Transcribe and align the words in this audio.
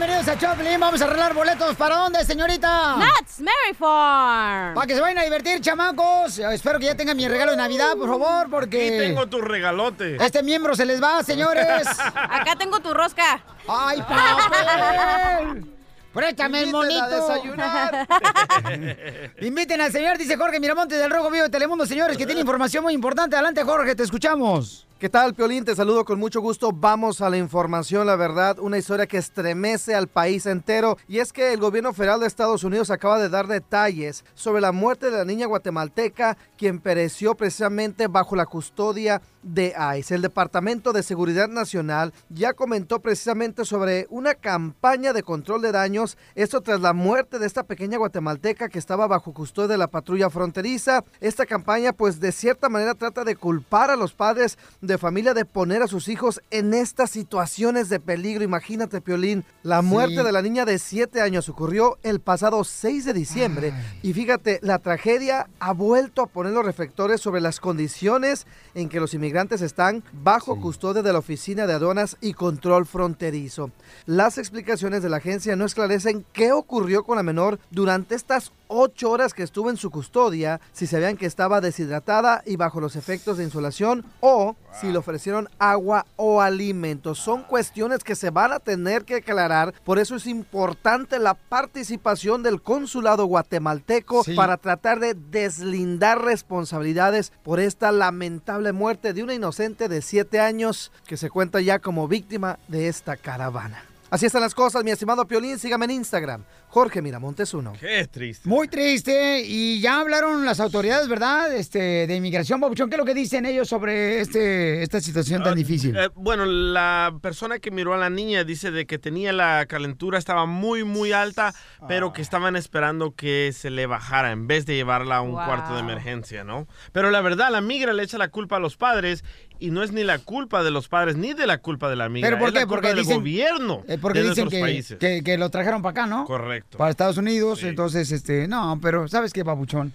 Bienvenidos 0.00 0.28
a 0.28 0.38
Choplin. 0.38 0.80
Vamos 0.80 1.02
a 1.02 1.04
arreglar 1.04 1.34
boletos. 1.34 1.76
¿Para 1.76 1.96
dónde, 1.96 2.24
señorita? 2.24 2.96
That's 2.98 3.38
Mary 3.38 3.74
Farm. 3.78 4.72
Para 4.74 4.86
que 4.86 4.94
se 4.94 5.00
vayan 5.02 5.18
a 5.18 5.24
divertir, 5.24 5.60
chamacos. 5.60 6.38
Espero 6.38 6.78
que 6.78 6.86
ya 6.86 6.94
tengan 6.94 7.18
mi 7.18 7.28
regalo 7.28 7.50
de 7.50 7.58
Navidad, 7.58 7.98
por 7.98 8.08
favor, 8.08 8.48
porque... 8.50 8.88
Aquí 8.88 8.96
tengo 8.96 9.26
tu 9.26 9.42
regalote. 9.42 10.16
Este 10.24 10.42
miembro 10.42 10.74
se 10.74 10.86
les 10.86 11.02
va, 11.02 11.22
señores. 11.22 11.86
Acá 12.14 12.56
tengo 12.58 12.80
tu 12.80 12.94
rosca. 12.94 13.44
¡Ay, 13.68 14.00
papel! 14.00 15.66
Préstame 16.12 16.62
el 16.62 16.72
monito. 16.72 17.00
Inviten 19.40 19.80
al 19.80 19.92
señor, 19.92 20.18
dice 20.18 20.36
Jorge 20.36 20.58
Miramonte 20.58 20.96
del 20.96 21.10
Rojo 21.10 21.30
Vivo 21.30 21.44
de 21.44 21.50
Telemundo, 21.50 21.86
señores, 21.86 22.16
que 22.16 22.26
tiene 22.26 22.40
información 22.40 22.82
muy 22.82 22.94
importante. 22.94 23.36
Adelante, 23.36 23.62
Jorge, 23.62 23.94
te 23.94 24.02
escuchamos. 24.02 24.88
¿Qué 25.00 25.08
tal, 25.08 25.34
Piolín? 25.34 25.64
Te 25.64 25.74
saludo 25.74 26.04
con 26.04 26.18
mucho 26.18 26.42
gusto. 26.42 26.72
Vamos 26.72 27.22
a 27.22 27.30
la 27.30 27.38
información, 27.38 28.06
la 28.06 28.16
verdad, 28.16 28.58
una 28.58 28.76
historia 28.76 29.06
que 29.06 29.16
estremece 29.16 29.94
al 29.94 30.08
país 30.08 30.44
entero. 30.44 30.98
Y 31.08 31.20
es 31.20 31.32
que 31.32 31.54
el 31.54 31.60
gobierno 31.60 31.94
federal 31.94 32.20
de 32.20 32.26
Estados 32.26 32.64
Unidos 32.64 32.90
acaba 32.90 33.18
de 33.18 33.30
dar 33.30 33.46
detalles 33.46 34.26
sobre 34.34 34.60
la 34.60 34.72
muerte 34.72 35.10
de 35.10 35.16
la 35.16 35.24
niña 35.24 35.46
guatemalteca, 35.46 36.36
quien 36.58 36.80
pereció 36.80 37.34
precisamente 37.34 38.08
bajo 38.08 38.36
la 38.36 38.44
custodia 38.44 39.22
de 39.42 39.74
ICE. 39.96 40.14
El 40.14 40.22
Departamento 40.22 40.92
de 40.92 41.02
Seguridad 41.02 41.48
Nacional 41.48 42.12
ya 42.28 42.52
comentó 42.52 43.00
precisamente 43.00 43.64
sobre 43.64 44.06
una 44.10 44.34
campaña 44.34 45.12
de 45.12 45.22
control 45.22 45.62
de 45.62 45.72
daños, 45.72 46.18
esto 46.34 46.60
tras 46.60 46.80
la 46.80 46.92
muerte 46.92 47.38
de 47.38 47.46
esta 47.46 47.62
pequeña 47.62 47.98
guatemalteca 47.98 48.68
que 48.68 48.78
estaba 48.78 49.06
bajo 49.06 49.32
custodia 49.32 49.68
de 49.68 49.78
la 49.78 49.88
patrulla 49.88 50.30
fronteriza. 50.30 51.04
Esta 51.20 51.46
campaña 51.46 51.92
pues 51.92 52.20
de 52.20 52.32
cierta 52.32 52.68
manera 52.68 52.94
trata 52.94 53.24
de 53.24 53.36
culpar 53.36 53.90
a 53.90 53.96
los 53.96 54.12
padres 54.12 54.58
de 54.80 54.98
familia 54.98 55.34
de 55.34 55.44
poner 55.44 55.82
a 55.82 55.88
sus 55.88 56.08
hijos 56.08 56.42
en 56.50 56.74
estas 56.74 57.10
situaciones 57.10 57.88
de 57.88 58.00
peligro. 58.00 58.44
Imagínate, 58.44 59.00
Piolín, 59.00 59.44
la 59.62 59.82
muerte 59.82 60.22
de 60.22 60.32
la 60.32 60.42
niña 60.42 60.64
de 60.64 60.78
7 60.78 61.20
años 61.20 61.48
ocurrió 61.48 61.98
el 62.02 62.20
pasado 62.20 62.64
6 62.64 63.04
de 63.04 63.12
diciembre 63.12 63.72
y 64.02 64.12
fíjate, 64.12 64.58
la 64.62 64.78
tragedia 64.78 65.48
ha 65.60 65.72
vuelto 65.72 66.22
a 66.22 66.26
poner 66.26 66.52
los 66.52 66.64
reflectores 66.64 67.20
sobre 67.20 67.40
las 67.40 67.60
condiciones 67.60 68.46
en 68.74 68.88
que 68.88 69.00
los 69.00 69.14
inmigrantes 69.14 69.29
están 69.32 70.02
bajo 70.12 70.60
custodia 70.60 71.02
de 71.02 71.12
la 71.12 71.20
Oficina 71.20 71.66
de 71.66 71.74
Aduanas 71.74 72.16
y 72.20 72.32
Control 72.32 72.84
Fronterizo. 72.84 73.70
Las 74.06 74.38
explicaciones 74.38 75.02
de 75.02 75.08
la 75.08 75.18
agencia 75.18 75.54
no 75.54 75.64
esclarecen 75.64 76.24
qué 76.32 76.52
ocurrió 76.52 77.04
con 77.04 77.16
la 77.16 77.22
menor 77.22 77.60
durante 77.70 78.16
estas 78.16 78.52
ocho 78.72 79.10
horas 79.10 79.34
que 79.34 79.42
estuvo 79.42 79.68
en 79.68 79.76
su 79.76 79.90
custodia, 79.90 80.60
si 80.72 80.86
sabían 80.86 81.16
que 81.16 81.26
estaba 81.26 81.60
deshidratada 81.60 82.42
y 82.46 82.54
bajo 82.54 82.80
los 82.80 82.94
efectos 82.94 83.36
de 83.36 83.44
insolación 83.44 84.04
o 84.20 84.54
si 84.80 84.92
le 84.92 84.98
ofrecieron 84.98 85.48
agua 85.58 86.06
o 86.14 86.40
alimentos. 86.40 87.18
Son 87.18 87.42
cuestiones 87.42 88.04
que 88.04 88.14
se 88.14 88.30
van 88.30 88.52
a 88.52 88.60
tener 88.60 89.04
que 89.04 89.16
aclarar, 89.16 89.74
por 89.84 89.98
eso 89.98 90.14
es 90.14 90.26
importante 90.28 91.18
la 91.18 91.34
participación 91.34 92.44
del 92.44 92.62
consulado 92.62 93.24
guatemalteco 93.26 94.22
Sí. 94.24 94.34
para 94.34 94.56
tratar 94.56 95.00
de 95.00 95.14
deslindar 95.14 96.22
responsabilidades 96.22 97.32
por 97.42 97.58
esta 97.58 97.90
lamentable 97.90 98.72
muerte 98.72 99.12
de 99.12 99.22
una 99.24 99.34
inocente 99.34 99.88
de 99.88 100.00
siete 100.02 100.38
años 100.38 100.92
que 101.06 101.16
se 101.16 101.30
cuenta 101.30 101.60
ya 101.60 101.80
como 101.80 102.06
víctima 102.06 102.58
de 102.68 102.86
esta 102.88 103.16
caravana. 103.16 103.84
Así 104.10 104.26
están 104.26 104.42
las 104.42 104.54
cosas, 104.56 104.82
mi 104.82 104.90
estimado 104.90 105.24
Piolín. 105.24 105.58
Sígame 105.58 105.84
en 105.84 105.92
Instagram, 105.92 106.44
Jorge 106.70 107.02
Miramontes 107.02 107.52
1. 107.52 107.72
Qué 107.80 108.06
triste. 108.06 108.48
Muy 108.48 108.68
triste. 108.68 109.42
Y 109.44 109.80
ya 109.80 109.98
hablaron 110.00 110.44
las 110.44 110.60
autoridades, 110.60 111.08
¿verdad? 111.08 111.52
Este, 111.52 112.06
de 112.06 112.14
inmigración. 112.14 112.60
¿Qué 112.74 112.82
es 112.84 112.96
lo 112.96 113.04
que 113.04 113.12
dicen 113.12 113.44
ellos 113.44 113.68
sobre 113.68 114.20
este, 114.20 114.82
esta 114.84 115.00
situación 115.00 115.42
tan 115.42 115.56
difícil? 115.56 115.96
Eh, 115.96 116.10
bueno, 116.14 116.46
la 116.46 117.12
persona 117.20 117.58
que 117.58 117.72
miró 117.72 117.92
a 117.94 117.96
la 117.98 118.08
niña 118.08 118.44
dice 118.44 118.70
de 118.70 118.86
que 118.86 118.98
tenía 119.00 119.32
la 119.32 119.66
calentura, 119.66 120.16
estaba 120.16 120.46
muy, 120.46 120.84
muy 120.84 121.10
alta, 121.10 121.52
pero 121.88 122.12
que 122.12 122.22
estaban 122.22 122.54
esperando 122.54 123.16
que 123.16 123.50
se 123.52 123.70
le 123.70 123.86
bajara 123.86 124.30
en 124.30 124.46
vez 124.46 124.64
de 124.64 124.76
llevarla 124.76 125.16
a 125.16 125.20
un 125.22 125.32
Wow. 125.32 125.44
cuarto 125.46 125.74
de 125.74 125.80
emergencia, 125.80 126.44
¿no? 126.44 126.68
Pero 126.92 127.10
la 127.10 127.20
verdad, 127.20 127.50
la 127.50 127.60
migra 127.60 127.92
le 127.92 128.04
echa 128.04 128.16
la 128.16 128.28
culpa 128.28 128.56
a 128.56 128.60
los 128.60 128.76
padres 128.76 129.24
y 129.58 129.70
no 129.72 129.82
es 129.82 129.90
ni 129.92 130.04
la 130.04 130.18
culpa 130.20 130.62
de 130.62 130.70
los 130.70 130.88
padres 130.88 131.16
ni 131.16 131.34
de 131.34 131.46
la 131.46 131.58
culpa 131.58 131.90
de 131.90 131.96
la 131.96 132.08
migra. 132.08 132.28
¿Pero 132.30 132.38
por 132.38 132.48
es 132.48 132.54
la 132.54 132.60
qué? 132.60 132.66
culpa 132.66 132.76
Porque 132.82 132.88
del 132.94 133.04
dicen- 133.04 133.16
gobierno 133.18 133.82
Eh, 133.88 133.98
porque 134.00 134.20
de 134.20 134.28
dicen 134.30 134.44
nuestros 134.44 134.50
que, 134.52 134.60
países. 134.60 134.98
que, 134.98 135.22
que 135.24 135.36
lo 135.36 135.50
trajeron 135.50 135.82
para 135.82 135.90
acá, 135.90 136.06
¿no? 136.06 136.24
Correcto. 136.26 136.59
Para 136.76 136.90
Estados 136.90 137.16
Unidos. 137.18 137.62
Entonces, 137.62 138.10
este, 138.12 138.48
no, 138.48 138.78
pero 138.80 139.06
¿sabes 139.08 139.32
qué, 139.32 139.44
Papuchón? 139.44 139.92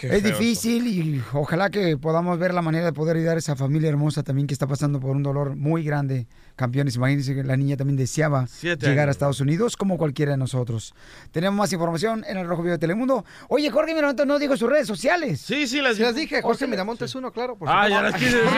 Qué 0.00 0.06
Es 0.06 0.22
feo 0.22 0.30
difícil 0.30 0.86
y 0.86 1.20
ojalá 1.32 1.70
que 1.70 1.96
podamos 1.96 2.38
ver 2.38 2.54
la 2.54 2.62
manera 2.62 2.84
de 2.84 2.92
poder 2.92 3.16
ayudar 3.16 3.34
a 3.34 3.40
esa 3.40 3.56
familia 3.56 3.88
hermosa 3.88 4.22
también 4.22 4.46
que 4.46 4.54
está 4.54 4.68
pasando 4.68 5.00
por 5.00 5.10
un 5.16 5.24
dolor 5.24 5.56
muy 5.56 5.82
grande. 5.82 6.28
Campeones, 6.54 6.94
imagínense 6.94 7.34
que 7.34 7.42
la 7.42 7.56
niña 7.56 7.76
también 7.76 7.96
deseaba 7.96 8.46
Siete 8.46 8.86
llegar 8.86 9.08
a. 9.08 9.10
Estados 9.10 9.40
Unidos 9.40 9.76
como 9.76 9.98
cualquiera 9.98 10.30
de 10.30 10.38
nosotros. 10.38 10.94
Tenemos 11.32 11.58
más 11.58 11.72
información 11.72 12.24
en 12.28 12.36
el 12.38 12.46
Rojo 12.46 12.62
Vivo 12.62 12.74
de 12.74 12.78
Telemundo. 12.78 13.24
Oye, 13.48 13.68
Jorge 13.72 13.92
Miramontes 13.92 14.24
no 14.24 14.38
dijo 14.38 14.56
sus 14.56 14.70
redes 14.70 14.86
sociales. 14.86 15.40
Sí, 15.40 15.66
sí, 15.66 15.80
las, 15.80 15.98
las 15.98 16.14
dije, 16.14 16.42
Jorge 16.42 16.68
Miramontes 16.68 17.12
1, 17.12 17.32
claro. 17.32 17.56
Por 17.56 17.68
Ah, 17.68 17.88
supuesto. 17.88 17.90
ya 17.90 18.02
las 18.02 18.14
quise 18.14 18.36
decir. 18.36 18.52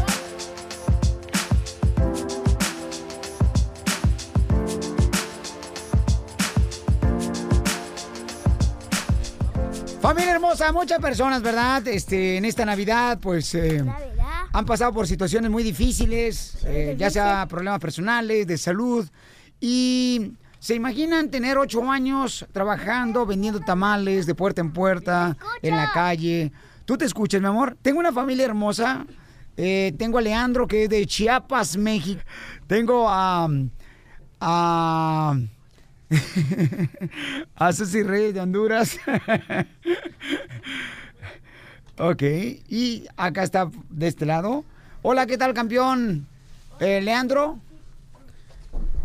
Familia 10.00 10.32
hermosa, 10.34 10.72
muchas 10.72 11.00
personas, 11.00 11.42
¿verdad? 11.42 11.86
Este, 11.88 12.36
en 12.36 12.44
esta 12.44 12.64
Navidad, 12.64 13.18
pues 13.20 13.54
eh, 13.54 13.84
han 14.52 14.64
pasado 14.64 14.92
por 14.92 15.06
situaciones 15.06 15.50
muy 15.50 15.62
difíciles, 15.62 16.58
eh, 16.64 16.94
ya 16.96 17.10
sea 17.10 17.46
problemas 17.46 17.80
personales, 17.80 18.46
de 18.46 18.56
salud, 18.58 19.06
y 19.60 20.32
se 20.60 20.74
imaginan 20.76 21.30
tener 21.30 21.58
ocho 21.58 21.90
años 21.90 22.46
trabajando, 22.52 23.26
vendiendo 23.26 23.60
tamales 23.60 24.26
de 24.26 24.34
puerta 24.34 24.60
en 24.60 24.72
puerta, 24.72 25.36
en 25.62 25.76
la 25.76 25.90
calle. 25.92 26.52
¿Tú 26.84 26.96
te 26.96 27.04
escuchas, 27.04 27.40
mi 27.40 27.48
amor? 27.48 27.76
Tengo 27.82 27.98
una 27.98 28.12
familia 28.12 28.46
hermosa. 28.46 29.04
eh, 29.56 29.92
tengo 29.98 30.18
a 30.18 30.22
Leandro, 30.22 30.66
que 30.68 30.84
es 30.84 30.90
de 30.90 31.04
Chiapas, 31.06 31.76
México. 31.76 32.22
Tengo 32.66 33.06
a... 33.08 33.48
a 34.40 35.34
a 37.56 37.72
Susy 37.72 38.02
Reyes 38.02 38.34
de 38.34 38.40
Honduras. 38.40 38.98
ok, 41.98 42.22
y 42.68 43.04
acá 43.16 43.42
está 43.42 43.70
de 43.90 44.08
este 44.08 44.26
lado. 44.26 44.64
Hola, 45.02 45.26
¿qué 45.26 45.38
tal, 45.38 45.54
campeón? 45.54 46.26
Eh, 46.80 47.00
Leandro. 47.00 47.58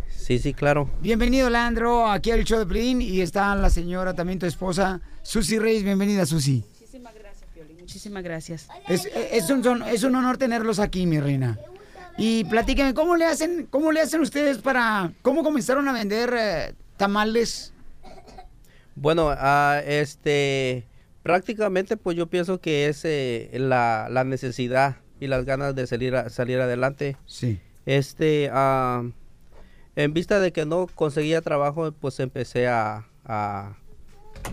Sí, 0.10 0.40
sí, 0.40 0.54
claro. 0.54 0.90
Bienvenido, 1.02 1.50
Leandro, 1.50 2.10
aquí 2.10 2.32
al 2.32 2.44
show 2.46 2.60
de 2.60 2.66
Plin. 2.66 3.02
Y 3.02 3.22
está 3.22 3.54
la 3.56 3.70
señora, 3.70 4.14
también 4.14 4.40
tu 4.40 4.46
esposa, 4.46 5.02
Susy 5.22 5.60
Reyes. 5.60 5.84
Bienvenida, 5.84 6.26
Susy. 6.26 6.64
Muchísimas 6.80 7.14
gracias, 7.14 7.50
Piolín. 7.54 7.78
Muchísimas 7.80 8.24
gracias. 8.24 8.68
Es, 8.88 9.06
es 9.32 9.50
un, 9.50 9.64
son- 9.64 9.84
es 9.84 10.04
un 10.04 10.16
honor 10.16 10.38
tenerlos 10.38 10.80
aquí, 10.80 11.06
mi 11.06 11.20
reina. 11.20 11.60
Y 12.18 12.46
platíqueme, 12.46 12.94
¿cómo 12.94 13.16
le 13.18 13.26
hacen, 13.26 13.68
cómo 13.70 13.92
le 13.92 14.00
hacen 14.00 14.22
ustedes 14.22 14.60
para, 14.60 15.12
cómo 15.24 15.44
comenzaron 15.44 15.88
a 15.88 15.94
vender 15.94 16.34
eh, 16.38 16.74
tamales? 16.98 17.74
Bueno, 18.96 19.30
ah, 19.32 19.82
este, 19.86 20.86
prácticamente 21.24 21.98
pues 21.98 22.16
yo 22.16 22.28
pienso 22.28 22.60
que 22.62 22.88
es 22.88 23.04
eh, 23.06 23.50
la, 23.54 24.08
la 24.12 24.24
necesidad 24.24 24.98
y 25.20 25.28
las 25.28 25.46
ganas 25.46 25.74
de 25.76 25.88
salir, 25.88 26.16
a- 26.16 26.30
salir 26.30 26.60
adelante. 26.60 27.18
Sí. 27.26 27.60
Este, 27.86 28.50
ah, 28.52 29.04
en 29.96 30.14
vista 30.14 30.40
de 30.40 30.52
que 30.52 30.66
no 30.66 30.88
conseguía 30.94 31.42
trabajo, 31.42 31.92
pues 31.92 32.20
empecé 32.20 32.68
a, 32.68 33.08
a, 33.26 33.76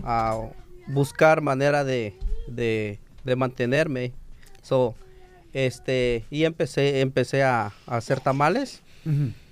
a 0.03 0.39
buscar 0.87 1.41
manera 1.41 1.83
de, 1.83 2.15
de, 2.47 2.99
de 3.23 3.35
mantenerme. 3.35 4.13
So, 4.61 4.95
este, 5.53 6.25
y 6.29 6.45
empecé, 6.45 7.01
empecé 7.01 7.43
a, 7.43 7.73
a 7.87 7.97
hacer 7.97 8.19
tamales. 8.19 8.81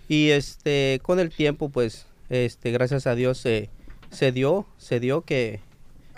Y 0.07 0.30
este, 0.30 1.00
con 1.03 1.19
el 1.19 1.30
tiempo, 1.31 1.69
pues, 1.69 2.06
este, 2.30 2.72
gracias 2.72 3.08
a 3.08 3.16
Dios 3.16 3.38
se, 3.38 3.70
se 4.10 4.31
dio, 4.31 4.66
se 4.78 5.00
dio 5.00 5.22
que, 5.22 5.62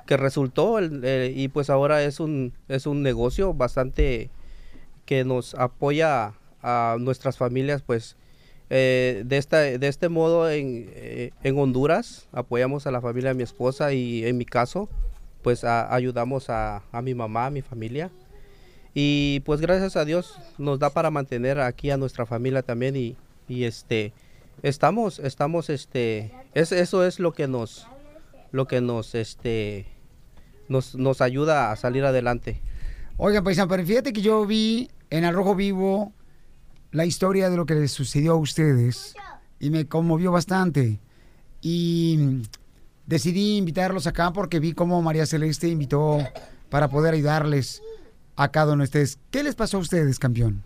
que 0.05 0.17
resultó 0.17 0.77
y 0.81 1.47
pues 1.49 1.69
ahora 1.69 2.03
es 2.03 2.19
un, 2.19 2.53
es 2.67 2.85
un 2.85 3.01
negocio 3.01 3.53
bastante 3.53 4.29
que 5.05 5.23
nos 5.23 5.55
apoya 5.55 6.33
a 6.61 6.97
nuestras 6.99 7.37
familias, 7.37 7.81
pues, 7.81 8.15
eh, 8.69 9.23
de, 9.25 9.37
esta, 9.37 9.57
de 9.59 9.87
este 9.87 10.07
modo 10.07 10.49
en, 10.49 10.89
eh, 10.93 11.31
en 11.43 11.59
Honduras 11.59 12.29
apoyamos 12.31 12.87
a 12.87 12.91
la 12.91 13.01
familia 13.01 13.31
de 13.31 13.35
mi 13.35 13.43
esposa 13.43 13.91
y 13.91 14.25
en 14.25 14.37
mi 14.37 14.45
caso, 14.45 14.87
pues 15.41 15.65
ayudamos 15.65 16.49
a, 16.49 16.83
a 16.91 17.01
mi 17.01 17.13
mamá, 17.13 17.47
a 17.47 17.49
mi 17.49 17.61
familia. 17.61 18.11
Y 18.93 19.41
pues 19.41 19.59
gracias 19.59 19.97
a 19.97 20.05
Dios 20.05 20.37
nos 20.57 20.79
da 20.79 20.89
para 20.89 21.11
mantener 21.11 21.59
aquí 21.59 21.91
a 21.91 21.97
nuestra 21.97 22.25
familia 22.25 22.61
también 22.61 22.95
y, 22.95 23.17
y 23.47 23.63
este 23.65 24.13
estamos 24.63 25.19
estamos 25.19 25.69
este 25.69 26.33
es, 26.53 26.71
eso 26.71 27.05
es 27.05 27.19
lo 27.19 27.33
que 27.33 27.47
nos 27.47 27.87
lo 28.51 28.67
que 28.67 28.81
nos 28.81 29.15
este 29.15 29.87
nos, 30.67 30.95
nos 30.95 31.21
ayuda 31.21 31.71
a 31.71 31.75
salir 31.75 32.05
adelante. 32.05 32.61
Oigan, 33.17 33.43
paisano, 33.43 33.67
pero 33.67 33.85
fíjate 33.85 34.13
que 34.13 34.21
yo 34.21 34.45
vi 34.45 34.89
en 35.09 35.25
Al 35.25 35.35
Rojo 35.35 35.53
Vivo 35.53 36.13
la 36.91 37.05
historia 37.05 37.49
de 37.49 37.57
lo 37.57 37.65
que 37.65 37.75
les 37.75 37.91
sucedió 37.91 38.33
a 38.33 38.37
ustedes 38.37 39.13
y 39.59 39.69
me 39.69 39.85
conmovió 39.87 40.31
bastante. 40.31 40.99
Y 41.61 42.41
decidí 43.05 43.57
invitarlos 43.57 44.07
acá 44.07 44.31
porque 44.33 44.59
vi 44.59 44.73
cómo 44.73 45.01
María 45.01 45.25
Celeste 45.25 45.67
invitó 45.67 46.19
para 46.69 46.89
poder 46.89 47.13
ayudarles 47.13 47.81
a 48.35 48.49
cada 48.49 48.73
uno 48.73 48.83
de 48.83 48.85
ustedes. 48.85 49.19
¿Qué 49.29 49.43
les 49.43 49.55
pasó 49.55 49.77
a 49.77 49.81
ustedes, 49.81 50.17
campeón? 50.17 50.63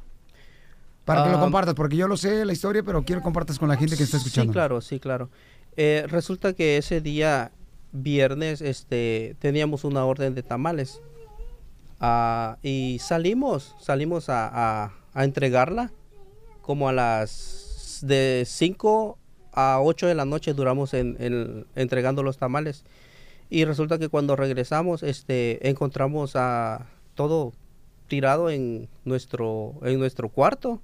Para 1.06 1.24
que 1.24 1.30
lo 1.30 1.38
Ah, 1.38 1.42
compartas, 1.42 1.76
porque 1.76 1.96
yo 1.96 2.08
lo 2.08 2.18
sé 2.18 2.44
la 2.46 2.54
historia, 2.54 2.82
pero 2.84 3.04
quiero 3.04 3.22
que 3.22 3.26
compartas 3.26 3.60
con 3.60 3.70
la 3.70 3.78
gente 3.78 3.96
que 3.96 4.04
está 4.04 4.18
escuchando. 4.18 4.52
Sí, 4.52 4.54
claro, 4.54 4.82
sí, 4.82 5.00
claro. 5.00 5.30
Eh, 5.78 6.06
resulta 6.08 6.54
que 6.54 6.78
ese 6.78 7.00
día, 7.00 7.52
viernes, 7.92 8.62
este, 8.62 9.36
teníamos 9.40 9.84
una 9.84 10.04
orden 10.06 10.34
de 10.36 10.42
tamales. 10.44 11.00
Ah, 12.00 12.58
y 12.64 12.98
salimos, 13.00 13.76
salimos 13.80 14.30
a, 14.30 14.50
a- 14.86 14.94
a 15.14 15.24
entregarla. 15.24 15.92
Como 16.62 16.90
a 16.90 16.94
las 16.94 18.00
de 18.02 18.44
5 18.48 19.18
a 19.54 19.80
8 19.82 20.08
de 20.08 20.16
la 20.16 20.26
noche 20.26 20.54
duramos 20.54 20.94
en, 20.96 21.16
en- 21.20 21.66
entregando 21.76 22.24
los 22.24 22.38
tamales. 22.38 22.84
Y 23.52 23.64
resulta 23.66 24.00
que 24.00 24.10
cuando 24.10 24.36
regresamos, 24.36 25.04
este, 25.04 25.70
encontramos 25.70 26.36
a 26.36 26.88
todo 27.14 27.54
tirado 28.08 28.50
en 28.50 28.90
nuestro, 29.06 29.74
en 29.84 30.00
nuestro 30.00 30.30
cuarto 30.30 30.82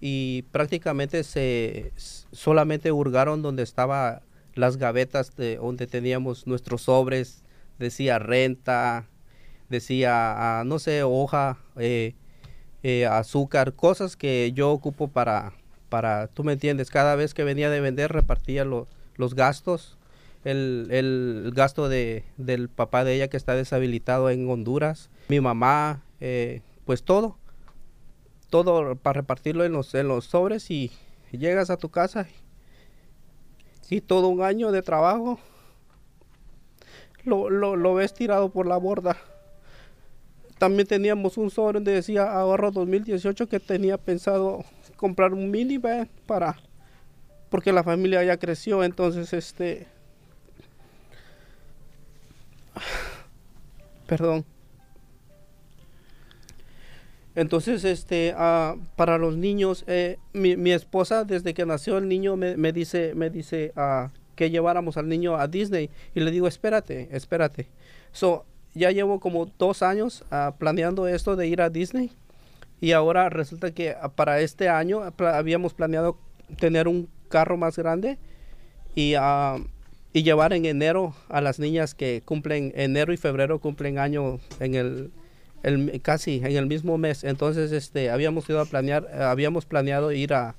y 0.00 0.42
prácticamente 0.52 1.24
se 1.24 1.92
solamente 2.32 2.92
hurgaron 2.92 3.42
donde 3.42 3.62
estaba 3.62 4.22
las 4.54 4.76
gavetas 4.76 5.36
de 5.36 5.56
donde 5.56 5.86
teníamos 5.86 6.46
nuestros 6.46 6.82
sobres. 6.82 7.42
Decía 7.78 8.18
renta 8.18 9.06
decía 9.68 10.60
ah, 10.60 10.64
no 10.64 10.78
sé 10.78 11.02
hoja 11.02 11.58
eh, 11.76 12.14
eh, 12.82 13.06
azúcar 13.06 13.74
cosas 13.74 14.16
que 14.16 14.52
yo 14.54 14.70
ocupo 14.72 15.08
para 15.08 15.52
para 15.88 16.26
tú 16.28 16.42
me 16.44 16.52
entiendes 16.54 16.90
cada 16.90 17.14
vez 17.16 17.34
que 17.34 17.44
venía 17.44 17.70
de 17.70 17.80
vender 17.80 18.10
repartía 18.12 18.64
lo- 18.64 18.88
los 19.16 19.34
gastos. 19.34 19.96
El, 20.44 20.86
el 20.90 21.50
gasto 21.54 21.88
de, 21.88 22.24
del 22.36 22.68
papá 22.68 23.02
de 23.04 23.14
ella 23.16 23.28
que 23.28 23.36
está 23.36 23.54
deshabilitado 23.54 24.30
en 24.30 24.48
Honduras 24.48 25.10
mi 25.28 25.40
mamá 25.40 26.02
eh, 26.20 26.62
pues 26.86 27.02
todo 27.02 27.36
todo 28.50 28.96
para 28.96 29.20
repartirlo 29.20 29.64
en 29.64 29.72
los, 29.72 29.94
en 29.94 30.08
los 30.08 30.26
sobres 30.26 30.70
y 30.70 30.90
llegas 31.32 31.70
a 31.70 31.76
tu 31.76 31.90
casa 31.90 32.26
y 33.90 34.00
todo 34.00 34.28
un 34.28 34.42
año 34.42 34.72
de 34.72 34.82
trabajo 34.82 35.38
lo, 37.24 37.50
lo, 37.50 37.76
lo 37.76 37.94
ves 37.94 38.14
tirado 38.14 38.50
por 38.50 38.66
la 38.66 38.76
borda. 38.76 39.16
También 40.58 40.88
teníamos 40.88 41.36
un 41.36 41.50
sobre 41.50 41.74
donde 41.74 41.92
decía 41.92 42.32
ahorro 42.32 42.70
2018 42.70 43.46
que 43.48 43.60
tenía 43.60 43.96
pensado 43.96 44.64
comprar 44.96 45.32
un 45.32 45.50
minivan 45.50 46.08
para 46.26 46.56
porque 47.48 47.72
la 47.72 47.82
familia 47.82 48.22
ya 48.24 48.36
creció, 48.36 48.84
entonces 48.84 49.32
este 49.32 49.86
perdón. 54.06 54.44
Entonces, 57.34 57.84
este, 57.84 58.34
ah, 58.36 58.74
para 58.96 59.16
los 59.18 59.36
niños, 59.36 59.84
eh, 59.86 60.18
mi, 60.32 60.56
mi 60.56 60.72
esposa 60.72 61.24
desde 61.24 61.54
que 61.54 61.64
nació 61.66 61.98
el 61.98 62.08
niño 62.08 62.36
me, 62.36 62.56
me 62.56 62.72
dice, 62.72 63.12
me 63.14 63.30
dice 63.30 63.72
ah, 63.76 64.10
que 64.34 64.50
lleváramos 64.50 64.96
al 64.96 65.08
niño 65.08 65.36
a 65.36 65.46
Disney 65.46 65.90
y 66.14 66.20
le 66.20 66.30
digo, 66.30 66.48
espérate, 66.48 67.08
espérate. 67.12 67.68
So, 68.12 68.44
ya 68.74 68.90
llevo 68.90 69.20
como 69.20 69.46
dos 69.58 69.82
años 69.82 70.24
ah, 70.30 70.54
planeando 70.58 71.06
esto 71.06 71.36
de 71.36 71.46
ir 71.46 71.60
a 71.62 71.70
Disney 71.70 72.10
y 72.80 72.92
ahora 72.92 73.28
resulta 73.28 73.72
que 73.72 73.94
para 74.14 74.40
este 74.40 74.68
año 74.68 75.10
pla- 75.12 75.36
habíamos 75.38 75.74
planeado 75.74 76.18
tener 76.58 76.88
un 76.88 77.08
carro 77.28 77.56
más 77.56 77.76
grande 77.76 78.18
y, 78.94 79.14
y 80.12 80.22
llevar 80.22 80.52
en 80.52 80.64
enero 80.64 81.14
a 81.28 81.40
las 81.40 81.58
niñas 81.58 81.94
que 81.94 82.22
cumplen 82.24 82.72
enero 82.74 83.12
y 83.12 83.16
febrero 83.16 83.58
cumplen 83.60 83.98
año 83.98 84.38
en 84.60 84.74
el, 84.74 85.10
el- 85.62 86.00
casi 86.02 86.36
en 86.36 86.56
el 86.56 86.66
mismo 86.66 86.98
mes 86.98 87.24
entonces 87.24 87.72
este 87.72 88.10
habíamos 88.10 88.48
ido 88.48 88.60
a 88.60 88.64
planear 88.64 89.06
eh, 89.12 89.22
habíamos 89.22 89.66
planeado 89.66 90.12
ir 90.12 90.32
a, 90.34 90.54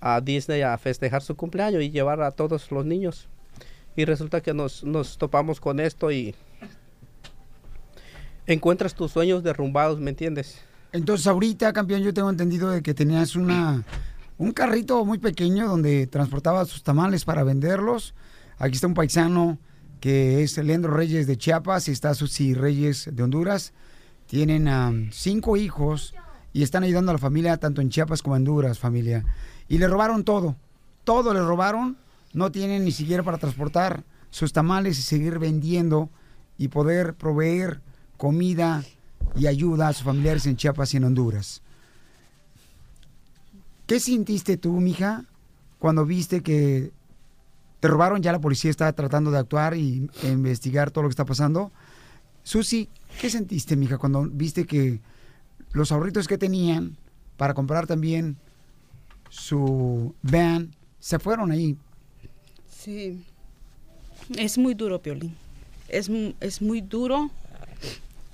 a 0.00 0.20
Disney 0.20 0.62
a 0.62 0.76
festejar 0.78 1.22
su 1.22 1.36
cumpleaños 1.36 1.82
y 1.82 1.90
llevar 1.90 2.20
a 2.22 2.30
todos 2.32 2.70
los 2.70 2.84
niños 2.84 3.28
y 3.96 4.04
resulta 4.04 4.40
que 4.40 4.54
nos, 4.54 4.84
nos 4.84 5.18
topamos 5.18 5.60
con 5.60 5.80
esto 5.80 6.10
y 6.12 6.34
encuentras 8.46 8.94
tus 8.94 9.12
sueños 9.12 9.42
derrumbados 9.42 10.00
me 10.00 10.10
entiendes 10.10 10.58
Entonces 10.92 11.26
ahorita, 11.26 11.72
campeón, 11.72 12.02
yo 12.02 12.14
tengo 12.14 12.30
entendido 12.30 12.70
de 12.70 12.82
que 12.82 12.94
tenías 12.94 13.36
una 13.36 13.84
un 14.38 14.52
carrito 14.52 15.04
muy 15.04 15.18
pequeño 15.18 15.66
donde 15.68 16.06
transportaba 16.06 16.64
sus 16.64 16.84
tamales 16.84 17.24
para 17.24 17.42
venderlos. 17.42 18.14
Aquí 18.58 18.74
está 18.76 18.86
un 18.86 18.94
paisano 18.94 19.58
que 20.00 20.44
es 20.44 20.56
Leandro 20.58 20.94
Reyes 20.94 21.26
de 21.26 21.36
Chiapas 21.36 21.88
y 21.88 21.90
está 21.90 22.14
Susi 22.14 22.54
Reyes 22.54 23.08
de 23.12 23.22
Honduras. 23.24 23.72
Tienen 24.28 24.68
am, 24.68 25.10
cinco 25.10 25.56
hijos 25.56 26.14
y 26.52 26.62
están 26.62 26.84
ayudando 26.84 27.10
a 27.10 27.14
la 27.14 27.18
familia 27.18 27.56
tanto 27.56 27.80
en 27.80 27.88
Chiapas 27.88 28.22
como 28.22 28.36
en 28.36 28.42
Honduras, 28.42 28.78
familia. 28.78 29.24
Y 29.68 29.78
le 29.78 29.88
robaron 29.88 30.22
todo. 30.22 30.54
Todo 31.04 31.32
le 31.32 31.40
robaron. 31.40 31.96
No 32.34 32.52
tienen 32.52 32.84
ni 32.84 32.92
siquiera 32.92 33.22
para 33.22 33.38
transportar 33.38 34.04
sus 34.30 34.52
tamales 34.52 34.98
y 34.98 35.02
seguir 35.02 35.38
vendiendo 35.38 36.10
y 36.58 36.68
poder 36.68 37.14
proveer 37.14 37.80
comida 38.18 38.84
y 39.34 39.46
ayuda 39.46 39.88
a 39.88 39.92
sus 39.94 40.04
familiares 40.04 40.46
en 40.46 40.56
Chiapas 40.56 40.92
y 40.92 40.98
en 40.98 41.04
Honduras. 41.04 41.62
¿Qué 43.86 43.98
sintiste 43.98 44.58
tú, 44.58 44.72
mija, 44.80 45.24
cuando 45.78 46.04
viste 46.04 46.42
que 46.42 46.92
te 47.80 47.88
robaron? 47.88 48.22
Ya 48.22 48.32
la 48.32 48.40
policía 48.40 48.70
está 48.70 48.92
tratando 48.92 49.30
de 49.30 49.38
actuar 49.38 49.74
y 49.74 50.10
investigar 50.24 50.90
todo 50.90 51.04
lo 51.04 51.08
que 51.08 51.12
está 51.12 51.24
pasando. 51.24 51.72
Susi, 52.48 52.88
¿qué 53.20 53.28
sentiste, 53.28 53.76
mija, 53.76 53.98
cuando 53.98 54.22
viste 54.22 54.64
que 54.64 55.00
los 55.72 55.92
ahorritos 55.92 56.26
que 56.26 56.38
tenían 56.38 56.96
para 57.36 57.52
comprar 57.52 57.86
también 57.86 58.38
su 59.28 60.14
van 60.22 60.74
se 60.98 61.18
fueron 61.18 61.50
ahí? 61.50 61.76
Sí. 62.74 63.22
Es 64.38 64.56
muy 64.56 64.72
duro, 64.72 65.02
Piolín. 65.02 65.36
Es, 65.90 66.10
es 66.40 66.62
muy 66.62 66.80
duro 66.80 67.30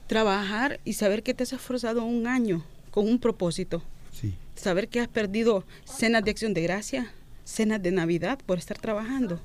trabajar 0.07 0.79
y 0.85 0.93
saber 0.93 1.25
que 1.25 1.35
te 1.35 1.43
has 1.43 1.53
esforzado 1.53 2.05
un 2.05 2.29
año 2.29 2.65
con 2.93 3.09
un 3.09 3.19
propósito. 3.19 3.83
Sí. 4.13 4.33
Saber 4.55 4.87
que 4.87 5.01
has 5.01 5.09
perdido 5.09 5.65
cenas 5.87 6.23
de 6.23 6.31
acción 6.31 6.55
de 6.55 6.63
gracia, 6.63 7.11
cenas 7.45 7.83
de 7.83 7.91
Navidad 7.91 8.39
por 8.47 8.59
estar 8.59 8.79
trabajando. 8.79 9.41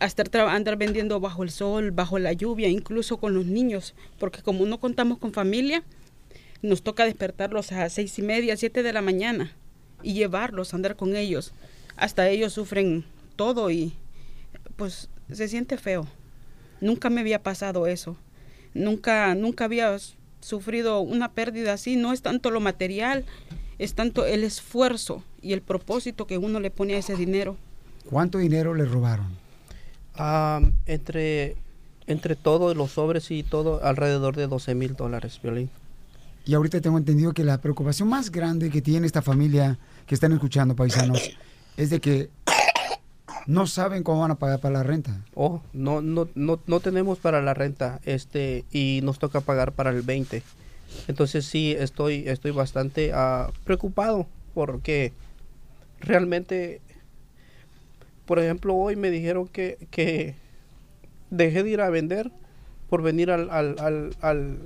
A 0.00 0.06
estar 0.06 0.28
andar 0.48 0.76
vendiendo 0.76 1.20
bajo 1.20 1.42
el 1.44 1.50
sol, 1.50 1.90
bajo 1.90 2.18
la 2.18 2.32
lluvia, 2.32 2.68
incluso 2.68 3.16
con 3.16 3.34
los 3.34 3.46
niños. 3.46 3.94
Porque 4.18 4.42
como 4.42 4.66
no 4.66 4.78
contamos 4.78 5.18
con 5.18 5.32
familia, 5.32 5.82
nos 6.62 6.82
toca 6.82 7.04
despertarlos 7.04 7.72
a 7.72 7.88
seis 7.88 8.18
y 8.18 8.22
media, 8.22 8.56
siete 8.56 8.82
de 8.82 8.92
la 8.92 9.02
mañana 9.02 9.52
y 10.02 10.14
llevarlos, 10.14 10.74
andar 10.74 10.96
con 10.96 11.16
ellos. 11.16 11.52
Hasta 11.96 12.28
ellos 12.28 12.52
sufren 12.52 13.04
todo 13.36 13.70
y 13.70 13.92
pues 14.76 15.08
se 15.32 15.48
siente 15.48 15.76
feo. 15.76 16.06
Nunca 16.80 17.10
me 17.10 17.20
había 17.20 17.42
pasado 17.42 17.86
eso. 17.86 18.16
Nunca, 18.74 19.34
nunca 19.34 19.64
había 19.64 19.96
sufrido 20.40 21.00
una 21.00 21.32
pérdida 21.32 21.72
así. 21.72 21.96
No 21.96 22.12
es 22.12 22.22
tanto 22.22 22.50
lo 22.50 22.60
material, 22.60 23.24
es 23.78 23.94
tanto 23.94 24.26
el 24.26 24.44
esfuerzo 24.44 25.22
y 25.40 25.52
el 25.52 25.62
propósito 25.62 26.26
que 26.26 26.38
uno 26.38 26.60
le 26.60 26.70
pone 26.70 26.94
a 26.94 26.98
ese 26.98 27.16
dinero. 27.16 27.56
¿Cuánto 28.08 28.38
dinero 28.38 28.74
le 28.74 28.84
robaron? 28.84 29.43
Ah, 30.16 30.60
entre 30.86 31.56
entre 32.06 32.36
todo 32.36 32.74
los 32.74 32.92
sobres 32.92 33.30
y 33.30 33.42
todo 33.42 33.82
alrededor 33.82 34.36
de 34.36 34.46
12 34.46 34.74
mil 34.74 34.94
dólares 34.94 35.40
violín 35.42 35.70
Y 36.44 36.54
ahorita 36.54 36.80
tengo 36.80 36.98
entendido 36.98 37.32
que 37.32 37.44
la 37.44 37.58
preocupación 37.58 38.08
más 38.08 38.30
grande 38.30 38.70
que 38.70 38.82
tiene 38.82 39.06
esta 39.06 39.22
familia 39.22 39.78
que 40.06 40.14
están 40.14 40.32
escuchando, 40.32 40.76
paisanos, 40.76 41.30
es 41.76 41.90
de 41.90 42.00
que 42.00 42.30
no 43.46 43.66
saben 43.66 44.02
cómo 44.02 44.20
van 44.20 44.30
a 44.30 44.34
pagar 44.36 44.60
para 44.60 44.74
la 44.74 44.82
renta. 44.82 45.20
Oh, 45.34 45.60
no, 45.72 46.00
no, 46.00 46.28
no, 46.34 46.60
no 46.66 46.80
tenemos 46.80 47.18
para 47.18 47.42
la 47.42 47.54
renta, 47.54 48.00
este, 48.04 48.64
y 48.72 49.00
nos 49.02 49.18
toca 49.18 49.40
pagar 49.40 49.72
para 49.72 49.90
el 49.90 50.02
20. 50.02 50.42
Entonces 51.08 51.44
sí, 51.44 51.74
estoy, 51.78 52.28
estoy 52.28 52.52
bastante 52.52 53.12
ah, 53.14 53.50
preocupado 53.64 54.26
porque 54.54 55.12
realmente, 56.00 56.80
por 58.26 58.38
ejemplo, 58.38 58.74
hoy 58.74 58.96
me 58.96 59.10
dijeron 59.10 59.48
que, 59.48 59.86
que 59.90 60.34
dejé 61.30 61.62
de 61.62 61.70
ir 61.70 61.80
a 61.80 61.90
vender 61.90 62.30
por 62.88 63.02
venir 63.02 63.30
al, 63.30 63.50
al, 63.50 63.76
al, 63.78 64.16
al, 64.20 64.58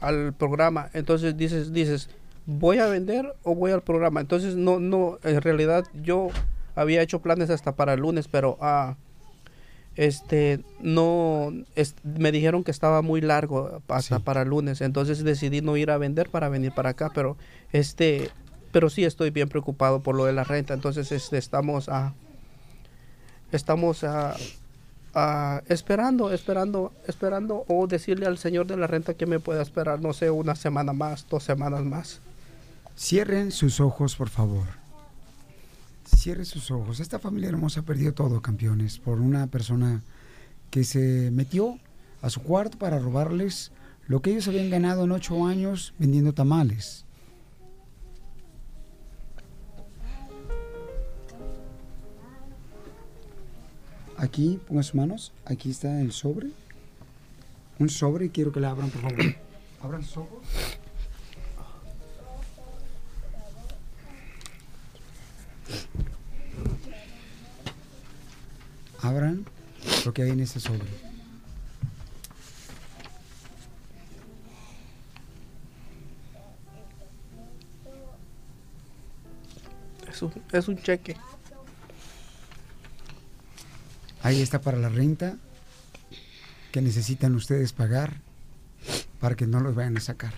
al 0.00 0.32
programa. 0.34 0.90
Entonces 0.92 1.36
dices, 1.36 1.72
dices, 1.72 2.08
voy 2.46 2.78
a 2.78 2.86
vender 2.86 3.34
o 3.42 3.54
voy 3.54 3.72
al 3.72 3.82
programa. 3.82 4.20
Entonces 4.20 4.56
no, 4.56 4.80
no, 4.80 5.18
en 5.22 5.40
realidad 5.42 5.84
yo 5.94 6.28
había 6.74 7.02
hecho 7.02 7.20
planes 7.20 7.50
hasta 7.50 7.76
para 7.76 7.94
el 7.94 8.00
lunes, 8.00 8.28
pero 8.28 8.56
ah, 8.60 8.96
este, 9.96 10.60
no, 10.80 11.52
me 12.04 12.32
dijeron 12.32 12.64
que 12.64 12.70
estaba 12.70 13.02
muy 13.02 13.20
largo 13.20 13.82
hasta 13.88 14.20
para 14.20 14.42
el 14.42 14.48
lunes. 14.48 14.80
Entonces 14.80 15.24
decidí 15.24 15.60
no 15.60 15.76
ir 15.76 15.90
a 15.90 15.98
vender 15.98 16.30
para 16.30 16.48
venir 16.48 16.72
para 16.72 16.90
acá, 16.90 17.10
pero 17.14 17.36
este, 17.72 18.30
pero 18.70 18.88
sí 18.90 19.04
estoy 19.04 19.30
bien 19.30 19.48
preocupado 19.48 20.02
por 20.02 20.14
lo 20.14 20.24
de 20.24 20.32
la 20.32 20.44
renta. 20.44 20.72
Entonces 20.72 21.10
este, 21.12 21.36
estamos 21.36 21.88
a, 21.88 22.14
estamos 23.52 24.04
a 24.04 24.36
esperando, 25.68 26.32
esperando, 26.32 26.92
esperando 27.06 27.64
o 27.68 27.86
decirle 27.86 28.26
al 28.26 28.38
señor 28.38 28.66
de 28.66 28.76
la 28.76 28.86
renta 28.86 29.14
que 29.14 29.26
me 29.26 29.40
pueda 29.40 29.62
esperar, 29.62 30.00
no 30.00 30.12
sé, 30.12 30.30
una 30.30 30.54
semana 30.54 30.92
más, 30.92 31.26
dos 31.28 31.42
semanas 31.42 31.84
más. 31.84 32.20
Cierren 32.96 33.52
sus 33.52 33.80
ojos, 33.80 34.16
por 34.16 34.28
favor. 34.28 34.66
Cierren 36.16 36.44
sus 36.44 36.70
ojos. 36.70 37.00
Esta 37.00 37.18
familia 37.18 37.48
hermosa 37.48 37.82
perdió 37.82 38.14
todo, 38.14 38.40
campeones, 38.40 38.98
por 38.98 39.20
una 39.20 39.46
persona 39.46 40.02
que 40.70 40.84
se 40.84 41.30
metió 41.32 41.78
a 42.22 42.30
su 42.30 42.42
cuarto 42.42 42.78
para 42.78 42.98
robarles 42.98 43.72
lo 44.06 44.20
que 44.20 44.30
ellos 44.30 44.48
habían 44.48 44.70
ganado 44.70 45.04
en 45.04 45.12
ocho 45.12 45.46
años 45.46 45.94
vendiendo 45.98 46.32
tamales. 46.32 47.04
Aquí, 54.18 54.58
ponga 54.66 54.82
sus 54.82 54.96
manos. 54.96 55.32
Aquí 55.44 55.70
está 55.70 56.00
el 56.00 56.10
sobre. 56.10 56.48
Un 57.78 57.88
sobre 57.88 58.26
y 58.26 58.30
quiero 58.30 58.50
que 58.50 58.58
la 58.58 58.70
abran, 58.70 58.90
por 58.90 59.02
favor. 59.02 59.34
Abran 59.80 60.02
sus 60.02 60.16
ojos. 60.16 60.42
Abran 69.00 69.46
lo 70.04 70.12
que 70.12 70.22
hay 70.22 70.30
en 70.30 70.40
ese 70.40 70.58
sobre. 70.58 70.88
Es 80.10 80.22
un, 80.22 80.32
es 80.52 80.66
un 80.66 80.76
cheque. 80.82 81.16
Ahí 84.28 84.42
está 84.42 84.60
para 84.60 84.76
la 84.76 84.90
renta 84.90 85.38
que 86.70 86.82
necesitan 86.82 87.34
ustedes 87.34 87.72
pagar 87.72 88.20
para 89.20 89.36
que 89.36 89.46
no 89.46 89.58
los 89.58 89.74
vayan 89.74 89.96
a 89.96 90.00
sacar. 90.00 90.34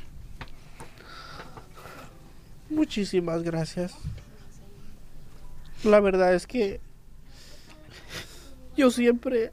Muchísimas 2.68 3.42
gracias. 3.42 3.94
La 5.82 5.99
verdad 5.99 6.37
es 6.37 6.47
que 6.47 6.80
yo 8.76 8.92
siempre, 8.92 9.50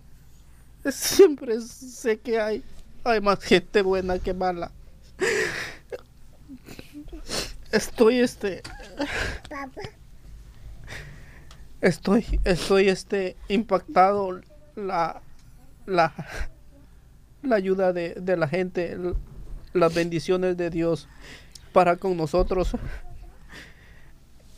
siempre 0.91 1.60
sé 1.60 2.20
que 2.20 2.39
hay, 2.39 2.63
hay 3.06 3.20
más 3.22 3.39
gente 3.39 3.82
buena 3.82 4.20
que 4.20 4.36
mala. 4.36 4.72
Estoy 7.72 8.20
este. 8.20 8.62
Estoy, 11.81 12.39
estoy 12.43 12.89
este 12.89 13.36
impactado 13.50 14.41
la, 14.75 15.22
la, 15.86 16.13
la 17.43 17.55
ayuda 17.55 17.93
de, 17.93 18.15
de 18.15 18.36
la 18.36 18.48
gente, 18.48 18.98
las 19.74 19.93
bendiciones 19.93 20.57
de 20.57 20.69
Dios 20.69 21.07
para 21.74 21.98
con 21.98 22.17
nosotros. 22.17 22.75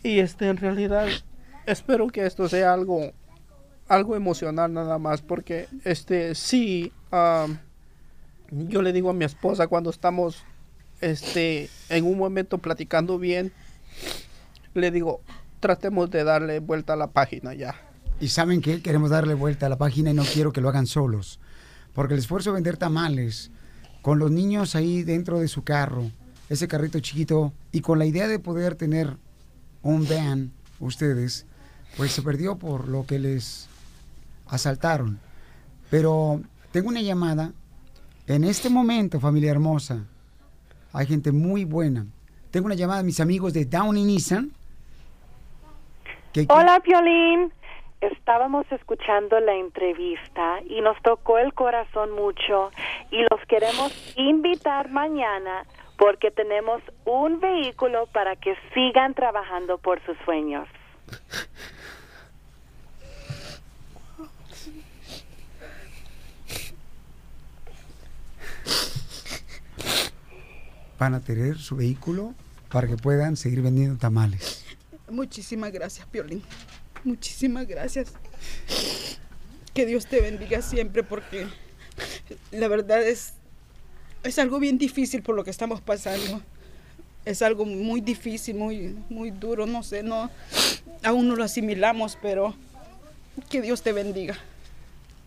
Y 0.01 0.19
este 0.19 0.47
en 0.47 0.57
realidad 0.57 1.07
espero 1.65 2.07
que 2.07 2.25
esto 2.25 2.47
sea 2.47 2.73
algo 2.73 3.11
algo 3.89 4.15
emocional 4.15 4.71
nada 4.71 4.97
más 4.99 5.21
porque 5.21 5.67
este 5.83 6.35
sí 6.35 6.93
yo 8.51 8.81
le 8.81 8.93
digo 8.93 9.09
a 9.09 9.13
mi 9.13 9.25
esposa 9.25 9.67
cuando 9.67 9.89
estamos 9.89 10.43
este 11.01 11.69
en 11.89 12.05
un 12.05 12.17
momento 12.17 12.59
platicando 12.59 13.17
bien 13.17 13.51
le 14.73 14.91
digo 14.91 15.21
tratemos 15.59 16.09
de 16.09 16.23
darle 16.23 16.59
vuelta 16.59 16.93
a 16.93 16.95
la 16.95 17.11
página 17.11 17.53
ya. 17.53 17.75
Y 18.19 18.29
saben 18.29 18.61
que 18.61 18.81
queremos 18.81 19.09
darle 19.09 19.33
vuelta 19.33 19.65
a 19.65 19.69
la 19.69 19.77
página 19.77 20.11
y 20.11 20.13
no 20.13 20.23
quiero 20.23 20.51
que 20.51 20.61
lo 20.61 20.69
hagan 20.69 20.87
solos. 20.87 21.39
Porque 21.93 22.13
el 22.13 22.19
esfuerzo 22.19 22.49
de 22.49 22.55
vender 22.55 22.77
tamales 22.77 23.51
con 24.01 24.19
los 24.19 24.31
niños 24.31 24.75
ahí 24.75 25.03
dentro 25.03 25.39
de 25.39 25.47
su 25.47 25.63
carro, 25.63 26.11
ese 26.49 26.67
carrito 26.67 26.99
chiquito, 26.99 27.53
y 27.71 27.81
con 27.81 27.99
la 27.99 28.05
idea 28.05 28.27
de 28.27 28.39
poder 28.39 28.75
tener 28.75 29.17
un 29.81 30.07
van, 30.07 30.51
ustedes, 30.79 31.45
pues 31.97 32.11
se 32.11 32.21
perdió 32.21 32.57
por 32.57 32.87
lo 32.87 33.05
que 33.05 33.19
les 33.19 33.67
asaltaron. 34.47 35.19
Pero 35.89 36.41
tengo 36.71 36.89
una 36.89 37.01
llamada. 37.01 37.53
En 38.27 38.43
este 38.43 38.69
momento, 38.69 39.19
familia 39.19 39.51
hermosa, 39.51 40.05
hay 40.93 41.07
gente 41.07 41.31
muy 41.31 41.65
buena. 41.65 42.05
Tengo 42.51 42.67
una 42.67 42.75
llamada 42.75 42.99
de 42.99 43.05
mis 43.05 43.19
amigos 43.19 43.53
de 43.53 43.65
Downey 43.65 44.03
Nissan 44.03 44.51
Hola, 46.49 46.79
Piolín. 46.81 47.51
Estábamos 48.01 48.65
escuchando 48.71 49.39
la 49.39 49.55
entrevista 49.55 50.59
y 50.69 50.79
nos 50.81 51.01
tocó 51.01 51.37
el 51.39 51.53
corazón 51.53 52.11
mucho 52.11 52.71
y 53.11 53.23
los 53.29 53.45
queremos 53.47 53.91
invitar 54.15 54.89
mañana 54.89 55.65
porque 55.97 56.31
tenemos 56.31 56.81
un 57.03 57.39
vehículo 57.41 58.05
para 58.13 58.35
que 58.37 58.55
sigan 58.73 59.15
trabajando 59.15 59.79
por 59.79 59.99
sus 60.05 60.17
sueños. 60.23 60.67
Van 70.99 71.15
a 71.15 71.19
tener 71.21 71.57
su 71.57 71.75
vehículo 71.75 72.33
para 72.71 72.87
que 72.87 72.95
puedan 72.97 73.35
seguir 73.35 73.61
vendiendo 73.61 73.97
tamales. 73.97 74.58
Muchísimas 75.09 75.71
gracias, 75.71 76.07
Piolín. 76.07 76.41
Muchísimas 77.03 77.67
gracias. 77.67 78.13
Que 79.73 79.85
Dios 79.85 80.05
te 80.05 80.21
bendiga 80.21 80.61
siempre 80.61 81.03
porque 81.03 81.47
la 82.51 82.67
verdad 82.67 83.01
es, 83.01 83.33
es 84.23 84.39
algo 84.39 84.59
bien 84.59 84.77
difícil 84.77 85.21
por 85.21 85.35
lo 85.35 85.43
que 85.43 85.51
estamos 85.51 85.81
pasando. 85.81 86.41
Es 87.25 87.41
algo 87.41 87.65
muy 87.65 88.01
difícil, 88.01 88.55
muy, 88.55 88.95
muy 89.09 89.31
duro, 89.31 89.65
no 89.65 89.83
sé, 89.83 90.03
no, 90.03 90.31
aún 91.03 91.27
no 91.27 91.35
lo 91.35 91.43
asimilamos, 91.43 92.17
pero 92.21 92.55
que 93.49 93.61
Dios 93.61 93.81
te 93.81 93.93
bendiga. 93.93 94.37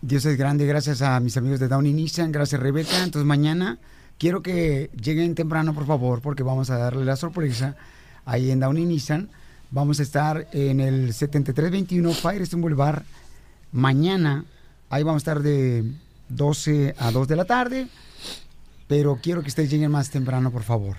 Dios 0.00 0.24
es 0.24 0.36
grande, 0.36 0.66
gracias 0.66 1.00
a 1.02 1.20
mis 1.20 1.36
amigos 1.36 1.60
de 1.60 1.68
Downey 1.68 1.92
Nissan, 1.92 2.32
gracias 2.32 2.60
Rebeca. 2.60 3.04
Entonces 3.04 3.26
mañana 3.26 3.78
quiero 4.18 4.42
que 4.42 4.90
lleguen 5.00 5.34
temprano, 5.34 5.74
por 5.74 5.86
favor, 5.86 6.20
porque 6.20 6.42
vamos 6.42 6.70
a 6.70 6.78
darle 6.78 7.04
la 7.04 7.16
sorpresa 7.16 7.76
ahí 8.24 8.50
en 8.50 8.58
Downey 8.60 8.84
Nissan 8.84 9.28
Vamos 9.72 10.00
a 10.00 10.02
estar 10.02 10.48
en 10.52 10.80
el 10.80 11.14
7321 11.14 12.12
Firestone 12.12 12.60
Boulevard 12.60 13.04
mañana. 13.72 14.44
Ahí 14.90 15.02
vamos 15.02 15.22
a 15.22 15.24
estar 15.24 15.42
de 15.42 15.82
12 16.28 16.94
a 16.98 17.10
2 17.10 17.26
de 17.26 17.36
la 17.36 17.46
tarde. 17.46 17.88
Pero 18.86 19.18
quiero 19.22 19.40
que 19.40 19.48
ustedes 19.48 19.70
lleguen 19.70 19.90
más 19.90 20.10
temprano, 20.10 20.50
por 20.50 20.62
favor. 20.62 20.98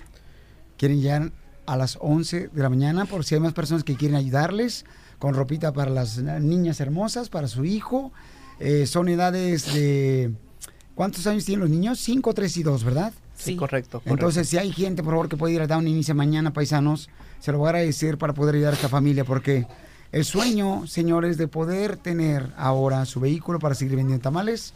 Quieren 0.76 1.00
llegar 1.00 1.30
a 1.66 1.76
las 1.76 1.98
11 2.00 2.48
de 2.48 2.62
la 2.62 2.68
mañana 2.68 3.04
por 3.04 3.24
si 3.24 3.36
hay 3.36 3.40
más 3.40 3.52
personas 3.52 3.84
que 3.84 3.94
quieren 3.94 4.16
ayudarles 4.16 4.84
con 5.20 5.34
ropita 5.34 5.72
para 5.72 5.92
las 5.92 6.18
niñas 6.18 6.80
hermosas, 6.80 7.28
para 7.28 7.46
su 7.46 7.64
hijo. 7.64 8.10
Eh, 8.58 8.86
son 8.86 9.08
edades 9.08 9.72
de... 9.72 10.32
¿Cuántos 10.96 11.28
años 11.28 11.44
tienen 11.44 11.60
los 11.60 11.70
niños? 11.70 12.00
5, 12.00 12.34
3 12.34 12.56
y 12.56 12.62
2, 12.64 12.82
¿verdad? 12.82 13.12
Sí, 13.36 13.54
correcto, 13.54 14.02
Entonces, 14.04 14.48
si 14.48 14.58
hay 14.58 14.72
gente, 14.72 15.02
por 15.02 15.12
favor, 15.12 15.28
que 15.28 15.36
puede 15.36 15.54
ir 15.54 15.60
a 15.60 15.66
Down 15.66 15.86
Inicia 15.86 16.14
mañana, 16.14 16.52
paisanos, 16.52 17.08
se 17.44 17.52
lo 17.52 17.58
voy 17.58 17.66
a 17.66 17.70
agradecer 17.70 18.16
para 18.16 18.32
poder 18.32 18.54
ayudar 18.54 18.72
a 18.72 18.76
esta 18.76 18.88
familia, 18.88 19.22
porque 19.22 19.66
el 20.12 20.24
sueño, 20.24 20.86
señores, 20.86 21.36
de 21.36 21.46
poder 21.46 21.98
tener 21.98 22.50
ahora 22.56 23.04
su 23.04 23.20
vehículo 23.20 23.58
para 23.58 23.74
seguir 23.74 23.96
vendiendo 23.96 24.22
tamales, 24.22 24.72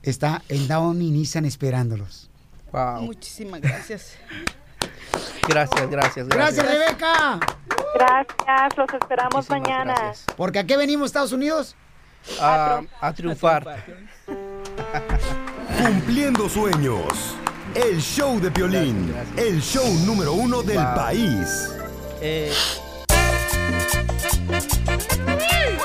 está 0.00 0.40
en 0.48 0.68
Down 0.68 1.02
y 1.02 1.10
Nissan 1.10 1.46
esperándolos. 1.46 2.30
Wow. 2.70 3.02
Muchísimas 3.02 3.60
gracias. 3.60 4.12
Gracias, 5.48 5.90
gracias, 5.90 6.28
gracias. 6.28 6.28
Gracias, 6.28 6.64
Rebeca. 6.64 7.40
Gracias, 7.96 8.78
los 8.78 8.94
esperamos 8.94 9.50
mañana. 9.50 10.12
Porque 10.36 10.60
¿a 10.60 10.64
qué 10.64 10.76
venimos, 10.76 11.06
Estados 11.06 11.32
Unidos? 11.32 11.74
a, 12.40 12.82
a 13.00 13.12
triunfar. 13.12 13.84
Cumpliendo 15.84 16.48
sueños. 16.48 17.34
El 17.74 18.00
show 18.00 18.40
de 18.40 18.50
Piolín, 18.50 19.14
el 19.36 19.60
show 19.62 19.86
número 20.04 20.32
uno 20.32 20.60
del 20.62 20.78
país. 20.78 21.70
Eh. 22.20 22.52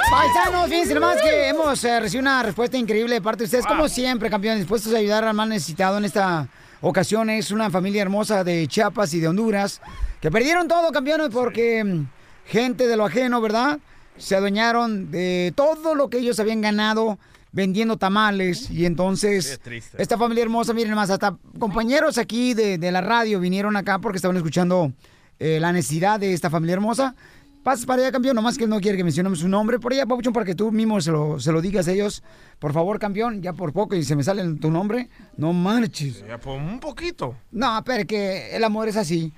Paisanos, 0.09 0.67
fíjense 0.67 0.95
nomás 0.95 1.21
que 1.21 1.49
hemos 1.49 1.83
eh, 1.83 1.99
recibido 1.99 2.21
una 2.23 2.41
respuesta 2.41 2.75
increíble 2.77 3.15
de 3.15 3.21
parte 3.21 3.39
de 3.39 3.45
ustedes, 3.45 3.67
como 3.67 3.87
siempre, 3.87 4.31
campeones, 4.31 4.61
dispuestos 4.61 4.93
a 4.95 4.97
ayudar 4.97 5.25
al 5.25 5.35
más 5.35 5.47
necesitado 5.47 5.99
en 5.99 6.05
esta 6.05 6.47
ocasiones, 6.81 7.51
una 7.51 7.69
familia 7.69 8.01
hermosa 8.01 8.43
de 8.43 8.67
Chiapas 8.67 9.13
y 9.13 9.19
de 9.19 9.27
Honduras, 9.27 9.79
que 10.21 10.31
perdieron 10.31 10.67
todo, 10.67 10.91
campeones, 10.91 11.29
porque 11.29 11.83
mm, 11.83 12.07
gente 12.47 12.87
de 12.87 12.97
lo 12.97 13.05
ajeno, 13.05 13.41
¿verdad? 13.41 13.77
Se 14.17 14.35
adueñaron 14.35 15.11
de 15.11 15.53
todo 15.55 15.93
lo 15.93 16.09
que 16.09 16.17
ellos 16.17 16.39
habían 16.39 16.61
ganado 16.61 17.19
vendiendo 17.55 17.95
tamales 17.95 18.69
y 18.69 18.85
entonces 18.85 19.61
esta 19.97 20.17
familia 20.17 20.43
hermosa, 20.43 20.73
miren 20.73 20.93
más, 20.93 21.09
hasta 21.09 21.37
compañeros 21.57 22.17
aquí 22.17 22.53
de, 22.53 22.77
de 22.77 22.91
la 22.91 22.99
radio 22.99 23.39
vinieron 23.39 23.77
acá 23.77 23.97
porque 23.99 24.17
estaban 24.17 24.35
escuchando 24.35 24.91
eh, 25.39 25.57
la 25.61 25.71
necesidad 25.71 26.19
de 26.19 26.33
esta 26.33 26.49
familia 26.49 26.73
hermosa. 26.73 27.15
Pasas 27.63 27.87
para 27.87 28.03
allá, 28.03 28.11
campeón, 28.11 28.35
nomás 28.35 28.59
que 28.59 28.65
él 28.65 28.69
no 28.69 28.79
quiere 28.79 28.95
que 28.95 29.03
mencionemos 29.03 29.39
su 29.39 29.47
nombre. 29.47 29.79
Por 29.79 29.91
allá, 29.91 30.05
Papuchón, 30.05 30.33
para 30.33 30.45
que 30.45 30.53
tú 30.53 30.71
mismo 30.71 31.01
se 31.01 31.11
lo, 31.11 31.39
se 31.39 31.51
lo 31.51 31.63
digas 31.63 31.87
a 31.87 31.93
ellos. 31.93 32.21
Por 32.59 32.73
favor, 32.73 32.99
campeón, 32.99 33.41
ya 33.41 33.53
por 33.53 33.73
poco 33.73 33.95
y 33.95 34.03
se 34.03 34.15
me 34.15 34.23
sale 34.23 34.43
tu 34.57 34.69
nombre. 34.69 35.09
No 35.35 35.51
marches. 35.51 36.23
Ya, 36.27 36.37
pues, 36.37 36.61
un 36.61 36.79
poquito. 36.79 37.35
No, 37.51 37.81
pero 37.83 38.05
que 38.05 38.55
el 38.55 38.63
amor 38.63 38.87
es 38.87 38.97
así. 38.97 39.33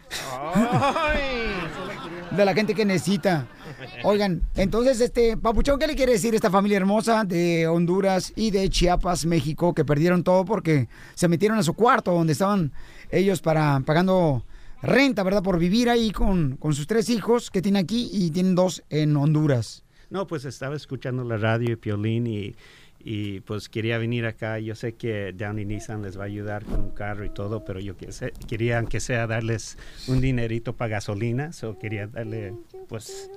De 2.31 2.43
la 2.43 2.53
gente 2.53 2.75
que 2.75 2.83
necesita. 2.83 3.47
Oigan, 4.03 4.41
entonces, 4.55 4.99
este, 5.01 5.37
Papuchón, 5.37 5.79
¿qué 5.79 5.87
le 5.87 5.95
quiere 5.95 6.13
decir 6.13 6.33
a 6.33 6.35
esta 6.37 6.49
familia 6.51 6.77
hermosa 6.77 7.23
de 7.25 7.67
Honduras 7.67 8.33
y 8.35 8.51
de 8.51 8.69
Chiapas, 8.69 9.25
México, 9.25 9.73
que 9.73 9.85
perdieron 9.85 10.23
todo 10.23 10.45
porque 10.45 10.87
se 11.15 11.27
metieron 11.27 11.57
a 11.57 11.63
su 11.63 11.73
cuarto 11.73 12.11
donde 12.13 12.33
estaban 12.33 12.71
ellos 13.11 13.41
para 13.41 13.81
pagando 13.85 14.45
renta, 14.81 15.23
¿verdad? 15.23 15.41
Por 15.43 15.57
vivir 15.59 15.89
ahí 15.89 16.11
con, 16.11 16.57
con 16.57 16.73
sus 16.73 16.87
tres 16.87 17.09
hijos 17.09 17.49
que 17.49 17.61
tiene 17.61 17.79
aquí 17.79 18.09
y 18.11 18.29
tienen 18.31 18.55
dos 18.55 18.83
en 18.89 19.15
Honduras. 19.17 19.83
No, 20.09 20.27
pues 20.27 20.45
estaba 20.45 20.75
escuchando 20.75 21.23
la 21.23 21.37
radio 21.37 21.71
y 21.73 21.75
Piolín 21.75 22.27
y, 22.27 22.55
y 22.99 23.41
pues 23.41 23.67
quería 23.69 23.97
venir 23.97 24.25
acá. 24.25 24.59
Yo 24.59 24.75
sé 24.75 24.93
que 24.93 25.33
Downey 25.33 25.65
Nissan 25.65 26.01
les 26.03 26.17
va 26.17 26.23
a 26.23 26.27
ayudar 26.27 26.63
con 26.63 26.79
un 26.79 26.91
carro 26.91 27.25
y 27.25 27.29
todo, 27.29 27.65
pero 27.65 27.79
yo 27.79 27.97
que 27.97 28.11
sé- 28.11 28.31
quería 28.47 28.77
aunque 28.79 28.99
sea 28.99 29.27
darles 29.27 29.77
un 30.07 30.21
dinerito 30.21 30.73
para 30.77 30.89
gasolina, 30.91 31.51
so 31.51 31.77
quería 31.79 32.07
darle 32.07 32.53
pues 32.87 33.29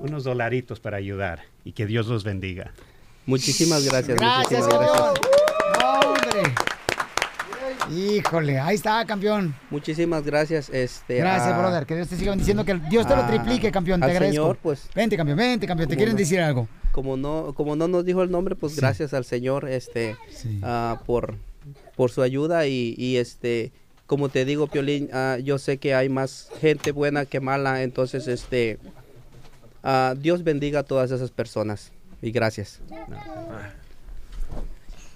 unos 0.00 0.24
dolaritos 0.24 0.80
para 0.80 0.96
ayudar 0.96 1.40
y 1.64 1.72
que 1.72 1.86
Dios 1.86 2.06
los 2.08 2.24
bendiga. 2.24 2.72
Muchísimas 3.26 3.84
gracias. 3.84 4.18
Gracias, 4.18 4.60
muchísimas 4.62 4.88
campeón. 4.90 5.14
gracias. 5.14 5.82
No, 5.82 6.00
hombre. 6.10 6.54
Híjole, 7.92 8.58
ahí 8.58 8.74
está, 8.76 9.04
campeón. 9.04 9.54
Muchísimas 9.70 10.24
gracias. 10.24 10.68
Este, 10.70 11.16
Gracias, 11.18 11.52
a- 11.52 11.58
brother. 11.58 11.86
Que 11.86 11.96
Dios 11.96 12.08
te 12.08 12.16
siga 12.16 12.30
bendiciendo, 12.30 12.64
que 12.64 12.74
Dios 12.88 13.06
te 13.06 13.16
lo 13.16 13.26
triplique, 13.26 13.70
campeón. 13.72 14.00
Te 14.00 14.04
al 14.04 14.10
agradezco. 14.12 14.42
Señor, 14.42 14.58
pues. 14.62 14.88
Vente, 14.94 15.16
campeón, 15.16 15.38
vente, 15.38 15.66
campeón. 15.66 15.88
Te 15.88 15.96
quieren 15.96 16.14
no- 16.14 16.18
decir 16.18 16.40
algo. 16.40 16.68
Como 16.92 17.16
no, 17.16 17.52
como 17.54 17.76
no 17.76 17.88
nos 17.88 18.04
dijo 18.04 18.22
el 18.22 18.30
nombre, 18.30 18.54
pues 18.56 18.74
gracias 18.76 19.14
al 19.14 19.24
Señor, 19.24 19.68
este, 19.68 20.16
ah, 20.62 21.00
por, 21.06 21.36
por 21.96 22.10
su 22.10 22.20
ayuda 22.22 22.66
y, 22.66 22.94
y, 22.98 23.16
este, 23.18 23.70
como 24.06 24.28
te 24.28 24.44
digo, 24.44 24.66
Piolín, 24.66 25.08
ah, 25.12 25.38
yo 25.42 25.58
sé 25.58 25.78
que 25.78 25.94
hay 25.94 26.08
más 26.08 26.48
gente 26.60 26.90
buena 26.90 27.26
que 27.26 27.38
mala, 27.38 27.82
entonces, 27.84 28.26
este, 28.26 28.78
ah, 29.82 30.14
Dios 30.18 30.42
bendiga 30.44 30.80
a 30.80 30.82
todas 30.82 31.10
esas 31.10 31.30
personas 31.30 31.92
y 32.22 32.30
gracias. 32.30 32.80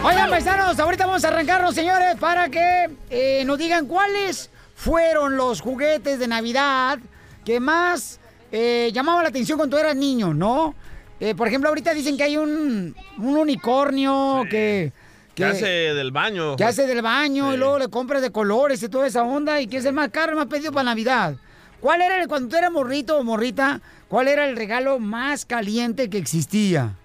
Oigan, 0.04 0.30
paisanos, 0.32 0.80
ahorita 0.80 1.06
vamos 1.06 1.24
a 1.26 1.28
arrancarnos, 1.28 1.76
señores, 1.76 2.16
para 2.20 2.50
que 2.50 2.90
eh, 3.12 3.44
nos 3.46 3.60
digan 3.60 3.86
cuáles 3.86 4.50
fueron 4.74 5.38
los 5.38 5.62
juguetes 5.62 6.18
de 6.18 6.28
Navidad 6.28 6.98
que 7.46 7.60
más 7.60 8.20
eh, 8.52 8.92
llamaban 8.94 9.24
la 9.24 9.30
atención 9.30 9.58
cuando 9.58 9.78
eras 9.78 9.96
niño, 9.96 10.34
¿no? 10.34 10.74
Eh, 11.20 11.34
por 11.36 11.48
ejemplo, 11.48 11.70
ahorita 11.70 11.94
dicen 11.94 12.16
que 12.18 12.24
hay 12.24 12.38
un, 12.38 12.96
un 13.18 13.38
unicornio 13.38 14.44
que, 14.50 14.92
¿Qué 15.34 15.46
hace 15.46 15.66
del 15.66 16.12
baño? 16.12 16.56
que 16.56 16.64
hace 16.64 16.86
del 16.88 17.02
baño 17.02 17.54
y 17.54 17.58
luego 17.58 17.80
le 17.80 17.88
compras 17.88 18.22
de 18.22 18.32
colores 18.32 18.82
y 18.84 18.90
toda 18.90 19.08
esa 19.08 19.24
onda 19.24 19.60
y 19.62 19.68
que 19.68 19.78
es 19.78 19.86
el 19.86 19.94
más 19.94 20.10
caro, 20.10 20.32
el 20.32 20.38
más 20.38 20.48
pedido 20.48 20.72
para 20.72 20.84
Navidad. 20.84 21.36
¿Cuál 21.82 22.02
era, 22.02 22.22
el, 22.22 22.28
cuando 22.28 22.50
tú 22.50 22.56
eras 22.56 22.72
morrito 22.72 23.18
o 23.18 23.24
morrita, 23.24 23.82
cuál 24.08 24.28
era 24.28 24.48
el 24.48 24.56
regalo 24.56 25.00
más 25.00 25.46
caliente 25.46 26.10
que 26.10 26.18
existía? 26.18 26.96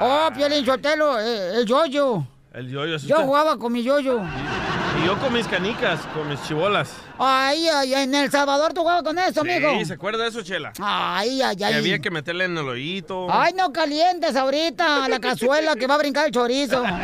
Oh, 0.00 0.28
Piolín 0.34 0.64
Sotelo, 0.64 1.20
eh, 1.20 1.56
el 1.60 1.66
yoyo. 1.66 2.26
El 2.52 2.68
yoyo. 2.70 2.98
sí 2.98 3.06
Yo 3.06 3.16
está- 3.16 3.26
jugaba 3.26 3.58
con 3.58 3.72
mi 3.72 3.82
yoyo. 3.82 4.20
Y 5.04 5.06
yo 5.06 5.18
con 5.20 5.32
mis 5.34 5.46
canicas, 5.46 6.00
con 6.14 6.26
mis 6.30 6.42
chibolas. 6.44 6.90
Ay, 7.18 7.68
ay, 7.68 7.92
en 7.94 8.14
El 8.14 8.30
Salvador 8.30 8.72
tú 8.72 8.80
jugabas 8.80 9.02
con 9.02 9.18
eso, 9.18 9.42
amigo. 9.42 9.68
Sí, 9.78 9.84
¿se 9.84 9.92
acuerda 9.92 10.22
de 10.22 10.30
eso, 10.30 10.40
Chela? 10.42 10.72
Ay, 10.80 11.42
ay, 11.42 11.56
Que 11.56 11.64
ay. 11.66 11.74
había 11.74 11.98
que 11.98 12.10
meterle 12.10 12.46
en 12.46 12.56
el 12.56 12.66
oído. 12.66 13.26
Ay, 13.30 13.52
no 13.52 13.70
calientes 13.70 14.34
ahorita 14.34 15.06
la 15.10 15.20
cazuela 15.20 15.76
que 15.76 15.86
va 15.86 15.96
a 15.96 15.98
brincar 15.98 16.24
el 16.26 16.32
chorizo. 16.32 16.82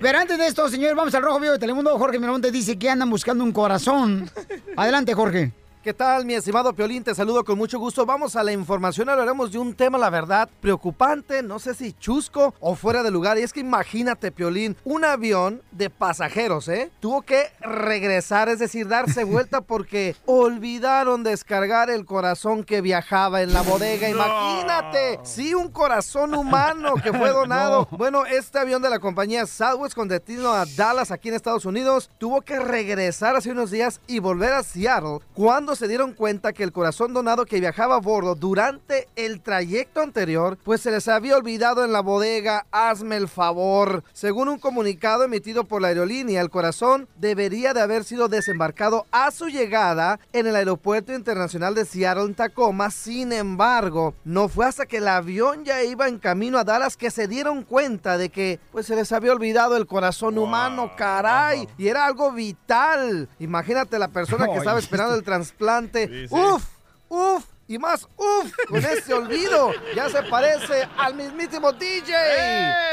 Pero 0.00 0.18
antes 0.18 0.38
de 0.38 0.46
esto, 0.46 0.68
señor, 0.68 0.94
vamos 0.94 1.14
al 1.14 1.22
Rojo 1.22 1.40
Vivo 1.40 1.52
de 1.52 1.58
Telemundo. 1.58 1.98
Jorge 1.98 2.18
Miramontes 2.18 2.52
dice 2.52 2.78
que 2.78 2.90
andan 2.90 3.08
buscando 3.10 3.42
un 3.42 3.52
corazón. 3.52 4.30
Adelante, 4.76 5.14
Jorge. 5.14 5.52
¿Qué 5.82 5.92
tal, 5.92 6.24
mi 6.24 6.34
estimado 6.34 6.72
Piolín? 6.72 7.02
Te 7.02 7.12
saludo 7.12 7.42
con 7.42 7.58
mucho 7.58 7.76
gusto. 7.76 8.06
Vamos 8.06 8.36
a 8.36 8.44
la 8.44 8.52
información. 8.52 9.08
Hablaremos 9.08 9.50
de 9.50 9.58
un 9.58 9.74
tema, 9.74 9.98
la 9.98 10.10
verdad, 10.10 10.48
preocupante, 10.60 11.42
no 11.42 11.58
sé 11.58 11.74
si 11.74 11.92
chusco 11.92 12.54
o 12.60 12.76
fuera 12.76 13.02
de 13.02 13.10
lugar. 13.10 13.36
Y 13.36 13.42
es 13.42 13.52
que 13.52 13.58
imagínate, 13.58 14.30
Piolín, 14.30 14.76
un 14.84 15.04
avión 15.04 15.60
de 15.72 15.90
pasajeros, 15.90 16.68
¿eh? 16.68 16.92
Tuvo 17.00 17.22
que 17.22 17.50
regresar, 17.58 18.48
es 18.48 18.60
decir, 18.60 18.86
darse 18.86 19.24
vuelta 19.24 19.60
porque 19.60 20.14
olvidaron 20.24 21.24
descargar 21.24 21.90
el 21.90 22.04
corazón 22.04 22.62
que 22.62 22.80
viajaba 22.80 23.42
en 23.42 23.52
la 23.52 23.62
bodega. 23.62 24.08
Imagínate, 24.08 25.18
sí, 25.24 25.52
un 25.52 25.68
corazón 25.68 26.36
humano 26.36 26.94
que 26.94 27.12
fue 27.12 27.30
donado. 27.32 27.88
Bueno, 27.90 28.24
este 28.24 28.60
avión 28.60 28.82
de 28.82 28.90
la 28.90 29.00
compañía 29.00 29.46
Southwest 29.46 29.96
con 29.96 30.06
destino 30.06 30.52
a 30.52 30.64
Dallas, 30.76 31.10
aquí 31.10 31.30
en 31.30 31.34
Estados 31.34 31.64
Unidos, 31.64 32.08
tuvo 32.18 32.40
que 32.42 32.60
regresar 32.60 33.34
hace 33.34 33.50
unos 33.50 33.72
días 33.72 34.00
y 34.06 34.20
volver 34.20 34.52
a 34.52 34.62
Seattle 34.62 35.18
cuando 35.34 35.71
se 35.76 35.88
dieron 35.88 36.12
cuenta 36.12 36.52
que 36.52 36.62
el 36.62 36.72
corazón 36.72 37.12
donado 37.12 37.46
que 37.46 37.60
viajaba 37.60 37.96
a 37.96 38.00
bordo 38.00 38.34
durante 38.34 39.08
el 39.16 39.40
trayecto 39.40 40.00
anterior, 40.00 40.58
pues 40.62 40.80
se 40.80 40.90
les 40.90 41.08
había 41.08 41.36
olvidado 41.36 41.84
en 41.84 41.92
la 41.92 42.00
bodega. 42.00 42.66
Hazme 42.70 43.16
el 43.16 43.28
favor. 43.28 44.04
Según 44.12 44.48
un 44.48 44.58
comunicado 44.58 45.24
emitido 45.24 45.64
por 45.64 45.82
la 45.82 45.88
aerolínea, 45.88 46.40
el 46.40 46.50
corazón 46.50 47.08
debería 47.16 47.74
de 47.74 47.80
haber 47.80 48.04
sido 48.04 48.28
desembarcado 48.28 49.06
a 49.10 49.30
su 49.30 49.48
llegada 49.48 50.20
en 50.32 50.46
el 50.46 50.56
aeropuerto 50.56 51.14
internacional 51.14 51.74
de 51.74 51.84
Seattle 51.84 52.24
en 52.24 52.34
Tacoma. 52.34 52.90
Sin 52.90 53.32
embargo, 53.32 54.14
no 54.24 54.48
fue 54.48 54.66
hasta 54.66 54.86
que 54.86 54.98
el 54.98 55.08
avión 55.08 55.64
ya 55.64 55.82
iba 55.82 56.08
en 56.08 56.18
camino 56.18 56.58
a 56.58 56.64
Dallas 56.64 56.96
que 56.96 57.10
se 57.10 57.28
dieron 57.28 57.62
cuenta 57.62 58.18
de 58.18 58.28
que 58.28 58.60
pues 58.70 58.86
se 58.86 58.96
les 58.96 59.12
había 59.12 59.32
olvidado 59.32 59.76
el 59.76 59.86
corazón 59.86 60.38
humano, 60.38 60.92
caray, 60.96 61.68
y 61.78 61.88
era 61.88 62.06
algo 62.06 62.32
vital. 62.32 63.28
Imagínate 63.38 63.98
la 63.98 64.08
persona 64.08 64.46
que 64.46 64.56
estaba 64.58 64.78
esperando 64.78 65.14
el 65.14 65.22
trasplante. 65.62 66.08
Sí, 66.08 66.28
sí. 66.28 66.34
Uf, 66.34 66.64
uf. 67.08 67.44
Y 67.68 67.78
más, 67.78 68.06
uf, 68.18 68.52
con 68.68 68.84
ese 68.84 69.14
olvido, 69.14 69.72
ya 69.94 70.06
se 70.10 70.22
parece 70.24 70.86
al 70.98 71.14
mismísimo 71.14 71.72
DJ. 71.72 72.12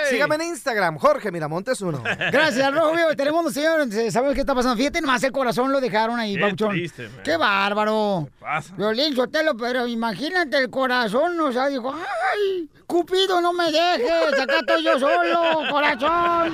Sígame 0.09 0.35
en 0.35 0.41
Instagram, 0.43 0.97
Jorge 0.97 1.31
Miramontes 1.31 1.81
uno. 1.81 2.01
Gracias, 2.31 2.65
al 2.65 2.75
Rojo 2.75 2.95
Vivo 2.95 3.13
Telemundo, 3.13 3.51
señor. 3.51 3.91
¿Sabes 4.09 4.35
qué 4.35 4.41
está 4.41 4.55
pasando? 4.55 4.77
Fíjate, 4.77 5.01
nomás 5.01 5.21
el 5.23 5.33
corazón 5.33 5.71
lo 5.73 5.81
dejaron 5.81 6.17
ahí, 6.17 6.35
Qué 6.35 6.41
man. 6.41 6.55
Qué 7.25 7.35
bárbaro. 7.35 8.29
pasa? 8.39 8.73
Violín 8.77 9.15
Sotelo, 9.15 9.57
pero 9.57 9.85
imagínate 9.85 10.57
el 10.59 10.69
corazón, 10.69 11.37
o 11.41 11.51
sea, 11.51 11.67
dijo, 11.67 11.93
¡ay! 11.93 12.69
Cupido, 12.87 13.41
no 13.41 13.51
me 13.51 13.71
dejes, 13.71 14.39
acá 14.39 14.59
estoy 14.59 14.83
yo 14.83 14.97
solo, 14.97 15.69
corazón. 15.69 16.53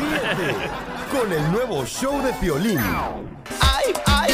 Ríete 0.00 0.56
con 1.12 1.32
el 1.32 1.52
nuevo 1.52 1.84
show 1.84 2.20
de 2.24 2.32
Piolín. 2.34 2.78
¡Ay, 3.60 3.92
ay! 4.06 4.32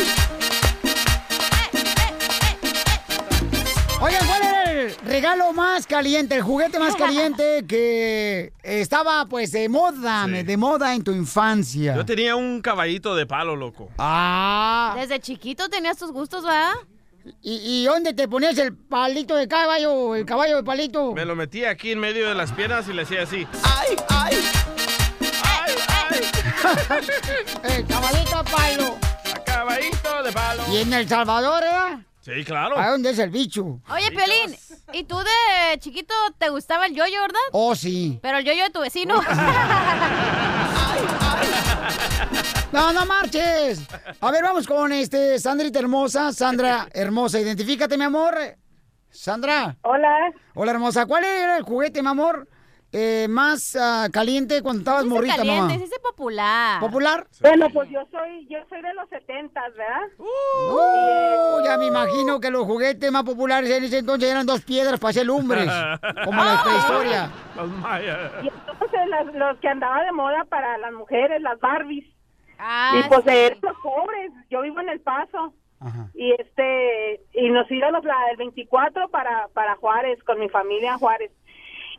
El 4.81 4.97
regalo 5.05 5.53
más 5.53 5.87
caliente, 5.87 6.35
el 6.35 6.43
juguete 6.43 6.79
más 6.79 6.97
caliente 6.97 7.65
que 7.69 8.53
estaba, 8.63 9.27
pues, 9.27 9.53
de 9.53 9.69
moda, 9.69 10.27
de 10.27 10.57
moda 10.57 10.95
en 10.95 11.05
tu 11.05 11.13
infancia? 11.13 11.95
Yo 11.97 12.05
tenía 12.05 12.37
un 12.37 12.61
caballito 12.61 13.15
de 13.15 13.27
palo, 13.27 13.57
loco. 13.57 13.89
Ah. 13.99 14.95
Desde 14.99 15.21
chiquito 15.21 15.69
tenías 15.69 15.97
tus 15.97 16.11
gustos, 16.13 16.45
¿verdad? 16.45 16.73
¿Y, 17.43 17.83
y 17.83 17.85
dónde 17.85 18.15
te 18.15 18.27
ponías 18.29 18.57
el 18.59 18.75
palito 18.75 19.37
de 19.37 19.47
caballo, 19.47 20.15
el 20.15 20.25
caballo 20.25 20.57
de 20.57 20.63
palito? 20.65 21.13
Me 21.13 21.25
lo 21.25 21.37
metía 21.37 21.71
aquí 21.71 21.93
en 21.93 21.99
medio 21.99 22.29
de 22.29 22.35
las 22.35 22.53
piernas 22.53 22.89
y 22.89 22.93
le 22.93 23.03
hacía 23.03 23.23
así. 23.23 23.47
¡Ay, 23.63 23.97
ay! 24.09 24.37
el 27.65 27.87
caballito 27.87 28.43
de 28.43 28.51
palo. 28.51 28.97
Caballito 29.45 30.23
de 30.23 30.33
palo. 30.33 30.63
Y 30.71 30.79
en 30.79 30.93
El 30.93 31.09
Salvador, 31.09 31.63
¿eh? 31.65 32.05
Sí, 32.21 32.45
claro. 32.45 32.79
¿A 32.79 32.91
dónde 32.91 33.11
es 33.11 33.19
el 33.19 33.31
bicho? 33.31 33.81
Oye, 33.91 34.11
Piolín, 34.11 34.57
¿y 34.93 35.05
tú 35.05 35.17
de 35.19 35.79
chiquito 35.79 36.15
te 36.39 36.51
gustaba 36.51 36.87
el 36.87 36.95
yoyo, 36.95 37.21
verdad? 37.23 37.41
Oh, 37.53 37.75
sí. 37.75 38.19
Pero 38.21 38.39
el 38.39 38.45
yoyo 38.45 38.65
de 38.65 38.71
tu 38.71 38.81
vecino. 38.81 39.21
No, 42.73 42.93
no 42.93 43.05
marches. 43.07 43.81
A 44.21 44.31
ver, 44.31 44.43
vamos 44.43 44.67
con 44.67 44.93
este 44.93 45.39
Sandrita 45.39 45.79
hermosa. 45.79 46.33
Sandra 46.33 46.89
hermosa, 46.93 47.41
identifícate, 47.41 47.97
mi 47.97 48.05
amor. 48.05 48.37
Sandra. 49.11 49.77
Hola. 49.83 50.33
Hola, 50.55 50.73
hermosa. 50.73 51.07
¿Cuál 51.07 51.25
era 51.25 51.57
el 51.57 51.65
juguete, 51.65 52.03
mi 52.03 52.09
amor, 52.09 52.49
eh, 52.93 53.27
más 53.29 53.77
ah, 53.81 54.09
caliente 54.13 54.63
cuando 54.63 54.81
estabas 54.81 55.05
Dice 55.05 55.15
morrita, 55.15 55.37
caliente, 55.37 55.61
mamá? 55.75 55.79
dice 55.79 55.97
popular. 56.01 56.81
¿Popular? 56.81 57.27
Bueno, 57.41 57.69
pues 57.73 57.89
yo 57.91 58.01
soy, 58.11 58.47
yo 58.49 58.59
soy 58.69 58.83
de 58.83 58.95
los 58.95 59.09
setentas, 59.09 59.73
¿verdad? 59.77 60.09
Uh, 60.19 61.65
ya 61.65 61.77
me 61.79 61.87
imagino 61.87 62.41
que 62.41 62.51
los 62.51 62.65
juguetes 62.65 63.11
más 63.13 63.23
populares 63.25 63.71
en 63.71 63.85
ese 63.85 63.99
entonces 63.99 64.31
eran 64.31 64.47
dos 64.47 64.63
piedras 64.63 64.99
para 64.99 65.11
hacer 65.11 65.27
lumbres, 65.27 65.67
como 66.25 66.43
la 66.45 66.63
prehistoria. 66.65 67.31
Los 67.57 67.69
mayas. 67.71 68.19
Y 68.43 68.49
entonces 68.49 69.01
las- 69.09 69.35
los 69.35 69.59
que 69.59 69.69
andaba 69.69 70.03
de 70.03 70.13
moda 70.13 70.45
para 70.49 70.79
las 70.79 70.93
mujeres, 70.93 71.41
las 71.43 71.59
Barbies. 71.61 72.07
Ah, 72.59 72.93
y 72.99 73.09
pues 73.09 73.21
sí. 73.25 73.31
de 73.31 73.59
los 73.63 73.77
pobres, 73.83 74.33
yo 74.51 74.61
vivo 74.63 74.81
en 74.81 74.89
El 74.91 75.01
Paso. 75.01 75.55
Y 76.13 76.33
este 76.33 77.23
y 77.33 77.49
nos 77.49 77.71
íbamos 77.71 78.05
la, 78.05 78.15
el 78.33 78.37
24 78.37 79.09
para 79.09 79.49
para 79.55 79.77
Juárez 79.77 80.23
con 80.25 80.39
mi 80.39 80.51
familia 80.51 80.93
a 80.95 80.99
Juárez. 80.99 81.31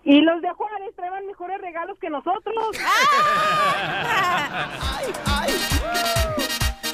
Y 0.04 0.20
los 0.22 0.42
de 0.42 0.50
Juárez 0.52 0.96
traían 0.96 1.26
mejores 1.28 1.62
regalos 1.62 1.98
que 2.00 2.10
nosotros. 2.10 2.78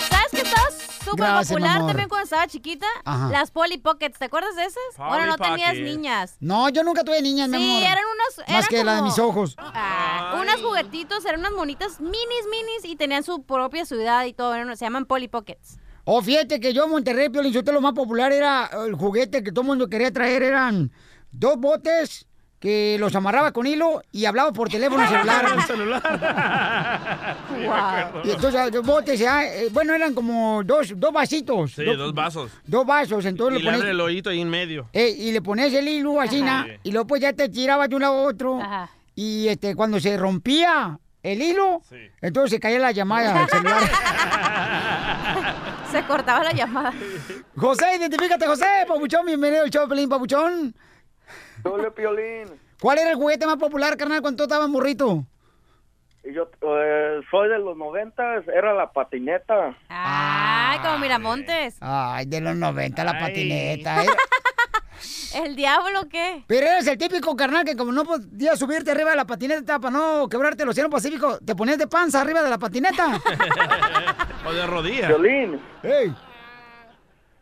¿Sabes 0.10 0.32
qué 0.32 0.42
estaba 0.42 0.70
súper 1.04 1.26
Gracias, 1.26 1.48
popular 1.50 1.78
amor. 1.78 1.88
también 1.90 2.10
cuando 2.10 2.24
estaba 2.26 2.48
chiquita? 2.48 2.86
Ajá. 3.06 3.30
Las 3.30 3.52
Polly 3.52 3.78
Pockets, 3.78 4.18
¿te 4.20 4.26
acuerdas 4.26 4.56
de 4.56 4.64
esas? 4.66 4.84
Polly 4.98 5.10
bueno, 5.10 5.26
no 5.28 5.38
tenías 5.38 5.70
Pocket. 5.72 5.84
niñas. 5.84 6.36
No, 6.40 6.70
yo 6.70 6.84
nunca 6.84 7.04
tuve 7.04 7.22
niñas, 7.22 7.50
mi 7.50 7.58
Sí, 7.58 7.84
eran 7.84 8.04
unos... 8.04 8.38
Más 8.40 8.50
eran 8.50 8.64
que 8.70 8.84
la 8.84 8.96
de 8.98 9.02
mis 9.04 9.20
ojos. 9.20 9.56
Ah, 9.58 10.38
unos 10.42 10.62
juguetitos, 10.62 11.26
eran 11.26 11.40
unas 11.42 11.54
monitas 11.54 12.00
minis, 12.02 12.46
minis 12.52 12.84
y 12.86 12.96
tenían 12.98 13.24
su 13.24 13.44
propia 13.44 13.86
ciudad 13.86 14.26
y 14.26 14.34
todo. 14.34 14.54
eran- 14.54 14.76
se 14.76 14.86
llaman 14.86 15.06
Polly 15.06 15.28
Pockets. 15.30 15.80
Oh, 16.04 16.22
fíjate 16.22 16.60
que 16.60 16.74
yo 16.74 16.86
en 16.86 16.92
Monterrey, 16.92 17.30
Piolín, 17.30 17.54
Sotelo, 17.54 17.76
lo 17.76 17.82
más 17.82 17.94
popular 17.94 18.32
era 18.32 18.70
el 18.86 18.96
juguete 18.96 19.44
que 19.44 19.52
todo 19.52 19.62
el 19.62 19.68
mundo 19.68 19.90
quería 19.90 20.12
traer, 20.12 20.44
eran 20.44 20.92
dos 21.32 21.58
botes 21.58 22.27
que 22.60 22.98
los 23.00 23.14
amarraba 23.16 23.52
con 23.52 23.68
hilo 23.68 24.02
y 24.12 24.26
hablaba 24.26 24.52
por 24.52 24.68
teléfono 24.70 25.08
celular. 25.08 25.46
Y 28.24 28.32
entonces 28.32 28.74
los 28.74 28.86
botes, 28.86 29.22
ah, 29.28 29.46
eh, 29.46 29.70
bueno, 29.72 29.94
eran 29.94 30.14
como 30.14 30.64
dos, 30.64 30.94
dos 30.96 31.12
vasitos. 31.14 31.72
Sí, 31.74 31.84
dos, 31.84 31.98
dos 31.98 32.14
vasos. 32.14 32.52
dos 32.66 32.86
vasos, 32.86 33.26
entonces 33.26 33.60
Y 33.60 33.64
le 33.64 33.72
pones, 33.72 33.86
el 33.88 34.00
hoyito 34.02 34.30
ahí 34.30 34.42
en 34.42 34.50
medio. 34.50 34.88
eh, 34.94 35.10
y 35.10 35.32
le 35.32 35.42
pones 35.42 35.74
el 35.74 35.88
hilo 35.88 36.20
así, 36.20 36.42
Ajá. 36.42 36.66
y 36.84 36.92
luego 36.92 37.08
pues 37.08 37.22
ya 37.22 37.34
te 37.34 37.50
tirabas 37.50 37.90
de 37.90 37.96
un 37.96 38.02
lado 38.02 38.14
a 38.20 38.22
otro. 38.24 38.60
Y 39.16 39.48
este, 39.48 39.76
cuando 39.76 40.00
se 40.00 40.16
rompía 40.18 41.00
el 41.24 41.42
hilo, 41.42 41.82
entonces 42.22 42.52
se 42.52 42.60
caía 42.60 42.80
la 42.80 42.92
llamada 42.92 43.40
del 43.40 43.50
celular. 43.50 43.84
Se 45.92 46.04
cortaba 46.04 46.44
la 46.44 46.52
llamada. 46.52 46.94
José, 47.56 47.86
identifícate, 47.98 48.46
José, 48.46 48.66
Papuchón, 48.88 49.26
bienvenido 49.26 49.64
al 49.64 49.70
show 49.70 49.88
Pelín, 49.88 50.10
Papuchón. 50.10 50.76
Hola, 51.72 51.92
Piolín. 51.92 52.48
¿Cuál 52.82 53.00
era 53.00 53.10
el 53.12 53.16
juguete 53.16 53.46
más 53.46 53.58
popular, 53.58 53.98
carnal, 53.98 54.22
cuando 54.22 54.38
tú 54.38 54.44
estabas 54.44 54.70
morrito? 54.70 55.24
Y 56.24 56.34
Yo 56.34 56.50
eh, 56.62 57.22
soy 57.32 57.50
de 57.50 57.58
los 57.60 57.78
noventas, 57.78 58.46
era 58.48 58.74
la 58.74 58.92
patineta. 58.92 59.76
Ay, 59.90 60.80
como 60.80 60.98
Miramontes. 61.00 61.78
Ay, 61.80 62.26
de 62.26 62.42
los 62.42 62.56
90, 62.56 63.04
la 63.04 63.18
patineta. 63.20 64.04
Era- 64.04 64.14
¿El 65.36 65.56
diablo 65.56 66.08
qué? 66.10 66.44
Pero 66.48 66.66
eres 66.66 66.88
el 66.88 66.98
típico 66.98 67.36
carnal 67.36 67.64
que 67.64 67.76
como 67.76 67.92
no 67.92 68.04
podías 68.04 68.58
subirte 68.58 68.90
arriba 68.92 69.12
de 69.12 69.18
la 69.18 69.26
patineta 69.26 69.78
para 69.80 69.92
no 69.92 70.28
quebrarte 70.28 70.64
el 70.64 70.70
océano 70.70 70.90
Pacífico, 70.90 71.38
te 71.46 71.56
ponías 71.56 71.78
de 71.78 71.86
panza 71.86 72.22
arriba 72.22 72.42
de 72.42 72.50
la 72.50 72.58
patineta. 72.58 73.22
O 74.48 74.54
de 74.54 74.66
rodillas. 74.66 75.08
Piolín. 75.08 75.60
Hey. 75.84 76.16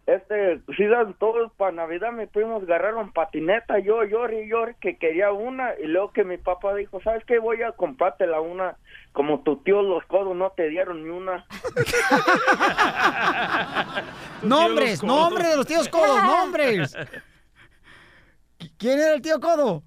Este, 0.06 0.62
sí, 0.78 0.86
dan 0.86 1.16
todos 1.16 1.52
para 1.54 1.72
Navidad 1.72 2.12
mis 2.12 2.30
primos 2.30 2.62
agarraron 2.62 3.12
patineta, 3.12 3.80
yo 3.80 4.04
lloré 4.04 4.44
y 4.44 4.50
lloré 4.50 4.76
que 4.80 4.98
quería 4.98 5.32
una 5.32 5.72
y 5.84 5.88
luego 5.88 6.14
que 6.14 6.24
mi 6.24 6.38
papá 6.38 6.76
dijo, 6.76 7.02
¿sabes 7.02 7.24
qué? 7.26 7.40
Voy 7.40 7.64
a 7.64 7.72
comprártela 7.72 8.40
una, 8.40 8.78
como 9.14 9.42
tu 9.42 9.58
tío 9.64 9.82
los 9.82 10.06
codos 10.06 10.36
no 10.36 10.52
te 10.52 10.70
dieron 10.70 11.04
ni 11.04 11.10
una. 11.10 11.44
nombres, 14.44 15.02
nombres 15.02 15.50
de 15.50 15.58
los 15.58 15.66
tíos 15.66 15.90
codos, 15.90 16.24
nombres. 16.24 16.96
¿Quién 18.78 19.00
era 19.00 19.16
el 19.16 19.24
tío 19.24 19.40
codo? 19.40 19.82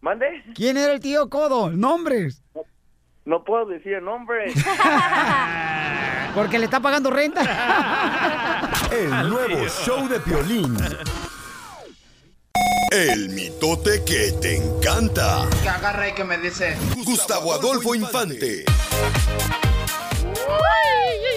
¿Mande? 0.00 0.42
¿Quién 0.54 0.78
era 0.78 0.94
el 0.94 1.00
tío 1.00 1.28
codo? 1.28 1.70
Nombres. 1.70 2.42
No 3.24 3.44
puedo 3.44 3.66
decir 3.66 3.94
el 3.94 4.04
nombre. 4.04 4.52
Porque 6.34 6.58
le 6.58 6.64
está 6.64 6.80
pagando 6.80 7.10
renta. 7.10 7.42
El 8.92 9.28
nuevo 9.28 9.66
show 9.68 10.08
de 10.08 10.20
Piolín. 10.20 10.76
El 12.90 13.28
mitote 13.30 14.02
que 14.04 14.32
te 14.40 14.56
encanta. 14.56 15.46
Que 15.62 15.68
agarra 15.68 16.08
y 16.08 16.14
que 16.14 16.24
me 16.24 16.38
dice. 16.38 16.76
Gustavo 17.04 17.52
Adolfo 17.52 17.94
Infante. 17.94 18.64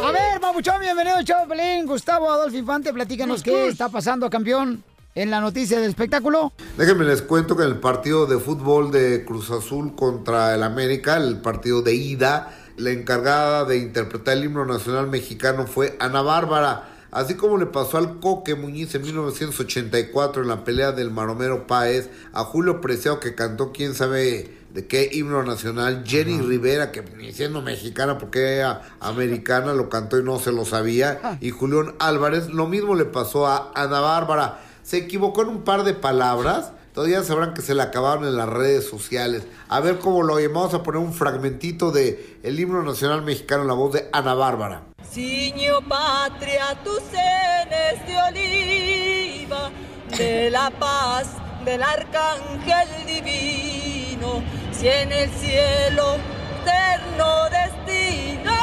A 0.03 0.11
ver, 0.11 0.39
Papuchón, 0.41 0.79
bienvenido 0.81 1.17
al 1.17 1.25
show 1.25 1.41
de 1.41 1.47
Pelín. 1.47 1.85
Gustavo 1.85 2.31
Adolfo 2.31 2.57
Infante, 2.57 2.91
platícanos 2.93 3.43
qué 3.43 3.67
está 3.67 3.89
pasando, 3.89 4.29
campeón, 4.29 4.83
en 5.15 5.29
la 5.29 5.41
noticia 5.41 5.79
del 5.79 5.89
espectáculo. 5.89 6.53
Déjenme 6.77 7.05
les 7.05 7.21
cuento 7.21 7.55
que 7.55 7.63
en 7.63 7.69
el 7.69 7.79
partido 7.79 8.25
de 8.25 8.39
fútbol 8.39 8.91
de 8.91 9.23
Cruz 9.25 9.51
Azul 9.51 9.95
contra 9.95 10.55
el 10.55 10.63
América, 10.63 11.17
el 11.17 11.41
partido 11.41 11.81
de 11.81 11.95
ida, 11.95 12.53
la 12.77 12.91
encargada 12.91 13.65
de 13.65 13.77
interpretar 13.77 14.37
el 14.37 14.45
himno 14.45 14.65
nacional 14.65 15.07
mexicano 15.07 15.67
fue 15.67 15.95
Ana 15.99 16.21
Bárbara. 16.21 16.89
Así 17.11 17.35
como 17.35 17.59
le 17.59 17.67
pasó 17.67 17.99
al 17.99 18.19
Coque 18.19 18.55
Muñiz 18.55 18.95
en 18.95 19.03
1984 19.03 20.41
en 20.41 20.47
la 20.47 20.63
pelea 20.63 20.91
del 20.93 21.11
Maromero 21.11 21.67
Páez, 21.67 22.09
a 22.33 22.43
Julio 22.43 22.81
Preciado 22.81 23.19
que 23.19 23.35
cantó 23.35 23.71
quién 23.71 23.93
sabe 23.93 24.57
de 24.73 24.87
qué 24.87 25.11
himno 25.13 25.43
nacional, 25.43 26.03
Jenny 26.07 26.41
Rivera 26.41 26.91
que 26.91 27.03
ni 27.15 27.31
siendo 27.31 27.61
mexicana 27.61 28.17
porque 28.17 28.55
era 28.55 28.81
americana 28.99 29.73
lo 29.73 29.89
cantó 29.89 30.17
y 30.17 30.23
no 30.23 30.39
se 30.39 30.51
lo 30.51 30.65
sabía, 30.65 31.37
y 31.39 31.51
Julián 31.51 31.93
Álvarez, 31.99 32.49
lo 32.49 32.65
mismo 32.65 32.95
le 32.95 33.05
pasó 33.05 33.45
a 33.45 33.71
Ana 33.75 33.99
Bárbara, 33.99 34.59
se 34.83 34.97
equivocó 34.97 35.41
en 35.41 35.49
un 35.49 35.63
par 35.63 35.83
de 35.83 35.93
palabras, 35.93 36.71
todavía 36.93 37.23
sabrán 37.23 37.53
que 37.53 37.61
se 37.61 37.73
le 37.73 37.81
acabaron 37.81 38.25
en 38.25 38.37
las 38.37 38.49
redes 38.49 38.87
sociales. 38.87 39.43
A 39.69 39.79
ver 39.79 39.97
cómo 39.99 40.21
lo 40.21 40.35
oyen, 40.35 40.53
vamos 40.53 40.73
a 40.73 40.83
poner 40.83 41.01
un 41.01 41.13
fragmentito 41.13 41.91
de 41.91 42.37
el 42.43 42.59
himno 42.59 42.83
nacional 42.83 43.23
mexicano 43.23 43.63
en 43.63 43.67
la 43.69 43.73
voz 43.73 43.93
de 43.93 44.09
Ana 44.11 44.33
Bárbara. 44.35 44.83
Ciño 45.09 45.81
patria, 45.87 46.77
tus 46.83 46.99
senes 47.03 48.05
de 48.07 48.17
oliva, 48.29 49.71
de 50.17 50.49
la 50.51 50.69
paz 50.71 51.27
del 51.65 51.81
arcángel 51.81 52.89
divino, 53.05 54.43
si 54.71 54.87
en 54.87 55.11
el 55.11 55.29
cielo 55.31 56.17
eterno 56.61 57.49
destino, 57.49 58.53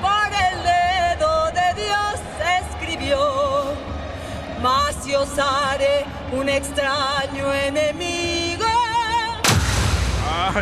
por 0.00 0.30
el 0.32 0.62
dedo 0.62 1.46
de 1.52 1.82
Dios 1.82 2.20
escribió, 2.70 3.18
mas 4.62 5.06
yo 5.06 5.24
un 6.32 6.48
extraño 6.48 7.52
enemigo. 7.52 8.64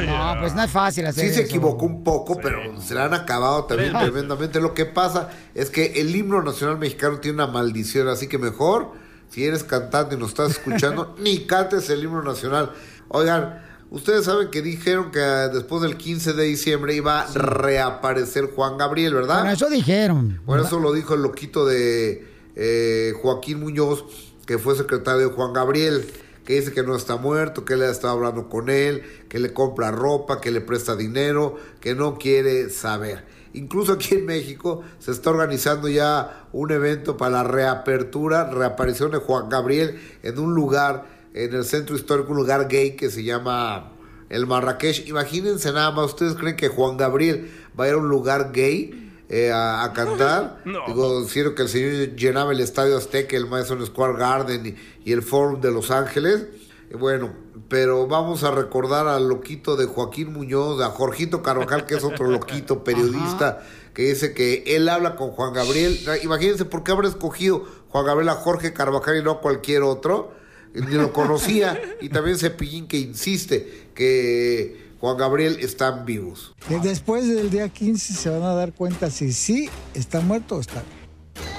No, 0.06 0.36
pues 0.40 0.54
no 0.54 0.62
es 0.62 0.70
fácil 0.70 1.06
hacer 1.06 1.28
Sí 1.28 1.34
se 1.34 1.40
eso. 1.42 1.48
equivocó 1.48 1.86
un 1.86 2.04
poco, 2.04 2.36
pero 2.40 2.80
se 2.80 2.94
le 2.94 3.00
han 3.00 3.14
acabado 3.14 3.64
también 3.64 3.92
Sí. 3.92 3.98
tremendamente. 3.98 4.60
Lo 4.60 4.74
que 4.74 4.84
pasa 4.86 5.30
es 5.54 5.70
que 5.70 6.00
el 6.00 6.14
himno 6.14 6.42
nacional 6.42 6.78
mexicano 6.78 7.18
tiene 7.20 7.36
una 7.42 7.46
maldición, 7.46 8.08
así 8.08 8.26
que 8.28 8.38
mejor, 8.38 8.92
si 9.30 9.44
eres 9.44 9.64
cantante 9.64 10.14
y 10.14 10.18
nos 10.18 10.30
estás 10.30 10.50
escuchando, 10.52 11.14
ni 11.20 11.46
cantes 11.46 11.88
el 11.90 12.02
himno 12.04 12.22
nacional. 12.22 12.72
Oigan, 13.08 13.62
ustedes 13.90 14.26
saben 14.26 14.50
que 14.50 14.62
dijeron 14.62 15.10
que 15.10 15.20
después 15.20 15.80
del 15.82 15.96
15 15.96 16.34
de 16.34 16.44
diciembre 16.44 16.94
iba 16.94 17.22
a 17.22 17.26
reaparecer 17.32 18.50
Juan 18.54 18.76
Gabriel, 18.78 19.14
¿verdad? 19.14 19.36
Bueno, 19.40 19.50
eso 19.52 19.70
dijeron. 19.70 20.40
Bueno, 20.44 20.64
eso 20.64 20.78
lo 20.80 20.92
dijo 20.92 21.14
el 21.14 21.22
loquito 21.22 21.64
de 21.64 22.26
eh, 22.58 23.14
Joaquín 23.22 23.60
Muñoz, 23.60 24.04
que 24.44 24.58
fue 24.58 24.76
secretario 24.76 25.28
de 25.28 25.34
Juan 25.34 25.52
Gabriel, 25.52 26.04
que 26.44 26.54
dice 26.54 26.72
que 26.72 26.82
no 26.82 26.96
está 26.96 27.16
muerto, 27.16 27.64
que 27.64 27.74
él 27.74 27.82
ha 27.82 27.90
estado 27.90 28.14
hablando 28.14 28.48
con 28.48 28.68
él, 28.68 29.02
que 29.28 29.38
le 29.38 29.52
compra 29.52 29.90
ropa, 29.90 30.40
que 30.40 30.50
le 30.50 30.60
presta 30.60 30.96
dinero, 30.96 31.56
que 31.80 31.94
no 31.94 32.18
quiere 32.18 32.68
saber. 32.70 33.24
Incluso 33.52 33.92
aquí 33.92 34.16
en 34.16 34.26
México 34.26 34.82
se 34.98 35.12
está 35.12 35.30
organizando 35.30 35.88
ya 35.88 36.48
un 36.52 36.70
evento 36.70 37.16
para 37.16 37.30
la 37.30 37.44
reapertura, 37.44 38.50
reaparición 38.50 39.10
de 39.12 39.18
Juan 39.18 39.48
Gabriel 39.48 40.00
en 40.22 40.38
un 40.38 40.54
lugar, 40.54 41.06
en 41.34 41.54
el 41.54 41.64
centro 41.64 41.94
histórico, 41.94 42.32
un 42.32 42.38
lugar 42.38 42.66
gay 42.68 42.96
que 42.96 43.10
se 43.10 43.22
llama 43.22 43.92
el 44.28 44.46
Marrakech. 44.46 45.06
Imagínense 45.06 45.72
nada 45.72 45.90
más, 45.92 46.06
¿ustedes 46.06 46.34
creen 46.34 46.56
que 46.56 46.68
Juan 46.68 46.96
Gabriel 46.96 47.50
va 47.78 47.84
a 47.84 47.88
ir 47.88 47.94
a 47.94 47.98
un 47.98 48.08
lugar 48.08 48.52
gay? 48.52 49.07
Eh, 49.28 49.50
a, 49.52 49.84
a 49.84 49.92
cantar. 49.92 50.62
Digo, 50.86 51.26
quiero 51.32 51.54
que 51.54 51.62
el 51.62 51.68
señor 51.68 52.16
llenaba 52.16 52.52
el 52.52 52.60
Estadio 52.60 52.96
Azteca, 52.96 53.36
el 53.36 53.46
Madison 53.46 53.84
Square 53.84 54.18
Garden 54.18 54.66
y, 54.66 55.08
y 55.08 55.12
el 55.12 55.22
Forum 55.22 55.60
de 55.60 55.70
Los 55.70 55.90
Ángeles. 55.90 56.46
Eh, 56.90 56.96
Bueno, 56.96 57.32
pero 57.68 58.06
vamos 58.06 58.44
a 58.44 58.50
recordar 58.50 59.06
al 59.08 59.28
loquito 59.28 59.76
de 59.76 59.84
Joaquín 59.86 60.32
Muñoz, 60.32 60.80
a 60.80 60.86
Jorgito 60.90 61.42
Carvajal, 61.42 61.84
que 61.86 61.96
es 61.96 62.04
otro 62.04 62.26
loquito 62.30 62.82
periodista, 62.84 63.62
que 63.92 64.02
dice 64.04 64.32
que 64.32 64.64
él 64.66 64.88
habla 64.88 65.16
con 65.16 65.30
Juan 65.30 65.52
Gabriel. 65.52 65.98
Ah, 66.08 66.16
Imagínense 66.22 66.64
por 66.64 66.84
qué 66.84 66.92
habrá 66.92 67.08
escogido 67.08 67.64
Juan 67.88 68.06
Gabriel 68.06 68.28
a 68.30 68.34
Jorge 68.34 68.72
Carvajal 68.72 69.18
y 69.18 69.22
no 69.22 69.32
a 69.32 69.40
cualquier 69.40 69.82
otro. 69.82 70.32
Ni 70.74 70.94
lo 70.94 71.12
conocía. 71.12 71.80
y 72.00 72.08
también 72.10 72.38
Cepillín 72.38 72.86
que 72.88 72.98
insiste 72.98 73.88
que 73.94 74.87
Juan 75.00 75.16
Gabriel 75.16 75.58
están 75.60 76.04
vivos. 76.04 76.54
Después 76.82 77.28
del 77.28 77.50
día 77.50 77.68
15 77.68 78.14
se 78.14 78.30
van 78.30 78.42
a 78.42 78.54
dar 78.54 78.72
cuenta 78.72 79.10
si 79.10 79.32
sí 79.32 79.70
está 79.94 80.20
muerto 80.20 80.56
o 80.56 80.60
está. 80.60 80.82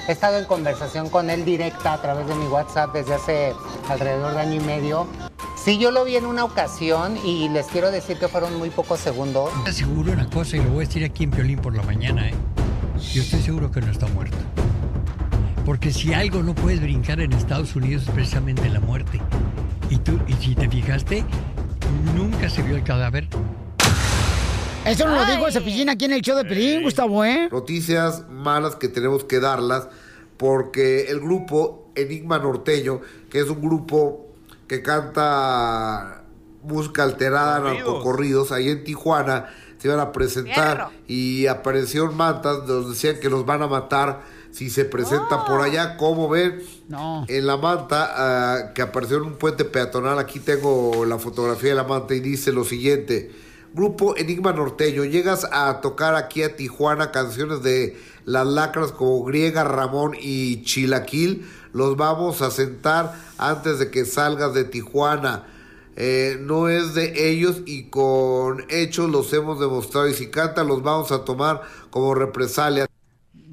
He 0.08 0.12
estado 0.12 0.39
en 0.39 0.45
conversación 0.45 1.10
con 1.10 1.30
él 1.30 1.45
directa 1.45 1.93
a 1.93 2.02
través 2.02 2.28
de 2.28 2.36
mi 2.36 2.47
WhatsApp 2.47 2.93
desde 2.93 3.13
hace 3.13 3.54
alrededor 3.88 4.34
de 4.34 4.39
año 4.39 4.56
y 4.56 4.65
medio. 4.65 5.08
Sí, 5.56 5.78
yo 5.78 5.91
lo 5.91 6.04
vi 6.04 6.17
en 6.17 6.25
una 6.25 6.43
ocasión 6.43 7.17
y 7.23 7.47
les 7.49 7.67
quiero 7.67 7.91
decir 7.91 8.17
que 8.17 8.28
fueron 8.28 8.58
muy 8.58 8.71
pocos 8.71 8.99
segundos. 8.99 9.52
Te 9.63 9.69
aseguro 9.69 10.12
una 10.12 10.30
cosa 10.30 10.58
y 10.58 10.63
lo 10.63 10.71
voy 10.71 10.84
a 10.84 10.88
decir 10.88 11.06
aquí 11.06 11.23
en 11.23 11.32
Piolín 11.32 11.60
por 11.60 11.75
la 11.75 11.84
mañana, 11.84 12.28
¿eh? 12.28 12.34
Yo 13.13 13.21
estoy 13.21 13.41
seguro 13.41 13.71
que 13.71 13.80
no 13.80 13.91
está 13.91 14.08
muerto. 14.08 14.38
Porque 15.65 15.93
si 15.93 16.13
algo 16.13 16.43
no 16.43 16.56
puedes 16.56 16.82
brincar 16.82 17.21
en 17.21 17.32
Estados 17.32 17.75
Unidos 17.75 18.04
es 18.04 18.10
precisamente 18.10 18.67
la 18.67 18.80
muerte. 18.80 19.21
Y 19.89 19.97
tú, 19.97 20.19
y 20.28 20.34
si 20.34 20.56
te 20.56 20.67
fijaste, 20.67 21.23
nunca 22.16 22.50
se 22.50 22.62
vio 22.62 22.76
el 22.76 22.84
cadáver. 22.84 23.28
Eso 24.86 25.06
nos 25.08 25.28
lo 25.28 25.32
dijo 25.32 25.52
cepillín 25.52 25.90
aquí 25.90 26.06
en 26.06 26.14
el 26.14 26.22
show 26.22 26.38
de 26.38 26.46
Pelín, 26.46 26.84
Gustavo, 26.84 27.24
¿eh? 27.26 27.50
Noticias 27.52 28.28
malas 28.30 28.76
que 28.76 28.88
tenemos 28.88 29.24
que 29.24 29.40
darlas 29.40 29.88
porque 30.38 31.08
el 31.10 31.20
grupo 31.20 31.92
Enigma 31.96 32.40
Norteño, 32.40 33.02
que 33.30 33.40
es 33.40 33.50
un 33.50 33.62
grupo 33.62 34.28
que 34.68 34.82
canta 34.82 36.24
música 36.64 37.04
alterada, 37.04 37.60
narcocorridos, 37.60 38.52
ahí 38.52 38.70
en 38.70 38.84
Tijuana, 38.84 39.48
se 39.78 39.90
iban 39.90 40.00
a 40.00 40.12
presentar 40.12 40.90
y 41.08 41.48
aparecieron 41.48 42.16
mantas 42.16 42.66
donde 42.66 42.90
decían 42.90 43.18
que 43.20 43.30
los 43.30 43.46
van 43.46 43.62
a 43.62 43.68
matar 43.68 44.22
si 44.52 44.70
se 44.70 44.86
presentan 44.86 45.46
por 45.46 45.62
allá. 45.62 45.98
¿Cómo 45.98 46.30
ven? 46.30 46.62
No. 46.88 47.26
En 47.28 47.48
la 47.48 47.58
manta 47.58 48.14
ah, 48.16 48.74
que 48.74 48.82
apareció 48.82 49.18
en 49.18 49.24
un 49.24 49.36
puente 49.36 49.66
peatonal, 49.66 50.20
aquí 50.20 50.40
tengo 50.40 51.06
la 51.06 51.20
fotografía 51.20 51.70
de 51.70 51.76
la 51.76 51.84
manta 51.84 52.16
y 52.16 52.20
dice 52.20 52.52
lo 52.52 52.64
siguiente. 52.64 53.32
Grupo 53.74 54.18
Enigma 54.18 54.52
Norteño, 54.52 55.06
llegas 55.06 55.48
a 55.52 55.80
tocar 55.82 56.16
aquí 56.16 56.42
a 56.42 56.56
Tijuana 56.56 57.12
canciones 57.12 57.62
de 57.62 58.00
las 58.26 58.48
lacras 58.48 58.92
como 58.92 59.24
Griega, 59.24 59.64
Ramón 59.64 60.16
y 60.20 60.64
Chilaquil. 60.64 61.48
Los 61.72 61.96
vamos 61.96 62.42
a 62.42 62.50
sentar 62.50 63.14
antes 63.38 63.78
de 63.78 63.92
que 63.92 64.06
salgas 64.06 64.56
de 64.56 64.64
Tijuana. 64.64 65.46
Eh, 65.96 66.38
no 66.40 66.68
es 66.68 66.96
de 66.96 67.30
ellos 67.30 67.62
y 67.66 67.90
con 67.90 68.66
hechos 68.70 69.10
los 69.10 69.32
hemos 69.34 69.60
demostrado. 69.60 70.08
Y 70.08 70.16
si 70.16 70.32
cantan, 70.32 70.68
los 70.68 70.82
vamos 70.82 71.12
a 71.12 71.24
tomar 71.24 71.62
como 71.92 72.16
represalia. 72.16 72.88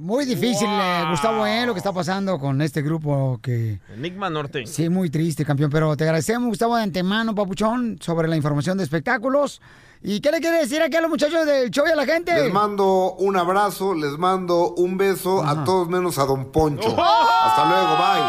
Muy 0.06 0.24
difícil, 0.24 0.68
eh, 0.70 1.04
Gustavo, 1.10 1.44
¿eh? 1.44 1.66
Lo 1.66 1.74
que 1.74 1.78
está 1.78 1.92
pasando 1.92 2.38
con 2.38 2.62
este 2.62 2.80
grupo 2.80 3.40
que... 3.42 3.80
Enigma 3.92 4.30
Norte. 4.30 4.64
Sí, 4.64 4.88
muy 4.88 5.10
triste, 5.10 5.44
campeón. 5.44 5.68
Pero 5.68 5.96
te 5.96 6.04
agradecemos, 6.04 6.48
Gustavo, 6.48 6.76
de 6.76 6.84
antemano, 6.84 7.34
papuchón, 7.34 7.98
sobre 8.00 8.28
la 8.28 8.36
información 8.36 8.78
de 8.78 8.84
espectáculos. 8.84 9.60
¿Y 10.04 10.20
qué 10.20 10.30
le 10.30 10.38
quiere 10.38 10.58
decir 10.58 10.80
aquí 10.80 10.94
a 10.94 11.00
los 11.00 11.10
muchachos 11.10 11.44
del 11.44 11.72
show 11.72 11.84
y 11.88 11.90
a 11.90 11.96
la 11.96 12.06
gente? 12.06 12.32
Les 12.32 12.52
mando 12.52 13.14
un 13.14 13.36
abrazo, 13.36 13.94
les 13.94 14.16
mando 14.16 14.74
un 14.74 14.96
beso 14.96 15.44
a 15.44 15.64
todos 15.64 15.88
menos 15.88 16.20
a 16.20 16.24
Don 16.24 16.52
Poncho. 16.52 16.86
Hasta 16.86 17.64
luego, 17.68 17.96
bye. 17.96 18.22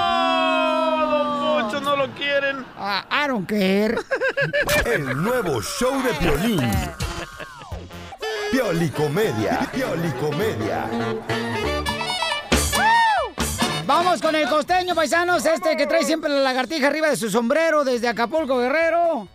Don 1.12 1.62
Poncho 1.62 1.82
no 1.82 1.96
lo 1.96 2.12
quieren. 2.16 2.66
I 2.80 3.28
don't 3.28 3.48
care. 3.48 4.00
El 4.96 5.22
nuevo 5.22 5.62
show 5.62 5.92
de 6.02 6.12
Piolín. 6.16 6.60
Piolicomedia. 8.52 9.70
Piolicomedia. 9.72 10.90
Vamos 14.18 14.32
con 14.32 14.42
el 14.42 14.50
costeño, 14.50 14.96
paisanos, 14.96 15.46
este 15.46 15.78
que 15.78 15.86
trae 15.86 16.04
siempre 16.04 16.28
la 16.32 16.40
lagartija 16.40 16.88
arriba 16.88 17.08
de 17.08 17.16
su 17.16 17.30
sombrero 17.30 17.84
desde 17.84 18.08
Acapulco, 18.08 18.58
Guerrero. 18.58 19.28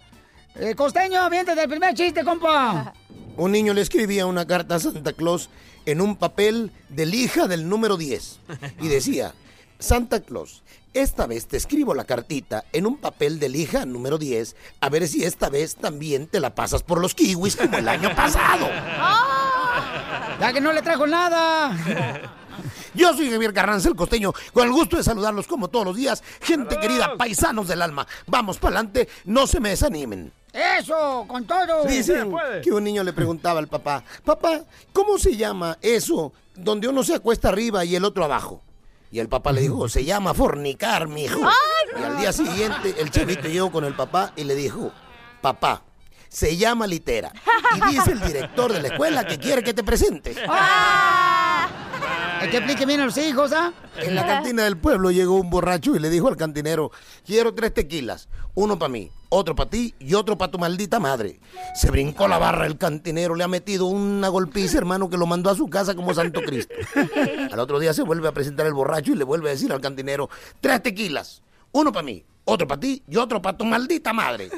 Eh, 0.56 0.74
costeño, 0.74 1.20
aviéntate 1.20 1.62
el 1.62 1.68
primer 1.68 1.94
chiste, 1.94 2.24
compa. 2.24 2.92
Un 3.36 3.52
niño 3.52 3.74
le 3.74 3.80
escribía 3.80 4.26
una 4.26 4.44
carta 4.44 4.74
a 4.74 4.80
Santa 4.80 5.12
Claus 5.12 5.50
en 5.86 6.00
un 6.00 6.16
papel 6.16 6.72
de 6.88 7.06
lija 7.06 7.46
del 7.46 7.68
número 7.68 7.96
10 7.96 8.40
y 8.80 8.88
decía, 8.88 9.34
Santa 9.78 10.18
Claus, 10.18 10.64
esta 10.94 11.28
vez 11.28 11.46
te 11.46 11.58
escribo 11.58 11.94
la 11.94 12.04
cartita 12.04 12.64
en 12.72 12.84
un 12.84 12.96
papel 12.96 13.38
de 13.38 13.50
lija 13.50 13.86
número 13.86 14.18
10 14.18 14.56
a 14.80 14.88
ver 14.88 15.06
si 15.06 15.22
esta 15.22 15.48
vez 15.48 15.76
también 15.76 16.26
te 16.26 16.40
la 16.40 16.56
pasas 16.56 16.82
por 16.82 17.00
los 17.00 17.14
kiwis 17.14 17.54
como 17.54 17.78
el 17.78 17.88
año 17.88 18.12
pasado. 18.16 18.68
Ya 20.40 20.52
que 20.52 20.60
no 20.60 20.72
le 20.72 20.82
trajo 20.82 21.06
nada. 21.06 22.40
Yo 22.94 23.14
soy 23.14 23.30
Javier 23.30 23.52
Carranza, 23.52 23.88
el 23.88 23.96
costeño, 23.96 24.32
con 24.52 24.66
el 24.66 24.72
gusto 24.72 24.96
de 24.96 25.02
saludarlos 25.02 25.46
como 25.46 25.68
todos 25.68 25.86
los 25.86 25.96
días. 25.96 26.22
Gente 26.40 26.78
querida, 26.78 27.16
paisanos 27.16 27.68
del 27.68 27.82
alma, 27.82 28.06
vamos 28.26 28.58
para 28.58 28.76
adelante, 28.76 29.08
no 29.24 29.46
se 29.46 29.60
me 29.60 29.70
desanimen. 29.70 30.32
Eso, 30.52 31.24
con 31.26 31.46
todo. 31.46 31.84
Dicen 31.84 32.32
que 32.62 32.72
un 32.72 32.84
niño 32.84 33.02
le 33.02 33.12
preguntaba 33.12 33.58
al 33.58 33.68
papá, 33.68 34.04
papá, 34.24 34.62
¿cómo 34.92 35.18
se 35.18 35.36
llama 35.36 35.78
eso 35.80 36.32
donde 36.54 36.88
uno 36.88 37.02
se 37.02 37.14
acuesta 37.14 37.48
arriba 37.48 37.84
y 37.84 37.96
el 37.96 38.04
otro 38.04 38.24
abajo? 38.24 38.62
Y 39.10 39.18
el 39.18 39.28
papá 39.28 39.52
le 39.52 39.62
dijo, 39.62 39.88
se 39.88 40.04
llama 40.04 40.32
fornicar, 40.34 41.06
mijo. 41.06 41.40
Y 41.98 42.02
al 42.02 42.16
día 42.18 42.32
siguiente 42.32 42.94
el 42.98 43.10
chavito 43.10 43.48
llegó 43.48 43.70
con 43.70 43.84
el 43.84 43.94
papá 43.94 44.32
y 44.36 44.44
le 44.44 44.54
dijo, 44.54 44.90
papá, 45.42 45.82
se 46.28 46.56
llama 46.56 46.86
litera. 46.86 47.30
Y 47.76 47.92
dice 47.92 48.12
el 48.12 48.20
director 48.20 48.72
de 48.72 48.80
la 48.80 48.88
escuela 48.88 49.26
que 49.26 49.38
quiere 49.38 49.62
que 49.62 49.74
te 49.74 49.84
presente. 49.84 50.34
Hay 52.42 52.50
que 52.50 52.56
explique 52.56 52.86
bien 52.86 53.00
a 53.00 53.04
los 53.04 53.16
hijos, 53.18 53.52
¿ah? 53.52 53.72
En 53.98 54.16
la 54.16 54.26
cantina 54.26 54.64
del 54.64 54.76
pueblo 54.76 55.12
llegó 55.12 55.36
un 55.36 55.48
borracho 55.48 55.94
y 55.94 56.00
le 56.00 56.10
dijo 56.10 56.26
al 56.26 56.36
cantinero, 56.36 56.90
quiero 57.24 57.54
tres 57.54 57.72
tequilas, 57.72 58.28
uno 58.54 58.80
para 58.80 58.88
mí, 58.88 59.12
otro 59.28 59.54
para 59.54 59.70
ti 59.70 59.94
y 60.00 60.14
otro 60.14 60.36
para 60.36 60.50
tu 60.50 60.58
maldita 60.58 60.98
madre. 60.98 61.38
Se 61.76 61.88
brincó 61.92 62.26
la 62.26 62.38
barra 62.38 62.66
el 62.66 62.78
cantinero, 62.78 63.36
le 63.36 63.44
ha 63.44 63.48
metido 63.48 63.86
una 63.86 64.26
golpiza, 64.26 64.76
hermano, 64.76 65.08
que 65.08 65.16
lo 65.16 65.26
mandó 65.26 65.50
a 65.50 65.54
su 65.54 65.70
casa 65.70 65.94
como 65.94 66.14
Santo 66.14 66.42
Cristo. 66.42 66.74
Al 67.52 67.60
otro 67.60 67.78
día 67.78 67.94
se 67.94 68.02
vuelve 68.02 68.26
a 68.26 68.32
presentar 68.32 68.66
el 68.66 68.74
borracho 68.74 69.12
y 69.12 69.16
le 69.16 69.22
vuelve 69.22 69.48
a 69.48 69.52
decir 69.52 69.72
al 69.72 69.80
cantinero, 69.80 70.28
tres 70.60 70.82
tequilas, 70.82 71.42
uno 71.70 71.92
para 71.92 72.02
mí, 72.02 72.24
otro 72.44 72.66
para 72.66 72.80
ti 72.80 73.04
y 73.06 73.18
otro 73.18 73.40
para 73.40 73.56
tu 73.56 73.64
maldita 73.64 74.12
madre. 74.12 74.50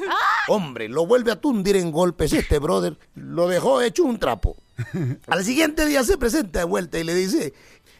Hombre, 0.47 0.89
lo 0.89 1.05
vuelve 1.05 1.31
a 1.31 1.39
tundir 1.39 1.75
en 1.75 1.91
golpes 1.91 2.33
este 2.33 2.57
brother, 2.57 2.97
lo 3.13 3.47
dejó 3.47 3.83
hecho 3.83 4.03
un 4.03 4.17
trapo. 4.17 4.57
Al 5.27 5.45
siguiente 5.45 5.85
día 5.85 6.03
se 6.03 6.17
presenta 6.17 6.59
de 6.59 6.65
vuelta 6.65 6.99
y 6.99 7.05
le 7.05 7.15
dice, 7.15 7.53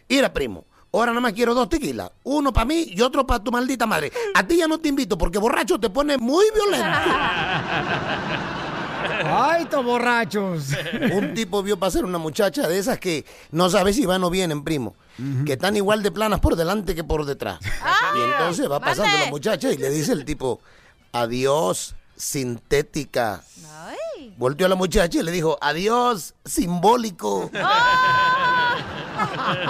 mira 0.09 0.31
primo, 0.33 0.65
ahora 0.91 1.11
nada 1.11 1.21
más 1.21 1.33
quiero 1.33 1.53
dos 1.53 1.69
tequilas, 1.69 2.11
uno 2.23 2.53
para 2.53 2.65
mí 2.65 2.85
y 2.89 3.01
otro 3.01 3.25
para 3.25 3.43
tu 3.43 3.51
maldita 3.51 3.85
madre. 3.85 4.11
A 4.33 4.45
ti 4.47 4.57
ya 4.57 4.67
no 4.67 4.77
te 4.79 4.89
invito 4.89 5.17
porque 5.17 5.37
borracho 5.37 5.79
te 5.79 5.89
pone 5.89 6.17
muy 6.17 6.45
violento. 6.53 6.87
¡Ay, 9.27 9.63
estos 9.63 9.85
borrachos! 9.85 10.69
Un 11.13 11.33
tipo 11.33 11.61
vio 11.61 11.77
pasar 11.77 12.05
una 12.05 12.17
muchacha 12.17 12.67
de 12.67 12.77
esas 12.79 12.97
que 12.99 13.23
no 13.51 13.69
sabe 13.69 13.93
si 13.93 14.05
van 14.05 14.23
o 14.23 14.29
vienen, 14.29 14.63
primo. 14.63 14.95
Que 15.45 15.53
están 15.53 15.77
igual 15.77 16.03
de 16.03 16.11
planas 16.11 16.39
por 16.39 16.55
delante 16.55 16.95
que 16.95 17.03
por 17.03 17.25
detrás. 17.25 17.59
y 18.17 18.21
entonces 18.21 18.69
va 18.69 18.79
pasando 18.79 19.11
mande. 19.11 19.25
la 19.25 19.31
muchacha 19.31 19.71
y 19.71 19.77
le 19.77 19.89
dice 19.89 20.11
el 20.11 20.25
tipo, 20.25 20.59
adiós, 21.11 21.95
sintética. 22.15 23.43
Volteó 24.37 24.65
a 24.65 24.69
la 24.69 24.75
muchacha 24.75 25.19
y 25.19 25.23
le 25.23 25.31
dijo, 25.31 25.57
adiós, 25.61 26.33
simbólico. 26.43 27.49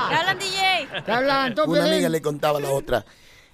¿Qué 0.10 0.16
hablan, 0.16 0.40
DJ? 0.40 1.04
¿Qué 1.06 1.12
hablan? 1.12 1.56
¿Tú, 1.56 1.64
Una 1.64 1.86
amiga 1.86 2.10
le 2.10 2.22
contaba 2.22 2.60
a 2.60 2.62
la 2.62 2.72
otra, 2.72 3.06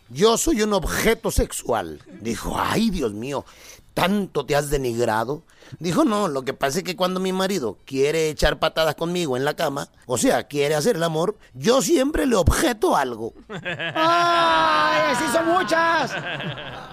yo 0.09 0.37
soy 0.37 0.61
un 0.61 0.73
objeto 0.73 1.31
sexual. 1.31 2.01
Dijo, 2.19 2.55
ay 2.59 2.89
Dios 2.89 3.13
mío, 3.13 3.45
¿tanto 3.93 4.45
te 4.45 4.55
has 4.55 4.69
denigrado? 4.69 5.43
Dijo, 5.79 6.03
no, 6.03 6.27
lo 6.27 6.43
que 6.43 6.53
pasa 6.53 6.79
es 6.79 6.83
que 6.83 6.95
cuando 6.95 7.19
mi 7.19 7.31
marido 7.31 7.77
quiere 7.85 8.29
echar 8.29 8.59
patadas 8.59 8.95
conmigo 8.95 9.37
en 9.37 9.45
la 9.45 9.55
cama, 9.55 9.87
o 10.05 10.17
sea, 10.17 10.43
quiere 10.43 10.75
hacer 10.75 10.97
el 10.97 11.03
amor, 11.03 11.37
yo 11.53 11.81
siempre 11.81 12.25
le 12.25 12.35
objeto 12.35 12.95
algo. 12.95 13.33
¡Ay, 13.49 15.13
así 15.13 15.23
son 15.31 15.47
muchas! 15.47 16.11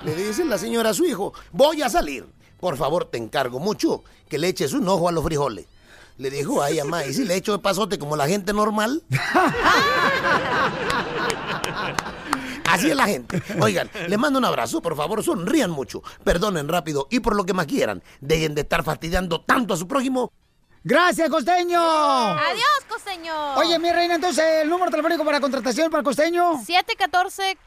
Le 0.04 0.14
dice 0.14 0.44
la 0.44 0.59
señora 0.59 0.90
a 0.90 0.94
su 0.94 1.04
hijo, 1.04 1.33
voy 1.50 1.83
a 1.83 1.88
salir. 1.88 2.26
Por 2.61 2.76
favor, 2.76 3.04
te 3.07 3.18
encargo 3.18 3.59
mucho 3.59 4.02
que 4.28 4.38
le 4.38 4.48
eches 4.48 4.72
un 4.72 4.88
ojo 4.88 5.09
a 5.09 5.12
los 5.12 5.24
frijoles. 5.24 5.66
Le 6.18 6.31
dijo, 6.31 6.61
ay, 6.61 6.78
mamá, 6.78 7.04
¿y 7.07 7.14
si 7.14 7.24
le 7.24 7.37
echo 7.37 7.52
de 7.52 7.61
pasote 7.61 7.96
como 7.98 8.16
la 8.16 8.26
gente 8.26 8.52
normal? 8.52 9.04
Así 12.68 12.90
es 12.90 12.96
la 12.96 13.07
gente. 13.07 13.40
Oigan, 13.61 13.88
les 14.09 14.18
mando 14.18 14.38
un 14.40 14.44
abrazo, 14.44 14.83
por 14.83 14.96
favor, 14.96 15.22
sonrían 15.22 15.70
mucho, 15.70 16.02
perdonen 16.24 16.68
rápido 16.68 17.07
y 17.11 17.20
por 17.20 17.37
lo 17.37 17.44
que 17.44 17.54
más 17.54 17.66
quieran, 17.66 18.02
dejen 18.20 18.57
de 18.57 18.62
estar 18.62 18.83
fastidiando 18.83 19.40
tanto 19.42 19.74
a 19.74 19.76
su 19.76 19.87
prójimo. 19.87 20.33
¡Gracias, 20.88 21.29
costeño! 21.29 21.79
Adiós, 21.79 22.81
costeño. 22.88 23.57
Oye, 23.57 23.79
mi 23.79 23.92
reina, 23.92 24.14
entonces, 24.14 24.42
el 24.62 24.70
número 24.70 24.90
telefónico 24.90 25.22
para 25.22 25.38
contratación 25.38 25.90
para 25.90 25.98
el 25.98 26.05
costeño. 26.05 26.62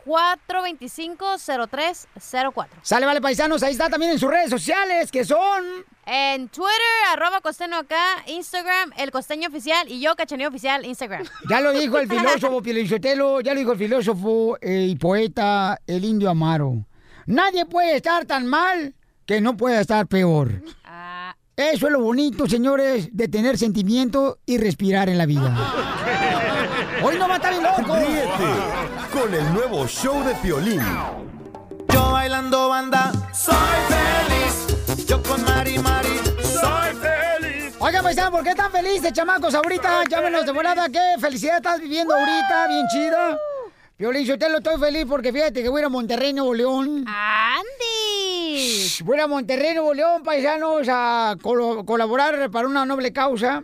714-425-0304. 0.08 2.68
Sale, 2.82 3.06
vale, 3.06 3.22
paisanos. 3.22 3.62
Ahí 3.62 3.74
está 3.74 3.92
también 3.92 4.14
en 4.14 4.18
sus 4.18 4.28
redes 4.28 4.50
sociales, 4.50 5.12
que 5.12 5.24
son... 5.24 5.64
En 6.08 6.50
Twitter, 6.50 6.72
arroba 7.12 7.42
costeño 7.42 7.78
acá, 7.78 8.24
Instagram, 8.26 8.92
el 8.98 9.12
costeño 9.12 9.50
oficial 9.50 9.88
y 9.88 10.02
yo, 10.02 10.16
cachaneo 10.16 10.50
oficial, 10.50 10.84
Instagram. 10.84 11.24
Ya 11.48 11.62
lo 11.62 11.74
dijo 11.74 12.00
el 12.00 12.10
filósofo 12.10 12.60
Pielichotelo, 12.64 13.42
ya 13.42 13.54
lo 13.54 13.60
dijo 13.60 13.74
el 13.74 13.78
filósofo 13.78 14.58
eh, 14.62 14.88
y 14.90 14.96
poeta, 14.96 15.80
el 15.86 16.06
indio 16.06 16.28
Amaro. 16.28 16.88
Nadie 17.28 17.68
puede 17.68 17.98
estar 17.98 18.26
tan 18.26 18.48
mal 18.48 18.96
que 19.28 19.42
no 19.42 19.56
pueda 19.56 19.80
estar 19.80 20.08
peor. 20.08 20.64
Ah. 20.84 21.36
Eso 21.70 21.86
es 21.86 21.94
lo 21.94 22.02
bonito, 22.02 22.48
señores, 22.48 23.10
de 23.12 23.28
tener 23.28 23.58
sentimiento 23.58 24.40
y 24.48 24.58
respirar 24.58 25.10
en 25.10 25.18
la 25.20 25.28
vida. 25.28 25.56
Hoy 27.04 27.18
no 27.20 27.28
mata 27.28 27.52
bien 27.52 27.62
loco. 27.62 27.96
Ríete 27.96 29.12
con 29.14 29.34
el 29.34 29.54
nuevo 29.54 29.88
show 29.88 30.24
de 30.24 30.34
Piolín. 30.36 30.82
Yo 31.94 32.12
bailando 32.12 32.70
banda, 32.70 33.12
soy 33.32 33.56
feliz. 33.88 35.06
Yo 35.06 35.22
con 35.22 35.44
Mari 35.44 35.78
Mari, 35.78 36.20
soy 36.42 36.96
feliz. 37.00 37.76
Oigan, 37.80 38.04
paisano, 38.04 38.32
¿por 38.32 38.44
qué 38.44 38.56
tan 38.56 38.72
felices, 38.72 39.14
chamacos, 39.14 39.54
ahorita? 39.54 40.04
Llámenos 40.10 40.46
de 40.46 40.52
volada. 40.52 40.90
¿Qué 40.90 41.00
felicidad 41.20 41.58
estás 41.58 41.80
viviendo 41.80 42.16
ahorita? 42.16 42.68
Bien 42.68 42.86
chida. 42.92 43.38
Violín, 44.02 44.26
yo 44.26 44.36
te 44.36 44.50
lo 44.50 44.58
estoy 44.58 44.80
feliz 44.80 45.06
porque 45.08 45.32
fíjate 45.32 45.62
que 45.62 45.70
voy 45.70 45.78
a 45.78 45.82
ir 45.82 45.86
a 45.86 45.90
Monterrey, 45.90 46.34
Nuevo 46.34 46.56
León. 46.56 47.06
¡Andy! 47.08 48.90
Voy 49.04 49.20
a 49.20 49.28
Monterrey, 49.28 49.76
Nuevo 49.76 49.94
León, 49.94 50.24
paisanos, 50.24 50.88
a 50.90 51.36
colaborar 51.40 52.50
para 52.50 52.68
una 52.68 52.84
noble 52.84 53.14
causa 53.14 53.64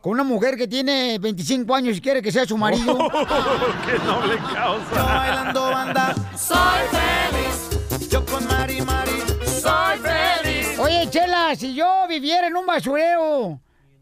con 0.00 0.14
una 0.14 0.24
mujer 0.24 0.56
que 0.56 0.66
tiene 0.66 1.20
25 1.20 1.72
años 1.72 1.98
y 1.98 2.00
quiere 2.00 2.20
que 2.20 2.32
sea 2.32 2.44
su 2.44 2.56
marido. 2.56 2.98
¡Qué 3.86 3.96
noble 4.04 4.36
causa! 4.52 4.90
Yo 4.92 5.04
bailando 5.04 5.62
banda, 5.70 6.14
soy 6.36 6.58
feliz. 6.90 8.10
Yo 8.10 8.26
con 8.26 8.44
Mari 8.48 8.80
Mari, 8.80 9.22
soy 9.44 9.98
feliz. 10.00 10.80
Oye, 10.80 11.08
Chela, 11.10 11.54
si 11.54 11.76
yo 11.76 12.08
viviera 12.08 12.48
en 12.48 12.56
un 12.56 12.66
basurero, 12.66 13.60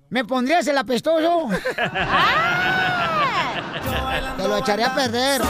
¿me 0.08 0.24
pondrías 0.24 0.66
el 0.66 0.78
apestoso? 0.78 1.50
Te 4.44 4.48
lo 4.50 4.58
echaré 4.58 4.84
a 4.84 4.94
perder. 4.94 5.40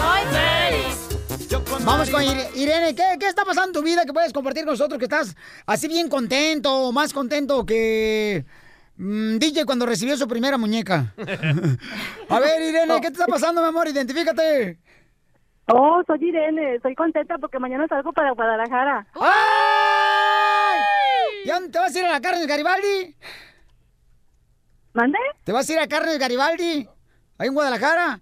Vamos 1.85 2.11
con 2.11 2.23
Ire- 2.23 2.49
Irene. 2.55 2.95
¿Qué, 2.95 3.03
qué 3.19 3.27
está 3.27 3.45
pasando 3.45 3.67
en 3.71 3.73
tu 3.73 3.83
vida 3.83 4.05
que 4.05 4.13
puedes 4.13 4.33
compartir 4.33 4.63
con 4.65 4.75
nosotros? 4.75 5.01
Que 5.01 5.07
estás 5.07 5.35
así 5.67 5.89
bien 5.89 6.09
contento, 6.09 6.93
más 6.93 7.13
contento 7.13 7.67
que 7.67 8.45
mm, 8.97 9.39
DJ 9.39 9.65
cuando 9.65 9.85
recibió 9.85 10.17
su 10.17 10.29
primera 10.29 10.59
muñeca. 10.59 11.13
A 12.29 12.39
ver, 12.39 12.63
Irene, 12.63 12.95
¿qué 13.01 13.09
te 13.09 13.15
está 13.15 13.27
pasando, 13.27 13.63
mi 13.63 13.67
amor? 13.67 13.89
Identifícate. 13.89 14.79
Oh, 15.73 16.01
soy 16.07 16.29
Irene, 16.29 16.77
estoy 16.77 16.95
contenta 16.95 17.37
porque 17.39 17.59
mañana 17.59 17.89
salgo 17.89 18.13
para 18.13 18.31
Guadalajara. 18.31 19.09
¡Ay! 19.15 20.79
¿Y 21.47 21.51
a 21.51 21.55
dónde 21.55 21.71
te 21.71 21.79
vas 21.81 21.97
a 21.97 21.99
ir 21.99 22.05
a 22.07 22.13
la 22.13 22.21
carne 22.21 22.43
de 22.43 22.47
Garibaldi? 22.47 23.17
¿Mande? 24.93 25.19
¿Te 25.43 25.51
vas 25.51 25.69
a 25.69 25.73
ir 25.73 25.81
a 25.81 25.89
carne 25.89 26.13
de 26.13 26.19
Garibaldi? 26.19 26.89
¿Ahí 27.39 27.49
en 27.49 27.55
Guadalajara? 27.55 28.21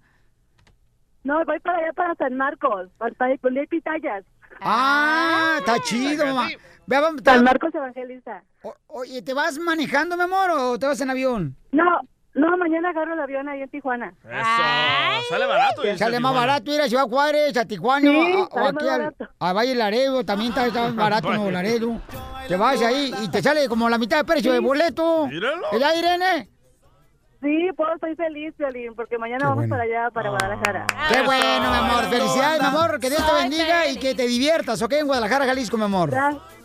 No, 1.23 1.43
voy 1.45 1.59
para 1.59 1.77
allá, 1.79 1.93
para 1.93 2.15
San 2.15 2.35
Marcos, 2.35 2.89
para 2.97 3.33
y 3.33 3.37
Pitayas. 3.67 4.23
Ah, 4.61 5.55
está 5.59 5.79
chido, 5.79 6.25
mamá. 6.25 6.49
Ve, 6.85 6.99
vamos, 6.99 7.23
te- 7.23 7.31
San 7.31 7.43
Marcos 7.43 7.73
Evangelista. 7.73 8.43
O- 8.61 8.75
Oye, 8.87 9.21
¿te 9.21 9.33
vas 9.33 9.57
manejando, 9.57 10.17
mi 10.17 10.23
amor, 10.23 10.49
o 10.51 10.77
te 10.77 10.85
vas 10.85 10.99
en 11.01 11.09
avión? 11.09 11.55
No, 11.71 12.01
no, 12.33 12.57
mañana 12.57 12.89
agarro 12.89 13.13
el 13.13 13.19
avión 13.21 13.47
ahí 13.47 13.61
en 13.61 13.69
Tijuana. 13.69 14.13
Eso. 14.23 15.29
Sale 15.29 15.45
barato. 15.45 15.81
Sale 15.97 16.19
más 16.19 16.31
Tijuana. 16.31 16.39
barato 16.39 16.73
ir 16.73 16.81
a 16.81 16.87
Ciudad 16.89 17.07
Juárez, 17.07 17.55
a 17.55 17.65
Tijuana, 17.65 18.09
Sí, 18.09 18.33
a- 18.33 18.43
o 18.55 18.67
aquí 18.67 18.87
al- 18.89 19.15
a 19.39 19.53
Valle 19.53 19.75
Laredo, 19.75 20.25
también 20.25 20.49
está, 20.49 20.67
está 20.67 20.81
más 20.81 20.95
barato 20.95 21.29
Nuevo 21.29 21.51
Laredo. 21.51 22.01
Te 22.47 22.57
vas 22.57 22.81
ahí 22.81 23.13
y 23.23 23.29
te 23.29 23.41
sale 23.41 23.69
como 23.69 23.89
la 23.89 23.97
mitad 23.97 24.17
de 24.17 24.25
precio 24.25 24.51
Sí. 24.51 24.55
de 24.55 24.59
boleto. 24.59 25.27
Míralo. 25.27 25.67
¿Ya, 25.79 25.95
Irene? 25.95 26.49
Sí, 27.43 27.69
pues 27.75 27.89
estoy 27.95 28.15
feliz, 28.15 28.53
Violín, 28.57 28.95
porque 28.95 29.17
mañana 29.17 29.39
Qué 29.39 29.43
vamos 29.45 29.57
bueno. 29.67 29.75
para 29.75 29.83
allá, 29.83 30.11
para 30.11 30.29
Guadalajara. 30.29 30.87
Qué 31.11 31.21
bueno, 31.23 31.71
mi 31.71 31.77
amor. 31.77 32.05
Felicidades, 32.05 32.61
mi 32.61 32.67
amor. 32.67 32.99
Que 33.01 33.09
Dios 33.09 33.25
te 33.25 33.33
bendiga 33.33 33.87
y 33.87 33.97
que 33.97 34.15
te 34.15 34.25
diviertas, 34.27 34.81
¿ok? 34.81 34.93
En 34.93 35.07
Guadalajara, 35.07 35.45
Jalisco, 35.45 35.77
mi 35.77 35.83
amor. 35.83 36.09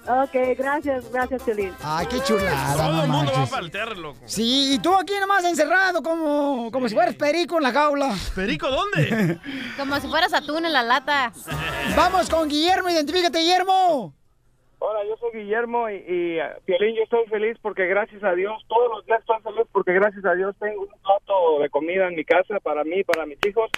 Ok, 0.09 0.35
gracias, 0.57 1.11
gracias, 1.13 1.45
Violín. 1.45 1.73
Ay, 1.83 2.07
qué 2.07 2.21
chulada, 2.23 2.75
Todo 2.77 2.93
no 2.93 3.03
el 3.03 3.09
mundo 3.09 3.33
va 3.53 3.59
el 3.59 3.71
terre, 3.71 3.97
loco. 3.97 4.21
Sí, 4.25 4.75
y 4.75 4.79
tú 4.79 4.95
aquí 4.97 5.13
nomás 5.21 5.45
encerrado 5.45 6.03
como, 6.03 6.71
como 6.71 6.89
si 6.89 6.95
fueras 6.95 7.15
perico 7.17 7.57
en 7.59 7.65
la 7.65 7.73
jaula. 7.73 8.15
¿Perico 8.35 8.71
dónde? 8.71 9.39
Como 9.77 10.01
si 10.01 10.09
fueras 10.09 10.33
atún 10.33 10.65
en 10.65 10.73
la 10.73 10.83
lata. 10.83 11.33
Vamos 11.97 12.31
con 12.31 12.49
Guillermo, 12.49 12.89
identifícate, 12.89 13.39
Guillermo. 13.41 14.15
Hola, 14.81 15.05
yo 15.05 15.17
soy 15.17 15.41
Guillermo 15.41 15.91
y, 15.91 15.97
y 16.07 16.39
Piolín, 16.65 16.95
yo 16.95 17.03
estoy 17.03 17.27
feliz 17.27 17.59
porque 17.61 17.87
gracias 17.87 18.23
a 18.23 18.33
Dios, 18.35 18.63
todos 18.69 18.89
los 18.91 19.05
días 19.07 19.19
estoy 19.21 19.41
feliz 19.43 19.67
porque 19.73 19.93
gracias 19.93 20.25
a 20.25 20.35
Dios 20.35 20.55
tengo 20.61 20.83
un 20.83 20.89
plato 21.03 21.61
de 21.61 21.69
comida 21.69 22.07
en 22.07 22.15
mi 22.15 22.25
casa 22.25 22.61
para 22.61 22.85
mí, 22.85 23.03
para 23.03 23.27
mis 23.27 23.43
hijos. 23.43 23.73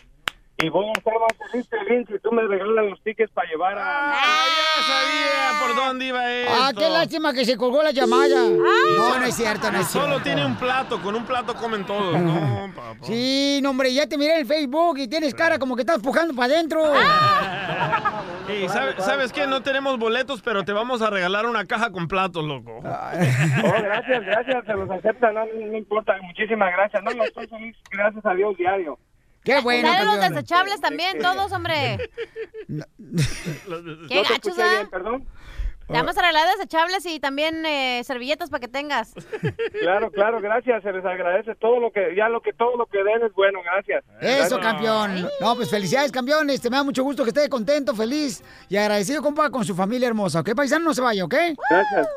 Y 0.58 0.68
voy 0.68 0.86
a 0.88 0.92
estar 0.92 1.14
más 1.14 1.50
feliz, 1.50 1.66
Piolín, 1.68 2.06
si 2.06 2.18
tú 2.18 2.30
me 2.32 2.42
regalas 2.42 2.84
los 2.90 3.02
tickets 3.02 3.32
para 3.32 3.48
llevar 3.48 3.78
a... 3.78 4.10
Ah, 4.12 4.44
ya 4.76 4.82
sabía 4.82 5.58
por 5.66 5.74
dónde 5.74 6.04
iba 6.04 6.30
esto. 6.32 6.52
Ah, 6.54 6.72
qué 6.76 6.88
lástima 6.90 7.32
que 7.32 7.46
se 7.46 7.56
colgó 7.56 7.82
la 7.82 7.92
llamada. 7.92 8.44
No, 8.46 9.18
no 9.18 9.24
es 9.24 9.34
cierto, 9.34 9.72
no 9.72 9.78
es 9.80 9.86
cierto. 9.86 10.06
Solo 10.10 10.22
tiene 10.22 10.44
un 10.44 10.56
plato, 10.56 11.00
con 11.00 11.14
un 11.14 11.24
plato 11.24 11.54
comen 11.54 11.86
todos. 11.86 12.20
No, 12.20 12.70
papá. 12.76 12.90
Sí, 13.02 13.60
no, 13.62 13.70
hombre, 13.70 13.94
ya 13.94 14.06
te 14.06 14.18
miré 14.18 14.34
en 14.34 14.40
el 14.40 14.46
Facebook 14.46 14.98
y 14.98 15.08
tienes 15.08 15.34
cara 15.34 15.58
como 15.58 15.76
que 15.76 15.80
estás 15.82 16.00
pujando 16.00 16.34
para 16.34 16.52
adentro. 16.52 16.92
Ey, 18.48 18.68
¿sabe- 18.68 18.96
¿Sabes 19.00 19.32
qué? 19.32 19.46
No 19.46 19.62
tenemos 19.62 19.98
boletos, 19.98 20.42
pero 20.42 20.62
te 20.64 20.72
vamos 20.72 21.00
a 21.00 21.08
regalar 21.08 21.46
una 21.46 21.64
caja 21.64 21.90
con 21.90 22.06
platos, 22.06 22.44
loco. 22.44 22.82
Oh, 22.84 23.82
gracias, 23.82 24.24
gracias, 24.26 24.64
se 24.66 24.74
los 24.74 24.90
aceptan, 24.90 25.34
no, 25.34 25.44
no, 25.46 25.66
no 25.72 25.79
importa, 25.79 26.14
muchísimas 26.22 26.70
gracias. 26.72 27.02
No, 27.02 27.12
no, 27.12 27.25
estoy 27.25 27.46
feliz, 27.46 27.77
gracias 27.90 28.27
a 28.27 28.35
Dios, 28.35 28.56
diario. 28.58 28.98
Qué 29.44 29.60
bueno. 29.60 29.88
Dale 29.88 30.04
los 30.04 30.20
desechables 30.20 30.80
también, 30.80 31.18
todos, 31.18 31.52
hombre. 31.52 31.98
Qué 34.08 34.22
gachos, 34.22 34.58
¿ah? 34.58 34.86
perdón. 34.90 35.26
Te 35.90 35.96
vamos 35.96 36.16
a 36.16 36.20
regalar 36.20 36.46
desechables 36.56 37.04
y 37.06 37.18
también 37.18 37.66
eh, 37.66 38.02
servilletas 38.04 38.48
para 38.48 38.60
que 38.60 38.68
tengas. 38.68 39.12
Claro, 39.80 40.10
claro, 40.10 40.40
gracias, 40.40 40.82
se 40.82 40.92
les 40.92 41.04
agradece 41.04 41.54
todo 41.54 41.80
lo 41.80 41.90
que, 41.90 42.14
ya 42.14 42.28
lo 42.28 42.42
que, 42.42 42.52
todo 42.52 42.76
lo 42.76 42.86
que 42.86 43.02
den 43.02 43.24
es 43.24 43.32
bueno, 43.32 43.60
gracias. 43.64 44.04
Eso, 44.20 44.56
Gracias. 44.56 44.60
campeón. 44.60 45.28
No, 45.40 45.56
pues 45.56 45.70
felicidades, 45.70 46.12
campeón. 46.12 46.50
Este, 46.50 46.68
me 46.68 46.76
da 46.76 46.84
mucho 46.84 47.02
gusto 47.02 47.24
que 47.24 47.30
esté 47.30 47.48
contento, 47.48 47.94
feliz 47.94 48.42
y 48.68 48.76
agradecido, 48.76 49.22
compa, 49.22 49.50
con 49.50 49.64
su 49.64 49.74
familia 49.74 50.08
hermosa. 50.08 50.40
¿Ok, 50.40 50.54
paisano? 50.54 50.84
No 50.84 50.94
se 50.94 51.00
vaya, 51.00 51.24
¿ok? 51.24 51.34
Gracias. 51.70 52.08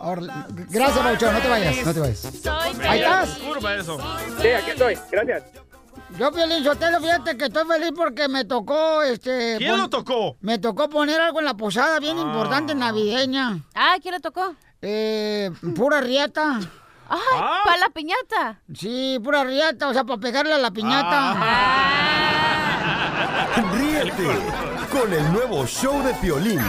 Ahora, 0.00 0.46
gracias. 0.70 1.04
No 1.04 1.40
te 1.42 1.48
vayas, 1.48 1.86
no 1.86 1.94
te 1.94 2.00
vayas. 2.00 2.46
Ahí 2.82 3.00
estás. 3.00 3.38
Curva 3.38 3.74
eso. 3.74 3.98
Sí, 4.40 4.48
aquí 4.48 4.70
estoy, 4.70 4.98
gracias. 5.12 5.44
Yo, 6.18 6.30
Piolín 6.32 6.62
Sotelo, 6.62 7.00
fíjate 7.00 7.36
que 7.36 7.44
estoy 7.46 7.66
feliz 7.66 7.92
porque 7.96 8.28
me 8.28 8.44
tocó, 8.44 9.02
este... 9.02 9.56
¿Quién 9.58 9.78
lo 9.78 9.88
tocó? 9.88 10.36
Me 10.40 10.58
tocó 10.58 10.88
poner 10.88 11.20
algo 11.20 11.38
en 11.38 11.46
la 11.46 11.54
posada 11.54 11.98
bien 11.98 12.18
importante 12.18 12.74
navideña. 12.74 13.60
Ah, 13.74 13.96
¿quién 14.02 14.14
le 14.14 14.20
tocó? 14.20 14.54
Eh, 14.82 15.50
pura 15.74 16.00
riata. 16.00 16.60
Ay, 17.08 17.18
para 17.64 17.76
la 17.78 17.88
piñata. 17.88 18.60
Sí, 18.74 19.18
pura 19.22 19.44
riata, 19.44 19.88
o 19.88 19.92
sea, 19.92 20.04
para 20.04 20.20
pegarle 20.20 20.52
a 20.52 20.58
la 20.58 20.70
piñata. 20.70 21.34
Ah. 21.36 22.50
Ríete 23.74 24.38
con 24.92 25.12
el 25.12 25.32
nuevo 25.32 25.66
show 25.66 26.02
de 26.02 26.14
Piolín. 26.14 26.60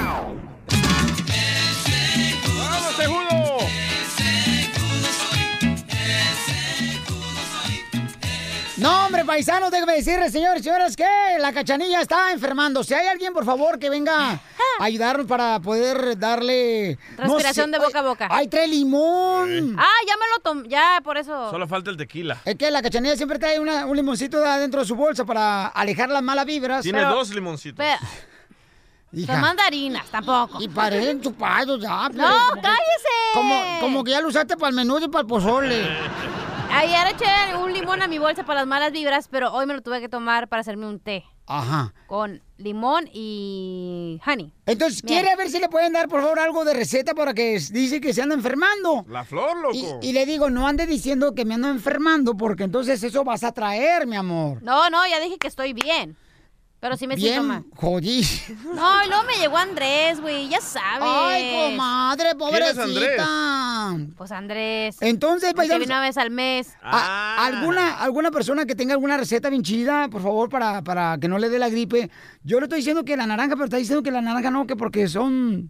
No, 8.81 9.05
hombre, 9.05 9.23
paisanos, 9.25 9.69
déjame 9.71 9.93
decirles, 9.93 10.31
señores 10.31 10.61
y 10.61 10.63
señoras, 10.63 10.95
que 10.95 11.05
la 11.39 11.53
cachanilla 11.53 12.01
está 12.01 12.31
enfermando. 12.31 12.83
Si 12.83 12.93
hay 12.93 13.07
alguien, 13.07 13.31
por 13.31 13.45
favor, 13.45 13.77
que 13.79 13.89
venga 13.89 14.31
a 14.31 14.39
ayudarnos 14.79 15.27
para 15.27 15.59
poder 15.59 16.17
darle... 16.17 16.97
no 17.17 17.23
Respiración 17.25 17.67
sé, 17.67 17.71
de 17.71 17.79
boca 17.85 17.99
a 17.99 18.01
boca. 18.01 18.27
¡Ay, 18.31 18.47
trae 18.47 18.67
limón! 18.67 19.75
Ah, 19.77 19.87
ya 20.07 20.15
me 20.17 20.25
lo 20.35 20.41
tomé, 20.41 20.67
ya, 20.67 20.99
por 21.03 21.17
eso. 21.17 21.51
Solo 21.51 21.67
falta 21.67 21.91
el 21.91 21.97
tequila. 21.97 22.37
Es 22.43 22.55
que 22.55 22.71
la 22.71 22.81
cachanilla 22.81 23.15
siempre 23.15 23.37
trae 23.37 23.59
una- 23.59 23.85
un 23.85 23.95
limoncito 23.95 24.39
de 24.39 24.47
adentro 24.49 24.81
de 24.81 24.87
su 24.87 24.95
bolsa 24.95 25.25
para 25.25 25.67
alejar 25.67 26.09
las 26.09 26.23
malas 26.23 26.45
vibras. 26.45 26.81
Tiene 26.81 27.03
dos 27.03 27.29
limoncitos. 27.29 27.77
Pero- 27.77 27.99
Hija. 29.13 29.33
Son 29.33 29.41
mandarinas, 29.41 30.05
tampoco. 30.09 30.61
Y 30.61 30.69
parecen 30.69 31.19
chupados 31.21 31.81
ya. 31.81 32.07
No, 32.13 32.23
como 32.27 32.53
que- 32.55 32.61
cállese. 32.61 33.09
Como, 33.33 33.79
como 33.81 34.03
que 34.05 34.11
ya 34.11 34.21
lo 34.21 34.29
usaste 34.29 34.55
para 34.57 34.69
el 34.69 34.75
menudo 34.75 35.05
y 35.05 35.07
para 35.09 35.21
el 35.21 35.27
pozole. 35.27 35.85
Ayer 36.73 37.07
eché 37.07 37.55
un 37.57 37.73
limón 37.73 38.01
a 38.01 38.07
mi 38.07 38.17
bolsa 38.17 38.43
para 38.45 38.61
las 38.61 38.67
malas 38.67 38.91
vibras, 38.91 39.27
pero 39.27 39.51
hoy 39.53 39.65
me 39.65 39.73
lo 39.73 39.81
tuve 39.81 39.99
que 39.99 40.07
tomar 40.07 40.47
para 40.47 40.61
hacerme 40.61 40.87
un 40.87 40.99
té 40.99 41.23
Ajá. 41.45 41.93
con 42.07 42.41
limón 42.57 43.09
y 43.11 44.19
honey. 44.25 44.53
Entonces, 44.65 45.03
Miel. 45.03 45.21
¿quiere 45.21 45.35
ver 45.35 45.49
si 45.49 45.59
le 45.59 45.67
pueden 45.67 45.91
dar, 45.93 46.07
por 46.07 46.21
favor, 46.21 46.39
algo 46.39 46.63
de 46.63 46.73
receta 46.73 47.13
para 47.13 47.33
que 47.33 47.59
dice 47.71 47.99
que 47.99 48.13
se 48.13 48.21
anda 48.21 48.35
enfermando? 48.35 49.05
La 49.09 49.25
flor, 49.25 49.57
loco. 49.57 49.75
Y, 50.01 50.09
y 50.09 50.13
le 50.13 50.25
digo, 50.25 50.49
no 50.49 50.65
ande 50.65 50.85
diciendo 50.87 51.35
que 51.35 51.43
me 51.43 51.55
ando 51.55 51.67
enfermando, 51.67 52.35
porque 52.37 52.63
entonces 52.63 53.03
eso 53.03 53.23
vas 53.25 53.43
a 53.43 53.51
traer, 53.51 54.07
mi 54.07 54.15
amor. 54.15 54.63
No, 54.63 54.89
no, 54.89 55.05
ya 55.07 55.19
dije 55.19 55.37
que 55.37 55.47
estoy 55.47 55.73
bien. 55.73 56.15
Pero 56.81 56.97
sí 56.97 57.05
me 57.05 57.15
siento 57.15 57.43
mal. 57.43 57.61
Bien, 57.61 57.75
jodí. 57.75 58.27
No, 58.73 59.05
y 59.05 59.07
luego 59.07 59.23
me 59.23 59.37
llegó 59.39 59.55
Andrés, 59.55 60.19
güey, 60.19 60.49
ya 60.49 60.59
sabes. 60.59 61.07
Ay, 61.07 61.69
comadre, 61.69 62.31
¿Quién 62.35 62.63
es 62.63 62.73
pobrecita. 62.75 63.97
Pues 64.17 64.31
Andrés. 64.31 64.97
Entonces, 64.99 65.53
viene 65.53 65.85
una 65.85 66.01
vez 66.01 66.17
al 66.17 66.31
mes. 66.31 66.73
Ah. 66.81 67.35
¿Alguna, 67.45 67.99
¿Alguna 67.99 68.31
persona 68.31 68.65
que 68.65 68.73
tenga 68.73 68.93
alguna 68.93 69.15
receta 69.15 69.51
bien 69.51 69.61
chida, 69.61 70.09
por 70.09 70.23
favor, 70.23 70.49
para, 70.49 70.81
para 70.81 71.19
que 71.19 71.27
no 71.27 71.37
le 71.37 71.49
dé 71.49 71.59
la 71.59 71.69
gripe? 71.69 72.09
Yo 72.43 72.59
le 72.59 72.65
estoy 72.65 72.77
diciendo 72.79 73.05
que 73.05 73.15
la 73.15 73.27
naranja, 73.27 73.53
pero 73.53 73.65
está 73.65 73.77
diciendo 73.77 74.01
que 74.01 74.09
la 74.09 74.21
naranja 74.21 74.49
no, 74.49 74.65
que 74.65 74.75
porque 74.75 75.07
son 75.07 75.69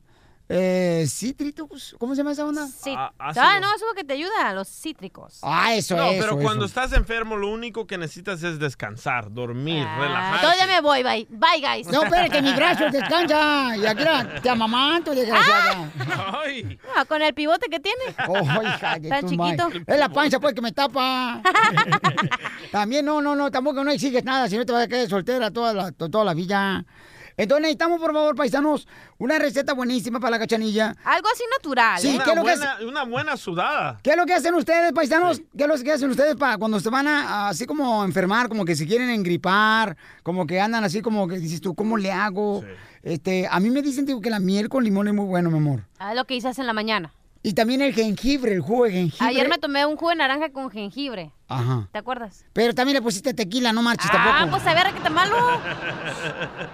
eh, 0.54 1.06
cítricos. 1.08 1.96
¿Cómo 2.00 2.14
se 2.14 2.20
llama 2.20 2.32
esa 2.34 2.46
onda? 2.46 2.68
Sí. 2.68 2.94
Ah, 2.98 3.12
Ah, 3.20 3.60
no, 3.62 3.68
eso 3.68 3.86
es 3.86 3.92
lo 3.92 3.94
que 3.96 4.04
te 4.04 4.14
ayuda, 4.14 4.54
los 4.54 4.68
cítricos. 4.68 5.40
Ah, 5.42 5.74
eso, 5.74 5.96
no, 5.96 6.04
eso, 6.06 6.20
pero 6.22 6.34
eso. 6.34 6.42
cuando 6.44 6.66
estás 6.66 6.92
enfermo, 6.94 7.36
lo 7.38 7.50
único 7.50 7.88
que 7.88 7.98
necesitas 7.98 8.44
es 8.44 8.60
descansar, 8.60 9.32
dormir, 9.32 9.86
Ah, 9.88 10.00
relajarte. 10.00 10.42
todavía 10.42 10.68
me 10.68 10.82
voy, 10.82 11.04
bye. 11.04 11.28
Bye, 11.30 11.62
guys. 11.62 11.88
No, 11.88 12.04
espérate, 12.04 12.42
mi 12.42 12.54
brazo 12.54 12.90
descansa. 12.92 13.76
Y 13.78 13.86
aquí 13.86 14.04
la- 14.04 14.42
te 14.42 14.50
amamanto, 14.50 15.16
desgraciada. 15.16 15.90
Ay. 16.44 16.78
Ah, 16.96 17.06
con 17.06 17.22
el 17.22 17.34
pivote 17.34 17.68
que 17.70 17.80
tiene. 17.80 18.04
Oh, 18.28 18.62
hija 18.64 19.00
de 19.00 19.10
Tan 19.10 19.28
chiquito. 19.28 19.70
Es 19.88 20.00
la 20.00 20.10
panza, 20.10 20.40
pues, 20.40 20.54
que 20.54 20.62
me 20.62 20.72
tapa. 20.72 21.42
También, 22.72 23.06
no, 23.06 23.22
no, 23.22 23.36
no, 23.36 23.52
tampoco 23.52 23.84
no 23.84 23.92
exiges 23.92 24.24
nada, 24.24 24.48
si 24.50 24.58
no 24.58 24.66
te 24.66 24.72
vas 24.74 24.84
a 24.84 24.88
quedar 24.88 25.08
soltera 25.10 25.52
toda 25.52 25.74
la, 25.74 25.92
to- 25.92 26.10
toda 26.10 26.24
la 26.26 26.34
vida. 26.34 26.86
Entonces 27.42 27.62
necesitamos, 27.64 28.00
por 28.00 28.14
favor, 28.14 28.36
paisanos, 28.36 28.88
una 29.18 29.40
receta 29.40 29.74
buenísima 29.74 30.20
para 30.20 30.32
la 30.32 30.40
cachanilla. 30.40 30.96
Algo 31.04 31.28
así 31.34 31.44
natural, 31.58 32.00
Sí, 32.00 32.10
¿eh? 32.10 32.16
Una 32.16 32.24
¿qué 32.24 32.30
es 32.30 32.36
lo 32.36 32.44
que 32.44 32.56
buena, 32.56 32.78
una 32.88 33.04
buena 33.04 33.36
sudada. 33.38 34.00
¿Qué 34.04 34.12
es 34.12 34.18
lo 34.18 34.28
que 34.28 34.34
hacen 34.36 34.54
ustedes, 34.54 34.94
paisanos? 34.94 35.42
¿Qué 35.58 35.64
es 35.64 35.68
lo 35.68 35.76
que 35.84 35.92
hacen 35.92 36.12
ustedes 36.12 36.36
para 36.36 36.60
cuando 36.60 36.80
se 36.80 36.92
van 36.92 37.08
a, 37.08 37.48
a 37.48 37.50
así 37.50 37.66
como 37.66 38.06
enfermar, 38.06 38.48
como 38.48 38.64
que 38.64 38.76
se 38.76 38.86
quieren 38.86 39.10
engripar, 39.10 39.98
como 40.22 40.46
que 40.46 40.62
andan 40.62 40.84
así 40.84 41.02
como 41.02 41.28
que 41.28 41.40
dices 41.40 41.62
tú, 41.62 41.74
¿cómo 41.74 41.98
le 41.98 42.12
hago? 42.12 42.64
Este, 43.02 43.48
a 43.50 43.60
mí 43.60 43.72
me 43.72 43.82
dicen 43.82 44.06
digo, 44.06 44.22
que 44.22 44.30
la 44.30 44.40
miel 44.40 44.70
con 44.70 44.84
limón 44.84 45.08
es 45.08 45.16
muy 45.16 45.26
bueno, 45.26 45.50
mi 45.50 45.58
amor. 45.58 45.88
Ah, 45.98 46.14
lo 46.14 46.26
que 46.26 46.36
hice 46.36 46.52
en 46.56 46.68
la 46.68 46.74
mañana. 46.74 47.12
Y 47.42 47.54
también 47.54 47.82
el 47.82 47.94
jengibre, 47.94 48.54
el 48.54 48.62
jugo 48.62 48.86
de 48.86 48.92
jengibre. 48.92 49.28
Ayer 49.28 49.50
me 49.50 49.58
tomé 49.58 49.84
un 49.88 49.96
jugo 49.96 50.12
de 50.12 50.18
naranja 50.18 50.52
con 50.52 50.70
jengibre. 50.70 51.32
Ajá. 51.54 51.88
¿Te 51.92 52.00
acuerdas? 52.00 52.46
Pero 52.54 52.74
también 52.74 52.96
le 52.96 53.02
pusiste 53.02 53.34
tequila, 53.34 53.74
no 53.74 53.82
marches 53.82 54.10
Ah, 54.14 54.24
tampoco. 54.24 54.52
pues 54.58 54.68
a 54.68 54.74
ver, 54.74 54.94
¿qué 54.94 55.00
tan 55.02 55.14
malo? 55.14 55.36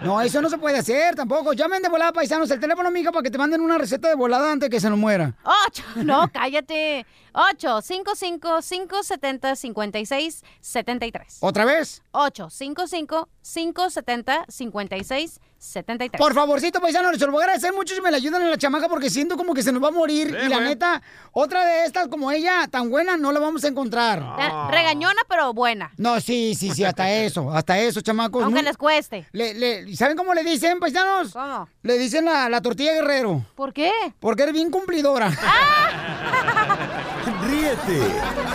No, 0.04 0.22
eso 0.22 0.42
no 0.42 0.50
se 0.50 0.58
puede 0.58 0.78
hacer 0.78 1.16
tampoco. 1.16 1.54
Llamen 1.54 1.82
de 1.82 1.90
volada, 1.90 2.12
paisanos, 2.14 2.50
el 2.52 2.60
teléfono, 2.60 2.92
mija, 2.92 3.12
para 3.12 3.24
que 3.24 3.32
te 3.32 3.38
manden 3.38 3.62
una 3.62 3.78
receta 3.78 4.08
de 4.08 4.16
volada 4.16 4.52
antes 4.52 4.70
que 4.70 4.80
se 4.80 4.90
nos 4.90 5.00
muera. 5.00 5.34
Ocho, 5.68 5.84
no, 6.04 6.30
cállate. 6.32 7.06
Ocho, 7.40 7.84
cinco, 7.84 8.16
cinco, 8.16 8.64
cinco, 8.64 9.04
setenta, 9.04 9.56
cincuenta 9.56 10.00
y 10.00 10.08
seis, 10.08 10.44
setenta 10.60 11.06
y 11.06 11.12
tres. 11.12 11.38
¿Otra 11.42 11.66
vez? 11.66 12.02
Ocho, 12.10 12.50
cinco, 12.50 12.88
cinco, 12.88 13.30
cinco, 13.44 13.92
setenta, 13.92 14.44
cincuenta 14.50 14.98
y 14.98 15.04
seis, 15.04 15.40
setenta 15.60 16.04
y 16.04 16.10
tres. 16.10 16.20
Por 16.20 16.34
favorcito, 16.34 16.82
paisanos, 16.82 17.12
les 17.12 17.22
lo 17.22 17.32
voy 17.32 17.42
a 17.42 17.46
agradecer 17.46 17.74
mucho 17.74 17.94
si 17.94 18.02
me 18.02 18.10
la 18.10 18.18
ayudan 18.18 18.42
en 18.42 18.50
la 18.50 18.58
chamaca 18.58 18.90
porque 18.90 19.12
siento 19.12 19.38
como 19.38 19.54
que 19.54 19.62
se 19.62 19.72
nos 19.72 19.84
va 19.84 19.90
a 19.90 19.92
morir. 19.92 20.30
Sí, 20.30 20.46
y 20.48 20.50
la 20.50 20.62
neta, 20.62 21.00
otra 21.32 21.64
de 21.64 21.86
estas 21.86 22.08
como 22.08 22.32
ella, 22.32 22.68
tan 22.72 22.90
buena, 22.90 23.18
no 23.18 23.32
la 23.32 23.40
vamos 23.40 23.64
a 23.64 23.68
encontrar. 23.68 24.18
Eh, 24.40 24.72
Regañona, 24.72 25.22
pero 25.30 25.54
buena. 25.54 25.92
No, 25.98 26.20
sí, 26.20 26.56
sí, 26.56 26.72
sí, 26.72 26.84
hasta 26.86 27.08
eso, 27.12 27.52
hasta 27.54 27.78
eso, 27.78 28.02
chamacos. 28.02 28.44
Aunque 28.46 28.64
les 28.64 28.78
cueste. 28.78 29.28
Le, 29.32 29.54
le- 29.54 29.96
¿Saben 29.96 30.18
cómo 30.18 30.34
le 30.34 30.44
dicen, 30.44 30.80
paisanos? 30.80 31.34
¿Cómo? 31.34 31.70
Le 31.84 32.00
dicen 32.00 32.26
la, 32.26 32.50
la 32.50 32.64
tortilla 32.64 32.94
guerrero. 32.94 33.46
¿Por 33.54 33.74
qué? 33.74 33.92
Porque 34.20 34.42
eres 34.42 34.56
bien 34.56 34.72
cumplidora. 34.72 35.32
Ríete 37.48 38.02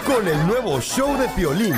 con 0.07 0.29
el 0.29 0.47
nuevo 0.47 0.79
show 0.81 1.17
de 1.17 1.27
Piolín. 1.31 1.75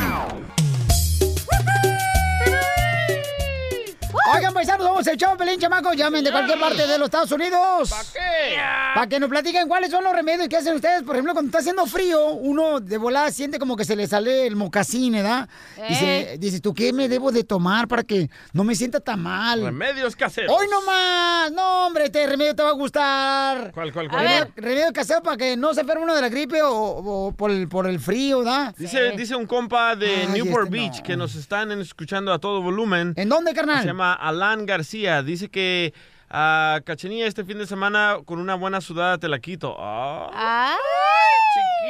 Oigan, 4.27 4.55
paisanos, 4.55 4.87
vamos 4.87 5.07
el 5.07 5.19
show, 5.19 5.37
Pelín, 5.37 5.61
chamacos. 5.61 5.95
Llamen 5.97 6.25
de 6.25 6.33
cualquier 6.33 6.59
parte 6.59 6.87
de 6.87 6.97
los 6.99 7.07
Estados 7.09 7.31
Unidos. 7.31 7.91
¿Para 7.91 8.03
qué? 8.05 8.57
Para 8.95 9.07
que 9.07 9.21
nos 9.21 9.29
platiquen 9.29 9.69
cuáles 9.69 9.91
son 9.91 10.03
los 10.03 10.15
remedios 10.15 10.49
que 10.49 10.57
hacen 10.57 10.75
ustedes. 10.75 11.03
Por 11.03 11.15
ejemplo, 11.15 11.35
cuando 11.35 11.49
está 11.49 11.59
haciendo 11.59 11.85
frío, 11.85 12.29
uno 12.29 12.81
de 12.81 12.97
volada 12.97 13.31
siente 13.31 13.59
como 13.59 13.77
que 13.77 13.85
se 13.85 13.95
le 13.95 14.07
sale 14.07 14.47
el 14.47 14.57
mocasín, 14.57 15.13
¿verdad? 15.13 15.47
Dice, 15.91 16.37
dices, 16.39 16.63
¿tú 16.63 16.73
qué 16.73 16.95
me 16.95 17.07
debo 17.11 17.33
de 17.33 17.45
tomar 17.45 17.87
para 17.87 18.03
que 18.03 18.31
no 18.55 18.65
me 18.65 18.75
sienta 18.75 18.99
tan 19.01 19.21
mal? 19.21 19.63
Remedios 19.63 20.17
caseros. 20.17 20.57
¡Hoy 20.57 20.69
no 20.71 20.81
más! 20.83 21.53
No, 21.53 21.87
hombre, 21.87 22.07
este 22.07 22.27
remedio 22.27 22.55
te 22.57 22.63
va 22.63 22.71
a 22.71 22.73
gustar. 22.73 23.73
¿Cuál, 23.73 23.93
cuál, 23.93 24.07
A 24.07 24.11
cuál? 24.11 24.25
ver. 24.25 24.53
Remedio 24.57 24.91
casero 24.95 25.23
para 25.23 25.37
que 25.37 25.55
no 25.55 25.75
se 25.75 25.83
enferme 25.83 26.03
uno 26.05 26.15
de 26.15 26.23
la 26.23 26.31
gripe 26.31 26.63
o, 26.63 26.73
o 26.73 27.33
por, 27.33 27.51
el, 27.51 27.69
por 27.69 27.87
el 27.87 28.01
frío, 28.01 28.39
¿verdad? 28.39 28.75
Dice, 28.79 29.11
dice 29.19 29.37
un 29.37 29.47
compa 29.47 29.97
de 29.97 30.07
Ay, 30.23 30.29
Newport 30.29 30.65
este 30.65 30.71
Beach 30.79 31.03
que 31.03 31.15
nos 31.15 31.35
están 31.35 31.71
escuchando 31.73 32.33
a 32.33 32.39
todo 32.39 32.63
volumen. 32.63 33.13
¿En 33.17 33.29
dónde, 33.29 33.53
carnal? 33.53 33.81
Se 33.83 33.89
llama 33.89 34.14
Alan 34.15 34.67
García. 34.67 35.23
Dice 35.23 35.49
que 35.51 35.93
a 36.31 36.81
Cachanilla 36.85 37.27
este 37.27 37.45
fin 37.45 37.59
de 37.59 37.67
semana 37.67 38.17
con 38.25 38.39
una 38.41 38.55
buena 38.57 38.81
sudada 38.81 39.19
te 39.19 39.29
la 39.29 39.39
quito. 39.39 39.77
Ah, 39.79 40.31
Ah. 40.33 40.77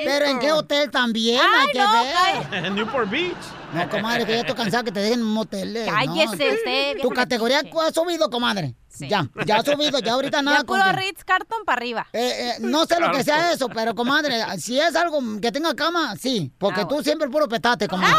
Pero 0.05 0.27
¿en 0.27 0.39
qué 0.41 0.53
hotel 0.53 0.91
también? 0.91 1.41
Ay, 1.41 1.67
Hay 1.69 1.73
que 1.73 1.79
no, 1.79 2.51
ver. 2.53 2.65
en 2.67 2.75
Newport 2.75 3.09
Beach. 3.09 3.37
No, 3.73 3.89
comadre, 3.89 4.27
que 4.27 4.33
ya 4.33 4.41
estoy 4.41 4.55
cansado 4.57 4.85
que 4.85 4.93
te 4.93 5.01
dejen 5.01 5.21
en 5.21 5.27
un 5.27 5.33
motel. 5.33 5.75
eh, 5.77 5.87
Cállese 5.89 6.27
no. 6.49 6.55
usted, 6.55 6.97
Tu 7.01 7.09
categoría 7.11 7.61
ha 7.61 7.93
subido, 7.93 8.29
comadre. 8.29 8.75
Ya, 8.99 9.27
ya 9.47 9.57
ha 9.57 9.65
subido, 9.65 9.99
ya 10.01 10.13
ahorita 10.13 10.43
nada. 10.43 10.59
Ya 10.59 10.65
puro 10.65 10.83
Ritz 10.93 11.25
Carton 11.25 11.65
para 11.65 11.79
arriba. 11.79 12.07
Eh, 12.13 12.51
eh, 12.51 12.53
no 12.61 12.85
sé 12.87 13.01
lo 13.01 13.11
que 13.13 13.25
sea 13.25 13.53
eso, 13.53 13.69
pero 13.69 13.95
comadre, 13.95 14.37
si 14.59 14.79
es 14.79 14.95
algo 14.95 15.19
que 15.41 15.51
tenga 15.51 15.75
cama, 15.75 16.15
sí. 16.17 16.53
Porque 16.59 16.83
Ah, 16.83 16.89
tú 16.89 17.03
siempre 17.03 17.29
puro 17.29 17.49
petate, 17.49 17.89
comadre. 17.89 18.15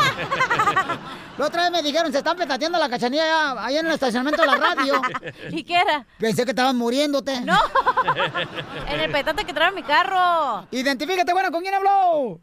La 1.37 1.47
otra 1.47 1.63
vez 1.63 1.71
me 1.71 1.81
dijeron, 1.81 2.11
se 2.11 2.19
están 2.19 2.37
petateando 2.37 2.79
la 2.79 2.89
cachanilla 2.89 3.23
allá, 3.23 3.65
allá 3.65 3.79
en 3.81 3.87
el 3.87 3.93
estacionamiento 3.93 4.41
de 4.41 4.47
la 4.47 4.55
radio. 4.55 5.01
¿Y 5.51 5.63
qué 5.63 5.75
era? 5.75 6.05
Pensé 6.17 6.45
que 6.45 6.51
estaban 6.51 6.77
muriéndote. 6.77 7.41
No. 7.41 7.57
En 8.87 8.99
el 8.99 9.11
petate 9.11 9.43
que 9.43 9.53
trae 9.53 9.71
mi 9.71 9.83
carro. 9.83 10.67
Identifícate, 10.71 11.33
bueno, 11.33 11.51
¿con 11.51 11.61
quién 11.61 11.73
habló? 11.73 12.39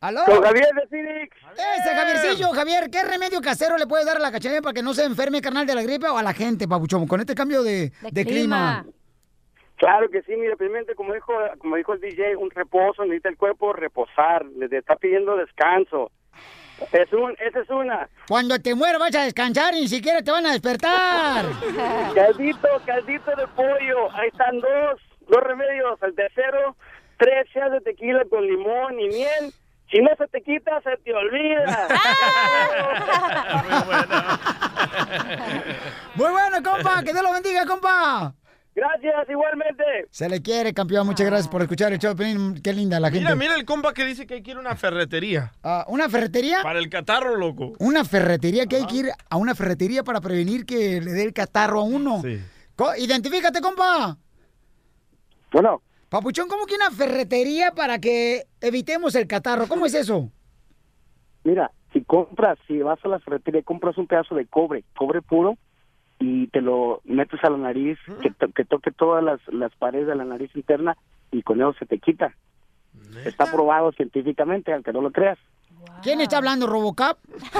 ¿Aló? 0.00 0.20
Con 0.26 0.42
Javier 0.42 0.68
de 0.74 0.86
Phoenix. 0.88 1.36
Ese 1.54 1.94
Javiercillo, 1.94 2.50
Javier, 2.50 2.90
¿qué 2.90 3.02
remedio 3.02 3.40
casero 3.40 3.76
le 3.76 3.86
puede 3.86 4.04
dar 4.04 4.18
a 4.18 4.20
la 4.20 4.30
cachanilla 4.30 4.62
para 4.62 4.74
que 4.74 4.82
no 4.82 4.94
se 4.94 5.04
enferme, 5.04 5.40
carnal, 5.40 5.66
de 5.66 5.74
la 5.74 5.82
gripe 5.82 6.06
o 6.08 6.18
a 6.18 6.22
la 6.22 6.34
gente, 6.34 6.68
papuchón, 6.68 7.08
con 7.08 7.20
este 7.20 7.34
cambio 7.34 7.62
de, 7.62 7.92
de 8.12 8.24
clima? 8.24 8.86
Claro 9.76 10.08
que 10.10 10.22
sí, 10.22 10.32
mire, 10.36 10.56
primeramente, 10.56 10.94
como 10.94 11.14
dijo, 11.14 11.32
como 11.58 11.76
dijo 11.76 11.94
el 11.94 12.00
DJ, 12.00 12.36
un 12.36 12.50
reposo, 12.50 13.04
necesita 13.04 13.28
el 13.28 13.36
cuerpo 13.36 13.72
reposar, 13.72 14.44
le 14.44 14.66
está 14.76 14.96
pidiendo 14.96 15.36
descanso. 15.36 16.10
Es 16.92 17.12
un, 17.12 17.34
esa 17.40 17.60
es 17.60 17.70
una. 17.70 18.08
Cuando 18.28 18.58
te 18.58 18.74
mueras 18.74 19.00
vas 19.00 19.14
a 19.14 19.24
descansar 19.24 19.74
y 19.74 19.80
ni 19.80 19.88
siquiera 19.88 20.22
te 20.22 20.30
van 20.30 20.46
a 20.46 20.52
despertar. 20.52 21.46
Caldito, 22.14 22.68
caldito 22.86 23.30
de 23.36 23.46
pollo, 23.48 24.10
ahí 24.14 24.28
están 24.28 24.60
dos, 24.60 25.00
dos 25.28 25.42
remedios. 25.42 26.00
El 26.02 26.14
tercero, 26.14 26.76
tres 27.18 27.46
chas 27.52 27.70
de 27.72 27.80
tequila 27.80 28.22
con 28.30 28.46
limón 28.46 28.98
y 29.00 29.08
miel. 29.08 29.52
Si 29.90 29.98
no 30.00 30.10
se 30.16 30.26
te 30.28 30.42
quita, 30.42 30.80
se 30.82 30.96
te 30.98 31.14
olvida. 31.14 31.88
Muy 36.14 36.30
bueno, 36.30 36.62
compa, 36.62 37.02
que 37.02 37.12
Dios 37.12 37.22
lo 37.22 37.32
bendiga, 37.32 37.64
compa. 37.64 38.34
Gracias, 38.78 39.28
igualmente. 39.28 39.82
Se 40.10 40.28
le 40.28 40.40
quiere, 40.40 40.72
campeón. 40.72 41.04
Muchas 41.06 41.26
gracias 41.26 41.48
por 41.48 41.62
escuchar 41.62 41.92
el 41.92 41.98
show. 41.98 42.14
Qué 42.16 42.72
linda 42.72 43.00
la 43.00 43.08
gente. 43.10 43.24
Mira, 43.24 43.34
mira 43.34 43.54
el 43.56 43.64
compa 43.64 43.92
que 43.92 44.04
dice 44.04 44.24
que 44.26 44.34
hay 44.34 44.42
que 44.42 44.52
ir 44.52 44.56
a 44.56 44.60
una 44.60 44.76
ferretería. 44.76 45.52
Ah, 45.64 45.84
¿Una 45.88 46.08
ferretería? 46.08 46.62
Para 46.62 46.78
el 46.78 46.88
catarro, 46.88 47.34
loco. 47.36 47.72
Una 47.80 48.04
ferretería, 48.04 48.66
que 48.66 48.76
hay 48.76 48.86
que 48.86 48.94
ir 48.96 49.06
a 49.28 49.36
una 49.36 49.56
ferretería 49.56 50.04
para 50.04 50.20
prevenir 50.20 50.64
que 50.64 51.00
le 51.00 51.10
dé 51.10 51.24
el 51.24 51.32
catarro 51.32 51.80
a 51.80 51.84
uno. 51.84 52.22
Co- 52.76 52.94
Identifícate, 52.96 53.60
compa. 53.60 54.16
Bueno. 55.52 55.82
Papuchón, 56.08 56.48
¿cómo 56.48 56.64
que 56.64 56.74
una 56.76 56.90
ferretería 56.90 57.72
para 57.72 57.98
que 57.98 58.44
evitemos 58.60 59.14
el 59.16 59.26
catarro? 59.26 59.66
¿Cómo 59.66 59.86
es 59.86 59.94
eso? 59.94 60.30
Mira, 61.44 61.70
si 61.92 62.02
compras, 62.02 62.58
si 62.66 62.78
vas 62.78 62.98
a 63.04 63.08
la 63.08 63.18
ferretería 63.18 63.60
y 63.60 63.64
compras 63.64 63.98
un 63.98 64.06
pedazo 64.06 64.34
de 64.34 64.46
cobre, 64.46 64.84
cobre 64.96 65.20
puro, 65.20 65.58
y 66.18 66.46
te 66.48 66.60
lo 66.60 67.00
metes 67.04 67.42
a 67.44 67.50
la 67.50 67.58
nariz, 67.58 67.98
que, 68.20 68.30
to- 68.30 68.50
que 68.52 68.64
toque 68.64 68.90
todas 68.90 69.22
las, 69.22 69.40
las 69.48 69.74
paredes 69.76 70.08
de 70.08 70.16
la 70.16 70.24
nariz 70.24 70.50
interna 70.56 70.96
y 71.30 71.42
con 71.42 71.58
eso 71.60 71.74
se 71.78 71.86
te 71.86 71.98
quita. 71.98 72.34
Está 73.24 73.46
probado 73.50 73.92
científicamente, 73.92 74.72
aunque 74.72 74.92
no 74.92 75.00
lo 75.02 75.10
creas. 75.10 75.38
¿Quién 76.02 76.20
está 76.20 76.36
hablando, 76.38 76.66
Robocop? 76.66 77.18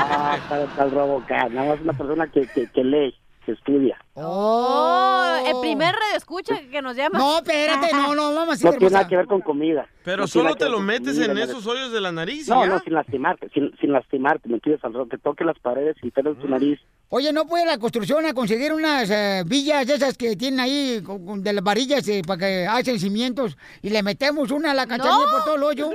Ah, 0.00 0.36
está, 0.40 0.62
está 0.64 0.84
el 0.84 0.90
Robocop, 0.90 1.50
nada 1.50 1.68
más 1.68 1.80
una 1.80 1.92
persona 1.92 2.26
que, 2.28 2.46
que, 2.48 2.66
que 2.68 2.84
lee, 2.84 3.14
que 3.48 3.52
estudia. 3.54 3.96
Oh, 4.12 5.36
el 5.46 5.58
primer 5.60 5.94
radio 5.94 6.16
escucha 6.16 6.60
que 6.70 6.82
nos 6.82 6.94
llama. 6.96 7.18
No, 7.18 7.38
espérate, 7.38 7.90
no, 7.94 8.14
no, 8.14 8.34
vamos 8.34 8.62
No 8.62 8.70
tiene 8.72 8.90
nada 8.90 9.08
que 9.08 9.16
ver 9.16 9.26
con 9.26 9.40
comida. 9.40 9.88
Pero 10.04 10.18
No 10.18 10.24
tiene 10.24 10.32
solo 10.32 10.44
nada 10.44 10.54
que 10.54 10.58
te 10.58 10.64
ver 10.64 10.70
lo 10.72 10.76
con 10.78 10.86
metes 10.86 11.14
comida, 11.14 11.32
en 11.32 11.38
esos 11.38 11.66
hoyos 11.66 11.90
de 11.92 12.00
la 12.02 12.12
nariz 12.12 12.46
y 12.46 12.50
No, 12.50 12.62
ya. 12.64 12.70
no, 12.72 12.78
sin 12.80 12.92
lastimarte, 12.92 13.48
sin, 13.54 13.74
sin 13.80 13.92
lastimarte, 13.92 14.48
me 14.50 14.58
pides 14.58 14.84
al 14.84 14.92
rato 14.92 15.08
que 15.08 15.16
toque 15.18 15.44
las 15.44 15.58
paredes 15.60 15.96
internas 16.02 16.36
de 16.36 16.42
tu 16.42 16.48
nariz. 16.48 16.78
Oye, 17.10 17.32
¿no 17.32 17.46
puede 17.46 17.64
la 17.64 17.78
construcción 17.78 18.26
a 18.26 18.34
conseguir 18.34 18.70
unas 18.74 19.08
eh, 19.08 19.42
villas 19.46 19.86
de 19.86 19.94
esas 19.94 20.18
que 20.18 20.36
tienen 20.36 20.60
ahí, 20.60 21.00
con- 21.02 21.24
con- 21.24 21.42
de 21.42 21.54
las 21.54 21.64
varillas, 21.64 22.06
eh, 22.08 22.20
para 22.26 22.38
que 22.40 22.66
hacen 22.66 23.00
cimientos 23.00 23.56
y 23.80 23.88
le 23.88 24.02
metemos 24.02 24.50
una 24.50 24.72
a 24.72 24.74
la 24.74 24.86
cachanilla 24.86 25.24
por 25.30 25.44
todo 25.44 25.56
el 25.56 25.62
hoyo? 25.62 25.90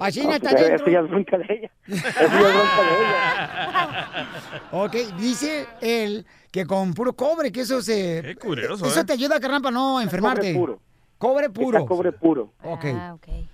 Así 0.00 0.22
no, 0.22 0.30
No, 0.30 0.34
está 0.36 0.50
pues, 0.52 0.62
dentro. 0.66 0.76
Eso 0.86 0.90
ya 0.90 1.00
es 1.00 1.08
bronca 1.10 1.36
de 1.38 1.44
ella. 1.54 1.70
Eso 1.86 2.02
ya 2.08 2.22
es 2.22 2.32
bronca 2.54 2.82
de 2.82 2.94
ella. 2.96 4.28
Ok, 4.72 4.92
dice 5.18 5.66
él 5.80 6.26
que 6.54 6.64
con 6.66 6.94
puro 6.94 7.14
cobre, 7.14 7.50
que 7.50 7.62
eso 7.62 7.82
se... 7.82 8.22
Qué 8.24 8.36
curioso, 8.36 8.86
Eso 8.86 9.00
¿eh? 9.00 9.04
te 9.04 9.12
ayuda, 9.14 9.40
carnal, 9.40 9.60
para 9.60 9.74
no 9.74 10.00
enfermarte. 10.00 10.54
Cobre 10.54 10.60
puro. 10.60 10.80
Cobre 11.18 11.50
puro. 11.50 11.78
Está 11.78 11.88
cobre 11.88 12.12
puro. 12.12 12.52
Ok. 12.62 12.84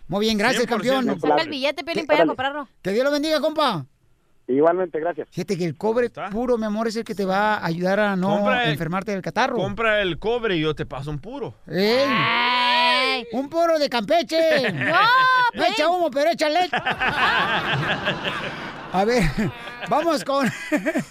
Muy 0.07 0.21
bien, 0.27 0.37
gracias, 0.37 0.65
100%. 0.65 0.69
campeón. 0.69 1.19
Saca 1.19 1.41
el 1.41 1.49
billete, 1.49 1.83
Piolín, 1.83 2.05
para 2.05 2.19
ir 2.19 2.25
a 2.25 2.27
comprarlo. 2.27 2.69
Que 2.83 2.91
Dios 2.93 3.03
lo 3.07 3.11
bendiga, 3.11 3.41
compa. 3.41 3.87
Igualmente, 4.47 5.01
gracias. 5.01 5.29
Fíjate 5.31 5.57
que 5.57 5.65
el 5.65 5.79
cobre 5.79 6.11
puro, 6.31 6.59
mi 6.59 6.67
amor, 6.67 6.89
es 6.89 6.97
el 6.97 7.05
que 7.05 7.15
te 7.15 7.25
va 7.25 7.55
a 7.55 7.65
ayudar 7.65 8.01
a 8.01 8.17
no 8.17 8.53
el- 8.53 8.69
enfermarte 8.73 9.13
del 9.13 9.23
catarro. 9.23 9.57
Compra 9.57 10.03
el 10.03 10.19
cobre 10.19 10.57
y 10.57 10.61
yo 10.61 10.75
te 10.75 10.85
paso 10.85 11.11
un 11.11 11.21
puro. 11.21 11.55
¡Ey! 11.69 13.25
¡Un 13.33 13.49
puro 13.49 13.79
de 13.79 13.89
Campeche! 13.89 14.73
¡No! 14.75 14.93
No 15.55 15.65
echa 15.65 15.89
humo, 15.89 16.11
pero 16.11 16.33
echa 16.33 16.51
leche. 16.51 16.77
A 18.93 19.05
ver, 19.05 19.23
vamos 19.89 20.25
con 20.25 20.49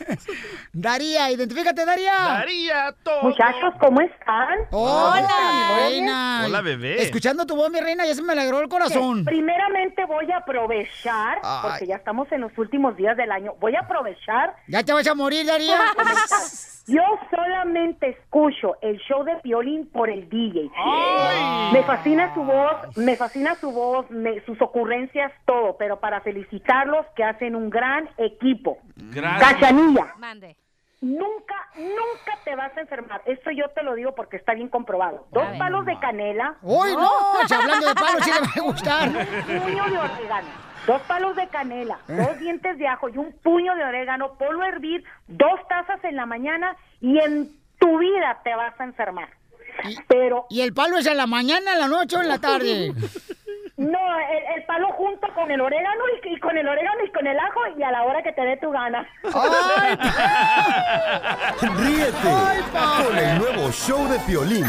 Daría. 0.73 1.31
Identifícate, 1.31 1.85
Daría. 1.85 2.13
Daría, 2.13 2.93
todo. 3.03 3.23
Muchachos, 3.23 3.73
¿cómo 3.79 4.01
están? 4.01 4.57
Hola, 4.71 5.27
¿Todo 5.27 5.51
mi 5.51 5.57
bien? 5.57 5.89
reina. 6.05 6.43
Hola, 6.45 6.61
bebé. 6.61 7.01
Escuchando 7.01 7.45
tu 7.45 7.55
voz, 7.55 7.69
mi 7.71 7.79
reina, 7.79 8.05
ya 8.05 8.15
se 8.15 8.21
me 8.21 8.33
alegró 8.33 8.59
el 8.59 8.67
corazón. 8.69 9.21
Ok, 9.21 9.25
Primeramente 9.25 10.05
voy 10.05 10.29
a 10.31 10.37
aprovechar, 10.37 11.39
Ay. 11.43 11.59
porque 11.69 11.87
ya 11.87 11.95
estamos 11.95 12.29
en 12.31 12.41
los 12.41 12.57
últimos 12.57 12.95
días 12.97 13.15
del 13.17 13.31
año, 13.31 13.53
voy 13.59 13.75
a 13.75 13.81
aprovechar 13.81 14.55
Ya 14.67 14.83
te 14.83 14.93
vas 14.93 15.07
a 15.07 15.15
morir, 15.15 15.45
Daría. 15.45 15.77
Yo 16.89 17.01
solamente 17.29 18.09
escucho 18.09 18.75
el 18.81 18.97
show 18.99 19.23
de 19.23 19.35
Piolín 19.37 19.89
por 19.91 20.09
el 20.09 20.27
DJ. 20.29 20.69
Me 21.73 21.83
fascina 21.83 22.33
su 22.33 22.43
voz, 22.43 22.97
me 22.97 23.15
fascina 23.15 23.55
su 23.55 23.71
voz, 23.71 24.09
me- 24.09 24.41
sus 24.45 24.61
ocurrencias, 24.61 25.31
todo, 25.45 25.77
pero 25.77 25.99
para 25.99 26.21
felicitarlos 26.21 27.05
que 27.15 27.23
hacen 27.23 27.55
un 27.55 27.69
gran 27.69 28.09
equipo. 28.17 28.77
Gracias. 28.95 29.53
Cachanilla, 29.53 30.13
Mande. 30.17 30.55
nunca, 31.01 31.55
nunca 31.77 32.37
te 32.43 32.55
vas 32.55 32.75
a 32.75 32.81
enfermar. 32.81 33.21
Esto 33.25 33.51
yo 33.51 33.69
te 33.69 33.83
lo 33.83 33.93
digo 33.95 34.13
porque 34.15 34.37
está 34.37 34.53
bien 34.53 34.67
comprobado. 34.69 35.27
Dos 35.31 35.45
palos 35.57 35.85
de 35.85 35.97
canela. 35.99 36.55
¡Uy, 36.61 36.93
no! 36.95 37.09
Si 37.47 37.53
hablando 37.53 37.87
de 37.87 37.95
palos, 37.95 38.23
sí 38.23 38.31
le 38.31 38.39
va 38.41 38.47
a 38.55 38.61
gustar. 38.61 39.07
Un 39.09 39.61
puño 39.61 39.83
de 39.89 39.97
orégano. 39.97 40.68
Dos 40.87 41.01
palos 41.03 41.35
de 41.35 41.47
canela, 41.47 41.99
Eh. 42.07 42.13
dos 42.17 42.39
dientes 42.39 42.77
de 42.77 42.87
ajo 42.87 43.09
y 43.09 43.17
un 43.17 43.31
puño 43.43 43.75
de 43.75 43.83
orégano. 43.83 44.33
Ponlo 44.37 44.63
a 44.63 44.67
hervir 44.69 45.03
dos 45.27 45.59
tazas 45.67 46.03
en 46.03 46.15
la 46.15 46.25
mañana 46.25 46.75
y 47.01 47.19
en 47.19 47.49
tu 47.79 47.97
vida 47.99 48.39
te 48.43 48.53
vas 48.55 48.73
a 48.79 48.83
enfermar. 48.83 49.29
Pero 50.07 50.45
¿Y 50.49 50.61
el 50.61 50.73
palo 50.73 50.97
es 50.97 51.05
en 51.07 51.15
la 51.17 51.27
mañana, 51.27 51.71
en 51.73 51.79
la 51.79 51.87
noche 51.87 52.17
o 52.17 52.21
en 52.21 52.27
la 52.27 52.37
tarde? 52.39 52.91
no, 53.77 54.19
el, 54.19 54.43
el 54.57 54.63
palo 54.65 54.87
junto 54.93 55.27
con 55.33 55.49
el 55.49 55.61
orégano 55.61 56.03
y, 56.23 56.33
y 56.33 56.39
con 56.39 56.57
el 56.57 56.67
orégano 56.67 57.05
y 57.05 57.11
con 57.11 57.25
el 57.25 57.39
ajo 57.39 57.59
y 57.77 57.83
a 57.83 57.91
la 57.91 58.03
hora 58.03 58.21
que 58.21 58.33
te 58.33 58.41
dé 58.41 58.57
tu 58.57 58.69
gana. 58.71 59.07
Ríete 61.61 62.29
con 62.73 63.17
el 63.17 63.37
nuevo 63.39 63.71
show 63.71 64.05
de 64.09 64.19
Piolín. 64.19 64.65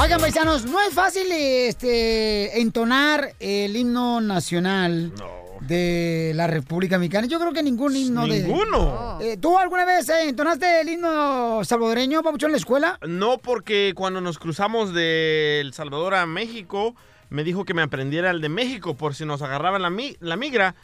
Oigan, 0.00 0.20
paisanos, 0.20 0.64
no 0.66 0.80
es 0.80 0.94
fácil 0.94 1.26
este, 1.30 2.60
entonar 2.60 3.34
el 3.40 3.76
himno 3.76 4.20
nacional 4.20 5.12
de 5.60 6.32
la 6.34 6.46
República 6.46 6.98
Mexicana. 6.98 7.26
Yo 7.26 7.38
creo 7.40 7.52
que 7.52 7.62
ningún 7.62 7.96
himno 7.96 8.26
de... 8.26 8.40
Ninguno. 8.42 9.18
Eh, 9.20 9.36
¿Tú 9.38 9.58
alguna 9.58 9.84
vez 9.84 10.08
eh, 10.08 10.28
entonaste 10.28 10.80
el 10.82 10.88
himno 10.90 11.64
salvadoreño, 11.64 12.22
Papuchón, 12.22 12.48
en 12.48 12.52
la 12.52 12.58
escuela? 12.58 12.98
No, 13.06 13.38
porque 13.38 13.92
cuando 13.96 14.20
nos 14.20 14.38
cruzamos 14.38 14.92
de 14.94 15.60
El 15.60 15.72
Salvador 15.72 16.14
a 16.14 16.26
México, 16.26 16.94
me 17.30 17.42
dijo 17.42 17.64
que 17.64 17.74
me 17.74 17.82
aprendiera 17.82 18.30
el 18.30 18.40
de 18.40 18.48
México 18.48 18.94
por 18.96 19.14
si 19.14 19.24
nos 19.24 19.42
agarraba 19.42 19.78
la, 19.78 19.90
mi- 19.90 20.16
la 20.20 20.36
migra, 20.36 20.74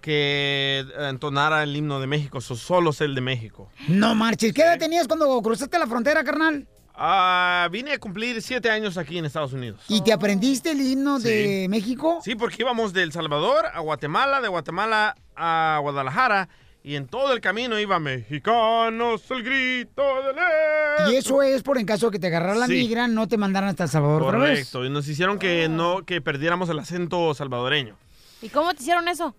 que 0.00 0.84
eh, 0.88 1.08
entonara 1.10 1.62
el 1.62 1.76
himno 1.76 2.00
de 2.00 2.06
México, 2.06 2.40
so- 2.40 2.56
solo 2.56 2.92
sé 2.92 3.04
el 3.04 3.14
de 3.14 3.20
México. 3.20 3.68
No 3.88 4.14
marches. 4.14 4.52
¿Qué 4.54 4.62
edad 4.62 4.78
tenías 4.78 5.06
cuando 5.06 5.40
cruzaste 5.42 5.78
la 5.78 5.86
frontera, 5.86 6.24
carnal? 6.24 6.66
Ah, 7.02 7.66
vine 7.72 7.92
a 7.92 7.98
cumplir 7.98 8.42
siete 8.42 8.68
años 8.68 8.98
aquí 8.98 9.16
en 9.16 9.24
Estados 9.24 9.54
Unidos. 9.54 9.80
¿Y 9.88 10.02
te 10.02 10.12
aprendiste 10.12 10.72
el 10.72 10.82
himno 10.82 11.18
de 11.18 11.66
México? 11.70 12.20
Sí, 12.22 12.34
porque 12.34 12.56
íbamos 12.60 12.92
de 12.92 13.02
El 13.02 13.10
Salvador 13.12 13.64
a 13.72 13.80
Guatemala, 13.80 14.42
de 14.42 14.48
Guatemala 14.48 15.16
a 15.34 15.78
Guadalajara, 15.80 16.50
y 16.82 16.96
en 16.96 17.06
todo 17.06 17.32
el 17.32 17.40
camino 17.40 17.78
iba 17.78 17.98
Mexicanos, 17.98 19.22
el 19.30 19.42
grito 19.42 20.02
de 20.26 20.32
ley. 20.34 21.14
Y 21.14 21.16
eso 21.16 21.40
es 21.42 21.62
por 21.62 21.78
en 21.78 21.86
caso 21.86 22.10
que 22.10 22.18
te 22.18 22.26
agarrara 22.26 22.54
la 22.54 22.66
Sí. 22.66 22.74
migra, 22.74 23.08
no 23.08 23.26
te 23.28 23.38
mandaran 23.38 23.70
hasta 23.70 23.84
El 23.84 23.90
Salvador 23.90 24.22
otra 24.24 24.38
vez. 24.38 24.50
Correcto, 24.50 24.84
y 24.84 24.90
nos 24.90 25.08
hicieron 25.08 25.38
que 25.38 25.70
no 25.70 26.04
que 26.04 26.20
perdiéramos 26.20 26.68
el 26.68 26.78
acento 26.80 27.32
salvadoreño. 27.32 27.96
¿Y 28.42 28.50
cómo 28.50 28.74
te 28.74 28.82
hicieron 28.82 29.08
eso? 29.08 29.34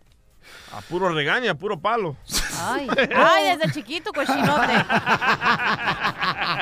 A 0.73 0.81
puro 0.81 1.09
regaño, 1.09 1.51
a 1.51 1.55
puro 1.55 1.79
palo. 1.79 2.15
Ay, 2.59 2.87
ay, 3.15 3.57
desde 3.57 3.73
chiquito, 3.73 4.11
cochinote. 4.13 4.73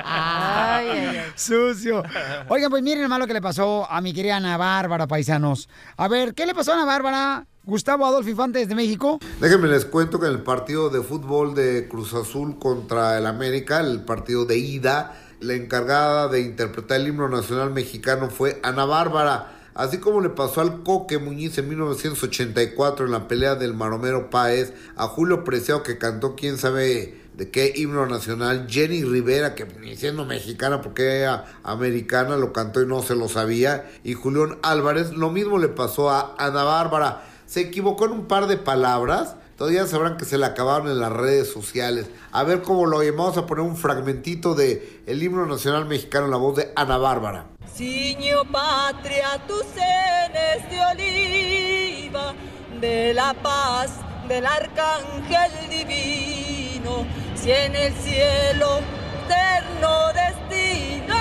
Ay, 0.06 0.90
ay, 0.90 1.06
ay. 1.08 1.32
Sucio. 1.36 2.04
Oigan, 2.48 2.70
pues 2.70 2.84
miren 2.84 3.10
lo 3.10 3.28
que 3.28 3.34
le 3.34 3.42
pasó 3.42 3.90
a 3.90 4.02
mi 4.02 4.14
querida 4.14 4.38
Ana 4.38 4.58
Bárbara, 4.58 5.08
paisanos. 5.08 5.70
A 5.98 6.08
ver, 6.08 6.34
¿qué 6.34 6.46
le 6.46 6.54
pasó 6.54 6.72
a 6.72 6.76
Ana 6.76 6.86
Bárbara? 6.86 7.46
Gustavo 7.64 8.06
Adolfo 8.06 8.30
Infante 8.30 8.60
desde 8.60 8.74
México. 8.74 9.20
Déjenme 9.40 9.68
les 9.68 9.86
cuento 9.86 10.20
que 10.20 10.26
en 10.26 10.32
el 10.34 10.42
partido 10.42 10.90
de 10.90 11.04
fútbol 11.04 11.54
de 11.54 11.88
Cruz 11.88 12.14
Azul 12.14 12.58
contra 12.58 13.18
el 13.18 13.28
América, 13.28 13.80
el 13.80 14.02
partido 14.02 14.46
de 14.46 14.58
ida, 14.58 15.14
la 15.40 15.54
encargada 15.54 16.28
de 16.30 16.42
interpretar 16.42 17.00
el 17.00 17.10
himno 17.10 17.30
nacional 17.30 17.72
mexicano 17.72 18.30
fue 18.30 18.60
Ana 18.64 18.86
Bárbara. 18.86 19.59
Así 19.74 20.00
como 20.00 20.22
le 20.22 20.30
pasó 20.30 20.62
al 20.62 20.84
Coque 20.84 21.18
Muñiz 21.18 21.58
en 21.58 21.70
1984 21.70 23.06
en 23.06 23.12
la 23.12 23.28
pelea 23.28 23.56
del 23.56 23.74
Maromero 23.74 24.30
Páez, 24.30 24.74
a 24.96 25.08
Julio 25.08 25.44
Preciado 25.44 25.84
que 25.84 25.98
cantó 25.98 26.36
quién 26.36 26.58
sabe 26.58 27.20
de 27.40 27.50
qué 27.50 27.72
himno 27.74 28.06
nacional. 28.06 28.68
Jenny 28.70 29.04
Rivera, 29.04 29.56
que 29.56 29.66
ni 29.80 29.96
siendo 29.96 30.26
mexicana, 30.26 30.82
porque 30.82 31.22
era 31.22 31.46
americana, 31.64 32.36
lo 32.36 32.52
cantó 32.52 32.82
y 32.82 32.86
no 32.86 33.02
se 33.02 33.16
lo 33.16 33.30
sabía. 33.30 33.90
Y 34.04 34.14
Julián 34.14 34.58
Álvarez, 34.62 35.14
lo 35.14 35.32
mismo 35.32 35.58
le 35.58 35.70
pasó 35.70 36.10
a 36.10 36.36
Ana 36.38 36.64
Bárbara. 36.64 37.24
Se 37.46 37.62
equivocó 37.62 38.06
en 38.06 38.12
un 38.12 38.28
par 38.28 38.48
de 38.48 38.58
palabras. 38.58 39.36
Todavía 39.60 39.86
sabrán 39.88 40.16
que 40.16 40.24
se 40.24 40.38
le 40.38 40.46
acabaron 40.46 40.88
en 40.88 41.02
las 41.02 41.12
redes 41.12 41.52
sociales. 41.52 42.10
A 42.32 42.44
ver 42.44 42.62
cómo 42.62 42.86
lo. 42.86 43.00
Vamos 43.00 43.38
a 43.38 43.46
poner 43.46 43.66
un 43.66 43.76
fragmentito 43.76 44.56
de 44.56 45.02
el 45.06 45.22
himno 45.22 45.46
nacional 45.46 45.86
mexicano 45.86 46.28
la 46.28 46.38
voz 46.38 46.56
de 46.56 46.72
Ana 46.78 46.98
Bárbara. 46.98 47.48
Ciño 47.76 48.46
patria, 48.50 49.38
tus 49.50 49.66
senes 49.76 50.70
de 50.70 50.80
oliva, 50.94 52.34
de 52.80 53.14
la 53.14 53.34
paz 53.34 53.92
del 54.30 54.46
arcángel 54.46 55.52
divino, 55.70 57.06
si 57.36 57.52
en 57.52 57.76
el 57.76 57.94
cielo 57.96 58.80
eterno 59.26 60.14
destino, 60.14 61.18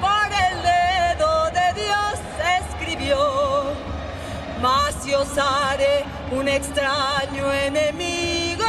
por 0.00 0.28
el 0.48 0.62
dedo 0.62 1.50
de 1.50 1.82
Dios 1.82 2.14
escribió, 2.70 3.18
mas 4.62 5.04
yo 5.04 5.24
haré 5.42 6.04
un 6.30 6.46
extraño 6.46 7.52
enemigo. 7.52 8.64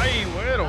Ay, 0.00 0.24
güero. 0.34 0.66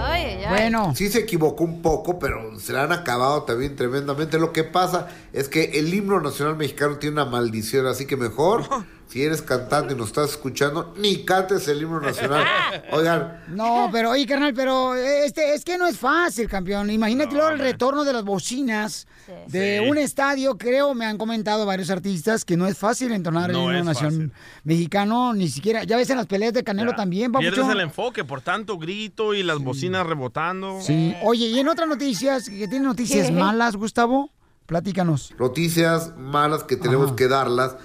Bueno. 0.49 0.93
Sí 0.95 1.09
se 1.09 1.19
equivocó 1.19 1.63
un 1.63 1.81
poco, 1.81 2.19
pero 2.19 2.59
se 2.59 2.73
le 2.73 2.79
han 2.79 2.91
acabado 2.91 3.43
también 3.43 3.75
tremendamente. 3.75 4.37
Lo 4.37 4.51
que 4.51 4.65
pasa 4.65 5.07
es 5.31 5.47
que 5.47 5.79
el 5.79 5.93
himno 5.93 6.19
nacional 6.19 6.57
mexicano 6.57 6.97
tiene 6.97 7.13
una 7.21 7.25
maldición, 7.25 7.87
así 7.87 8.05
que 8.05 8.17
mejor, 8.17 8.63
si 9.09 9.23
eres 9.23 9.41
cantante 9.41 9.93
y 9.95 9.97
nos 9.97 10.07
estás 10.09 10.29
escuchando, 10.29 10.93
ni 10.95 11.25
cantes 11.25 11.67
el 11.67 11.81
himno 11.81 11.99
nacional. 11.99 12.45
Oigan, 12.91 13.43
No, 13.47 13.89
pero 13.91 14.11
oye, 14.11 14.27
carnal, 14.27 14.53
pero 14.53 14.93
este 14.95 15.55
es 15.55 15.65
que 15.65 15.79
no 15.79 15.87
es 15.87 15.97
fácil, 15.97 16.47
campeón. 16.47 16.91
Imagínate 16.91 17.33
luego 17.33 17.49
el 17.49 17.57
retorno 17.59 18.03
de 18.05 18.13
las 18.13 18.23
bocinas 18.23 19.07
de 19.47 19.79
Sí. 19.83 19.89
un 19.89 19.97
estadio, 19.97 20.57
creo, 20.59 20.93
me 20.93 21.05
han 21.05 21.17
comentado 21.17 21.65
varios 21.65 21.89
artistas 21.89 22.45
que 22.45 22.55
no 22.55 22.67
es 22.67 22.77
fácil 22.77 23.11
entonar 23.11 23.51
No 23.51 23.71
el 23.71 23.77
himno 23.79 23.85
nacional 23.85 24.31
mexicano, 24.63 25.33
ni 25.33 25.49
siquiera. 25.49 25.83
Ya 25.85 25.97
ves 25.97 26.09
en 26.11 26.17
las 26.17 26.27
peleas 26.27 26.53
de 26.53 26.63
Canelo 26.63 26.93
también, 26.93 27.31
Pierdes 27.31 27.59
papuchón. 27.59 27.77
el 27.77 27.83
enfoque 27.83 28.23
por 28.23 28.41
tanto 28.41 28.77
grito 28.77 29.33
y 29.33 29.41
las 29.41 29.57
bocinas 29.59 30.05
rebotando. 30.05 30.79
Sí. 30.81 31.15
Oye, 31.23 31.47
y 31.47 31.57
en 31.59 31.67
otras 31.67 31.87
noticias, 31.89 32.47
que 32.47 32.67
tiene 32.67 32.85
noticias 32.85 33.27
¿Qué? 33.27 33.33
malas, 33.33 33.75
Gustavo, 33.75 34.29
platícanos. 34.67 35.33
noticias 35.39 36.15
malas 36.15 36.63
que 36.63 36.75
tenemos 36.75 37.13
que 37.13 37.27
darlas 37.27 37.75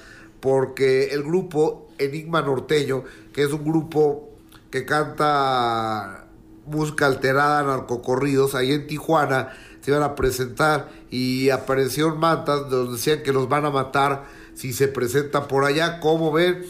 porque 0.44 1.06
el 1.14 1.22
grupo 1.22 1.88
Enigma 1.96 2.42
Norteño, 2.42 3.04
que 3.32 3.44
es 3.44 3.50
un 3.50 3.64
grupo 3.64 4.28
que 4.70 4.84
canta 4.84 6.26
música 6.66 7.06
alterada, 7.06 7.62
narcocorridos, 7.62 8.54
ahí 8.54 8.72
en 8.72 8.86
Tijuana 8.86 9.54
se 9.80 9.90
iban 9.90 10.02
a 10.02 10.14
presentar 10.14 10.90
y 11.10 11.48
aparecieron 11.48 12.20
mantas 12.20 12.68
donde 12.68 12.92
decían 12.92 13.22
que 13.22 13.32
los 13.32 13.48
van 13.48 13.64
a 13.64 13.70
matar 13.70 14.24
si 14.52 14.74
se 14.74 14.86
presentan 14.86 15.48
por 15.48 15.64
allá. 15.64 15.98
Como 15.98 16.30
ven, 16.30 16.62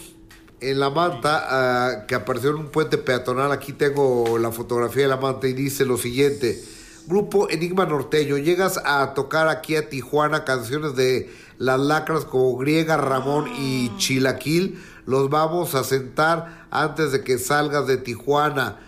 en 0.61 0.79
la 0.79 0.91
manta 0.91 1.43
ah, 1.43 2.07
que 2.07 2.15
apareció 2.15 2.51
en 2.51 2.57
un 2.59 2.69
puente 2.69 2.97
peatonal, 2.97 3.51
aquí 3.51 3.73
tengo 3.73 4.39
la 4.39 4.53
fotografía 4.53 5.03
de 5.03 5.09
la 5.09 5.17
manta 5.17 5.49
y 5.49 5.53
dice 5.53 5.85
lo 5.85 5.97
siguiente. 5.97 6.63
Grupo 7.09 7.51
Enigma 7.51 7.87
Norteño, 7.87 8.39
llegas 8.39 8.81
a 8.85 9.15
tocar 9.15 9.49
aquí 9.49 9.75
a 9.75 9.89
Tijuana 9.89 10.45
canciones 10.45 10.95
de 10.95 11.29
las 11.59 11.81
lacras 11.81 12.25
como 12.25 12.57
Griega, 12.57 12.97
Ramón 12.97 13.47
y 13.59 13.91
Chilaquil. 13.97 14.79
Los 15.07 15.29
vamos 15.31 15.75
a 15.75 15.85
sentar 15.85 16.67
antes 16.71 17.13
de 17.13 17.23
que 17.23 17.39
salgas 17.39 17.87
de 17.87 17.97
Tijuana. 17.99 18.79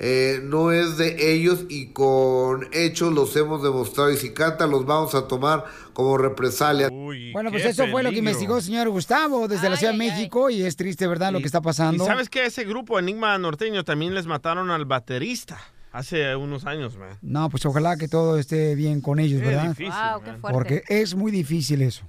Eh, 0.00 0.40
no 0.42 0.72
es 0.72 0.96
de 0.96 1.32
ellos 1.34 1.66
y 1.68 1.86
con 1.92 2.68
hechos 2.72 3.12
los 3.12 3.34
hemos 3.36 3.62
demostrado. 3.62 4.10
Y 4.10 4.16
si 4.16 4.32
cantan, 4.34 4.70
los 4.70 4.84
vamos 4.86 5.14
a 5.14 5.28
tomar 5.28 5.64
como 5.92 6.18
represalia. 6.18 6.88
Bueno, 6.90 7.50
pues 7.50 7.64
eso 7.64 7.86
fue 7.88 8.02
lo 8.02 8.10
que 8.10 8.18
investigó 8.18 8.56
el 8.56 8.62
señor 8.62 8.88
Gustavo 8.90 9.46
desde 9.48 9.70
la 9.70 9.76
Ciudad 9.76 9.92
de 9.92 9.98
México 9.98 10.50
y 10.50 10.62
es 10.62 10.76
triste, 10.76 11.06
¿verdad? 11.06 11.32
lo 11.32 11.38
que 11.40 11.46
está 11.46 11.60
pasando. 11.60 12.04
Y 12.04 12.06
sabes 12.06 12.28
que 12.28 12.44
ese 12.44 12.64
grupo 12.64 12.98
Enigma 12.98 13.36
Norteño 13.38 13.84
también 13.84 14.14
les 14.14 14.26
mataron 14.26 14.70
al 14.70 14.84
baterista 14.84 15.58
hace 15.92 16.34
unos 16.34 16.66
años, 16.66 16.96
man. 16.96 17.16
No, 17.22 17.48
pues 17.48 17.64
ojalá 17.64 17.96
que 17.96 18.08
todo 18.08 18.36
esté 18.36 18.74
bien 18.74 19.00
con 19.00 19.20
ellos, 19.20 19.40
Qué 19.40 19.46
¿verdad? 19.46 19.68
difícil, 19.68 19.92
Wow, 19.92 20.20
qué 20.22 20.30
man. 20.32 20.40
fuerte. 20.40 20.52
Porque 20.58 20.82
es 20.88 21.14
muy 21.14 21.30
difícil 21.30 21.82
eso. 21.82 22.04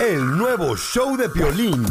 El 0.00 0.36
nuevo 0.36 0.76
show 0.76 1.16
de 1.16 1.28
Piolín. 1.28 1.84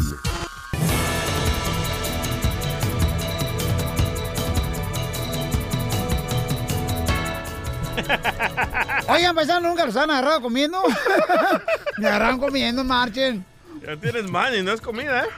Oigan, 9.08 9.34
paisano, 9.34 9.68
¿nunca 9.68 9.86
los 9.86 9.96
han 9.96 10.10
agarrado 10.10 10.42
comiendo? 10.42 10.82
Me 11.98 12.08
agarraron 12.08 12.38
comiendo, 12.38 12.84
marchen. 12.84 13.44
Ya 13.86 13.96
tienes 13.96 14.30
man 14.30 14.54
y 14.54 14.62
no 14.62 14.72
es 14.72 14.80
comida, 14.80 15.24
¿eh? 15.24 15.28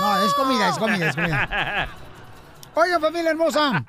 No, 0.00 0.26
es 0.26 0.34
comida, 0.34 0.68
es 0.68 0.78
comida, 0.78 1.08
es 1.08 1.14
comida. 1.14 1.88
Oigan, 2.74 3.00
familia 3.00 3.30
hermosa, 3.30 3.84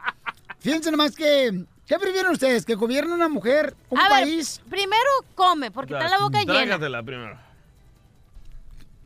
fíjense 0.60 0.92
nomás 0.92 1.16
que... 1.16 1.66
¿Qué 1.88 1.98
prefieren 1.98 2.32
ustedes? 2.32 2.66
¿Que 2.66 2.76
gobierne 2.76 3.14
una 3.14 3.30
mujer, 3.30 3.74
un 3.90 3.98
A 4.00 4.04
ver, 4.10 4.24
país? 4.24 4.62
primero 4.70 5.10
come, 5.36 5.72
porque 5.72 5.94
está 5.94 6.10
la 6.10 6.20
boca 6.20 6.40
llena. 6.42 6.54
Trágatela 6.54 7.02
primero. 7.02 7.40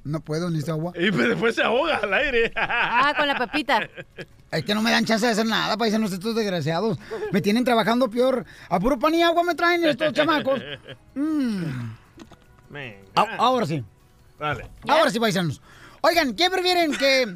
No 0.04 0.20
puedo, 0.20 0.50
necesito 0.50 0.72
agua. 0.74 0.94
Y 0.96 1.12
pues 1.12 1.30
después 1.30 1.54
se 1.56 1.62
ahoga 1.62 1.98
al 1.98 2.12
aire. 2.14 2.52
Ah, 2.56 3.14
con 3.16 3.28
la 3.28 3.38
pepita. 3.38 3.88
Es 4.52 4.66
que 4.66 4.74
no 4.74 4.82
me 4.82 4.90
dan 4.90 5.06
chance 5.06 5.26
de 5.26 5.32
hacer 5.32 5.46
nada, 5.46 5.78
paisanos, 5.78 6.12
estos 6.12 6.34
desgraciados. 6.36 6.98
Me 7.32 7.40
tienen 7.40 7.64
trabajando 7.64 8.10
peor. 8.10 8.44
A 8.68 8.80
puro 8.80 8.98
pan 8.98 9.14
y 9.14 9.22
agua 9.22 9.44
me 9.44 9.54
traen 9.54 9.86
estos 9.86 10.12
chamacos. 10.14 10.60
Mm. 11.14 11.64
Venga. 12.70 12.98
A- 13.16 13.36
ahora 13.38 13.66
sí. 13.68 13.84
Dale. 14.40 14.66
Ahora 14.88 15.12
sí, 15.12 15.20
paisanos. 15.20 15.62
Oigan, 16.02 16.36
¿qué 16.36 16.50
prefieren? 16.50 16.94
¿Que, 16.98 17.36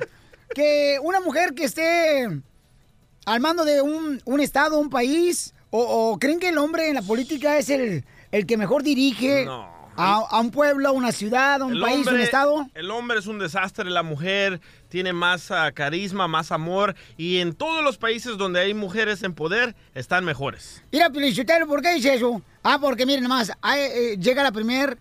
que 0.55 0.97
una 1.03 1.19
mujer 1.19 1.53
que 1.53 1.65
esté 1.65 2.41
al 3.25 3.39
mando 3.39 3.65
de 3.65 3.81
un, 3.81 4.21
un 4.25 4.39
estado, 4.39 4.77
un 4.77 4.89
país? 4.89 5.53
O, 5.71 5.81
o 6.13 6.19
creen 6.19 6.39
que 6.39 6.49
el 6.49 6.57
hombre 6.57 6.87
en 6.87 6.95
la 6.95 7.01
política 7.01 7.57
es 7.57 7.69
el, 7.69 8.05
el 8.31 8.45
que 8.45 8.55
mejor 8.55 8.81
dirige 8.83 9.45
a, 9.97 10.15
a 10.29 10.39
un 10.39 10.51
pueblo, 10.51 10.87
a 10.87 10.91
una 10.91 11.11
ciudad, 11.11 11.61
a 11.61 11.65
un 11.65 11.73
El 11.73 11.81
país, 11.81 12.01
un 12.03 12.07
hombre- 12.09 12.23
estado? 12.23 12.67
El 12.73 12.91
hombre 12.91 13.19
es 13.19 13.27
un 13.27 13.39
desastre, 13.39 13.89
la 13.89 14.03
mujer 14.03 14.61
tiene 14.87 15.11
más 15.11 15.51
ah, 15.51 15.71
carisma, 15.73 16.27
más 16.29 16.51
amor 16.53 16.95
y 17.17 17.39
en 17.39 17.53
todos 17.53 17.83
los 17.83 17.97
países 17.97 18.37
donde 18.37 18.61
hay 18.61 18.73
mujeres 18.73 19.23
en 19.23 19.33
poder 19.33 19.75
están 19.95 20.23
mejores. 20.23 20.81
Mira, 20.93 21.09
Pilichotelo, 21.09 21.67
¿por 21.67 21.81
qué 21.81 21.95
dice 21.95 22.13
eso? 22.13 22.41
Ah, 22.63 22.77
porque 22.79 23.05
miren 23.05 23.27
hay, 23.61 23.81
eh, 23.81 24.17
llega 24.17 24.43
la 24.43 24.51
primer 24.53 24.97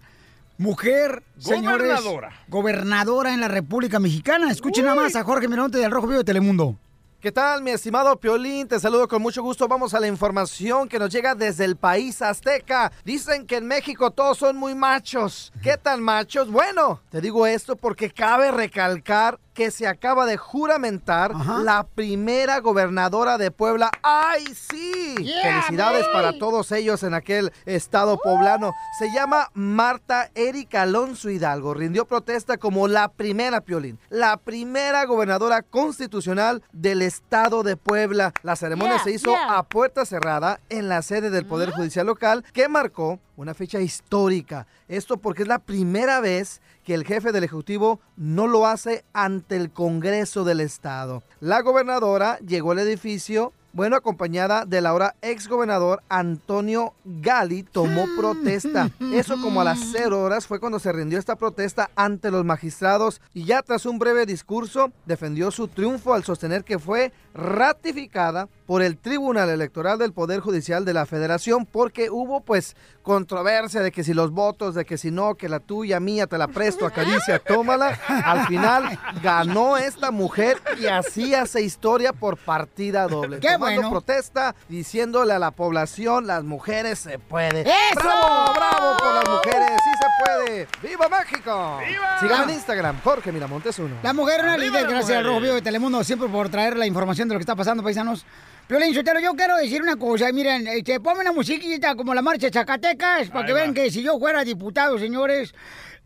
mujer, 0.58 1.22
señores, 1.38 1.88
Gobernadora. 1.88 2.32
gobernadora 2.48 3.34
en 3.34 3.40
la 3.40 3.48
República 3.48 3.98
Mexicana. 3.98 4.50
Escuchen 4.50 4.84
nada 4.84 4.96
más 4.96 5.14
a 5.16 5.24
Jorge 5.24 5.46
Mironte 5.48 5.78
del 5.78 5.90
Rojo 5.90 6.06
Vivo 6.06 6.18
de 6.18 6.24
Telemundo. 6.24 6.78
¿Qué 7.24 7.32
tal, 7.32 7.62
mi 7.62 7.70
estimado 7.70 8.20
Piolín? 8.20 8.68
Te 8.68 8.78
saludo 8.78 9.08
con 9.08 9.22
mucho 9.22 9.42
gusto. 9.42 9.66
Vamos 9.66 9.94
a 9.94 9.98
la 9.98 10.06
información 10.06 10.90
que 10.90 10.98
nos 10.98 11.08
llega 11.08 11.34
desde 11.34 11.64
el 11.64 11.74
país 11.74 12.20
azteca. 12.20 12.92
Dicen 13.02 13.46
que 13.46 13.56
en 13.56 13.66
México 13.66 14.10
todos 14.10 14.36
son 14.36 14.56
muy 14.56 14.74
machos. 14.74 15.50
¿Qué 15.62 15.78
tan 15.78 16.02
machos? 16.02 16.50
Bueno, 16.50 17.00
te 17.08 17.22
digo 17.22 17.46
esto 17.46 17.76
porque 17.76 18.10
cabe 18.10 18.50
recalcar 18.50 19.40
que 19.54 19.70
se 19.70 19.86
acaba 19.86 20.26
de 20.26 20.36
juramentar 20.36 21.32
la 21.62 21.86
primera 21.86 22.58
gobernadora 22.58 23.38
de 23.38 23.50
Puebla. 23.50 23.90
¡Ay, 24.02 24.44
sí! 24.54 25.14
Yeah, 25.18 25.62
Felicidades 25.62 26.06
para 26.12 26.38
todos 26.38 26.72
ellos 26.72 27.02
en 27.04 27.14
aquel 27.14 27.52
estado 27.64 28.18
poblano. 28.18 28.72
Se 28.98 29.10
llama 29.12 29.50
Marta 29.54 30.30
Erika 30.34 30.82
Alonso 30.82 31.30
Hidalgo. 31.30 31.72
Rindió 31.72 32.04
protesta 32.04 32.58
como 32.58 32.88
la 32.88 33.08
primera, 33.08 33.60
Piolín, 33.60 33.98
la 34.10 34.36
primera 34.36 35.04
gobernadora 35.06 35.62
constitucional 35.62 36.62
del 36.72 37.02
estado 37.02 37.62
de 37.62 37.76
Puebla. 37.76 38.32
La 38.42 38.56
ceremonia 38.56 38.94
Yeah, 38.94 39.04
se 39.04 39.12
hizo 39.12 39.30
yeah. 39.30 39.58
a 39.58 39.62
puerta 39.62 40.04
cerrada 40.04 40.60
en 40.68 40.88
la 40.88 41.00
sede 41.02 41.30
del 41.30 41.46
Poder 41.46 41.70
Judicial 41.70 42.06
local 42.06 42.44
que 42.52 42.68
marcó 42.68 43.18
una 43.36 43.54
fecha 43.54 43.80
histórica. 43.80 44.66
Esto 44.88 45.16
porque 45.16 45.42
es 45.42 45.48
la 45.48 45.58
primera 45.58 46.20
vez 46.20 46.60
que 46.84 46.94
el 46.94 47.04
jefe 47.04 47.32
del 47.32 47.44
Ejecutivo 47.44 48.00
no 48.16 48.46
lo 48.46 48.66
hace 48.66 49.04
ante 49.12 49.56
el 49.56 49.70
Congreso 49.70 50.44
del 50.44 50.60
Estado. 50.60 51.22
La 51.40 51.62
gobernadora 51.62 52.38
llegó 52.38 52.72
al 52.72 52.78
edificio 52.78 53.52
Bueno, 53.72 53.96
acompañada 53.96 54.66
del 54.66 54.86
ahora 54.86 55.16
exgobernador 55.20 56.00
Antonio 56.08 56.94
Gali, 57.04 57.64
tomó 57.64 58.06
protesta. 58.16 58.88
Eso 59.12 59.34
como 59.42 59.62
a 59.62 59.64
las 59.64 59.80
cero 59.92 60.22
horas 60.22 60.46
fue 60.46 60.60
cuando 60.60 60.78
se 60.78 60.92
rindió 60.92 61.18
esta 61.18 61.34
protesta 61.34 61.90
ante 61.96 62.30
los 62.30 62.44
magistrados 62.44 63.20
y 63.34 63.46
ya 63.46 63.62
tras 63.62 63.84
un 63.84 63.98
breve 63.98 64.26
discurso 64.26 64.92
defendió 65.06 65.50
su 65.50 65.66
triunfo 65.66 66.14
al 66.14 66.22
sostener 66.22 66.62
que 66.62 66.78
fue 66.78 67.12
ratificada 67.34 68.48
por 68.66 68.82
el 68.82 68.96
Tribunal 68.96 69.50
Electoral 69.50 69.98
del 69.98 70.12
Poder 70.12 70.40
Judicial 70.40 70.84
de 70.84 70.94
la 70.94 71.06
Federación 71.06 71.66
porque 71.66 72.10
hubo 72.10 72.40
pues 72.40 72.76
controversia 73.02 73.82
de 73.82 73.92
que 73.92 74.02
si 74.02 74.14
los 74.14 74.30
votos, 74.30 74.74
de 74.74 74.86
que 74.86 74.96
si 74.96 75.10
no, 75.10 75.34
que 75.34 75.48
la 75.48 75.60
tuya, 75.60 76.00
mía, 76.00 76.26
te 76.26 76.38
la 76.38 76.48
presto, 76.48 76.86
acaricia, 76.86 77.38
tómala. 77.38 77.98
Al 78.08 78.46
final 78.46 78.98
ganó 79.22 79.76
esta 79.76 80.10
mujer 80.10 80.56
y 80.80 80.86
así 80.86 81.34
hace 81.34 81.60
historia 81.60 82.12
por 82.12 82.38
partida 82.38 83.06
doble. 83.06 83.40
¡Qué 83.40 83.52
Tomando 83.52 83.82
bueno! 83.82 83.90
protesta 83.90 84.54
diciéndole 84.68 85.34
a 85.34 85.38
la 85.38 85.50
población, 85.50 86.26
las 86.26 86.44
mujeres 86.44 86.98
se 87.00 87.18
puede. 87.18 87.60
¡Eso! 87.62 88.00
¡Bravo, 88.00 88.54
bravo 88.54 88.96
por 88.98 89.14
las 89.14 89.28
mujeres! 89.28 89.70
¡Sí 89.84 89.90
se 90.00 90.24
puede! 90.24 90.68
¡Viva 90.82 91.08
México! 91.08 91.78
¡Viva! 91.86 92.20
Síganme 92.20 92.44
en 92.44 92.58
Instagram, 92.58 93.00
Jorge 93.02 93.30
Miramontes 93.32 93.78
uno. 93.78 93.96
La 94.02 94.14
mujer 94.14 94.40
es 94.40 94.44
una 94.44 94.56
líder, 94.56 94.86
gracias 94.86 94.94
al 94.94 95.24
mujeres. 95.24 95.26
Rojo 95.26 95.40
Vivo 95.40 95.54
de 95.54 95.62
Telemundo, 95.62 96.02
siempre 96.04 96.28
por 96.28 96.48
traer 96.48 96.76
la 96.78 96.86
información 96.86 97.28
de 97.28 97.34
lo 97.34 97.38
que 97.38 97.42
está 97.42 97.54
pasando, 97.56 97.82
paisanos. 97.82 98.24
Piolín 98.66 98.94
Sotelo, 98.94 99.20
yo 99.20 99.34
quiero 99.34 99.56
decir 99.58 99.82
una 99.82 99.96
cosa, 99.96 100.32
miren, 100.32 100.66
este, 100.66 100.98
ponme 100.98 101.20
una 101.20 101.32
musiquita 101.32 101.94
como 101.94 102.14
la 102.14 102.22
marcha 102.22 102.46
de 102.46 102.52
Zacatecas, 102.52 103.28
para 103.28 103.40
Ahí 103.40 103.46
que 103.46 103.52
va. 103.52 103.58
vean 103.60 103.74
que 103.74 103.90
si 103.90 104.02
yo 104.02 104.18
fuera 104.18 104.42
diputado, 104.42 104.98
señores, 104.98 105.54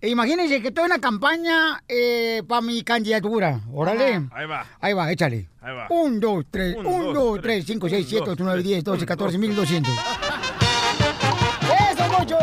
imagínense 0.03 0.61
que 0.61 0.69
estoy 0.69 0.87
en 0.87 0.91
una 0.93 1.01
campaña 1.01 1.81
para 2.49 2.61
mi 2.61 2.83
candidatura, 2.83 3.61
órale. 3.73 4.23
Ahí 4.33 4.47
va. 4.47 4.67
Ahí 4.81 4.93
va, 4.93 5.13
échale. 5.13 5.49
Ahí 5.61 5.73
va. 5.77 5.87
Un, 5.91 6.19
dos, 6.19 6.47
tres, 6.51 6.75
Un, 6.77 6.87
un, 6.87 7.05
dos, 7.05 7.15
dos, 7.15 7.41
tres. 7.43 7.65
cinco, 7.65 7.89
seis, 7.89 8.07
siete, 8.09 8.29
ocho, 8.31 8.43
nueve, 8.43 8.63
diez, 8.63 8.83
doce, 8.83 9.07
catorce, 9.07 9.39
mil 9.39 9.55
doscientos. 9.55 9.95
¡Eso, 11.93 12.09
Mocho! 12.09 12.39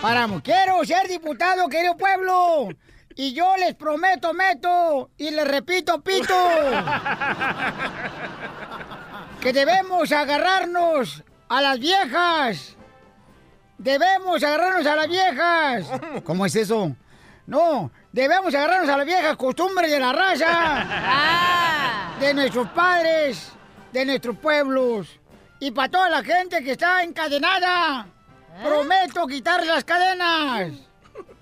Paramos. 0.00 0.42
Quiero 0.42 0.84
ser 0.84 1.06
diputado, 1.08 1.68
querido 1.68 1.96
pueblo. 1.96 2.68
Y 3.22 3.34
yo 3.34 3.56
les 3.56 3.76
prometo, 3.76 4.32
meto, 4.32 5.10
y 5.16 5.30
les 5.30 5.46
repito, 5.46 6.02
pito, 6.02 6.34
que 9.40 9.52
debemos 9.52 10.10
agarrarnos 10.10 11.22
a 11.48 11.62
las 11.62 11.78
viejas. 11.78 12.76
Debemos 13.78 14.42
agarrarnos 14.42 14.84
a 14.86 14.96
las 14.96 15.06
viejas. 15.06 15.86
¿Cómo 16.24 16.46
es 16.46 16.56
eso? 16.56 16.96
No, 17.46 17.92
debemos 18.10 18.52
agarrarnos 18.56 18.90
a 18.90 18.96
las 18.96 19.06
viejas 19.06 19.36
costumbres 19.36 19.88
de 19.88 20.00
la 20.00 20.12
raza. 20.12 22.16
De 22.18 22.34
nuestros 22.34 22.66
padres, 22.70 23.52
de 23.92 24.04
nuestros 24.04 24.36
pueblos. 24.36 25.20
Y 25.60 25.70
para 25.70 25.88
toda 25.88 26.08
la 26.08 26.24
gente 26.24 26.64
que 26.64 26.72
está 26.72 27.04
encadenada, 27.04 28.04
prometo 28.64 29.28
quitar 29.28 29.64
las 29.64 29.84
cadenas. 29.84 30.91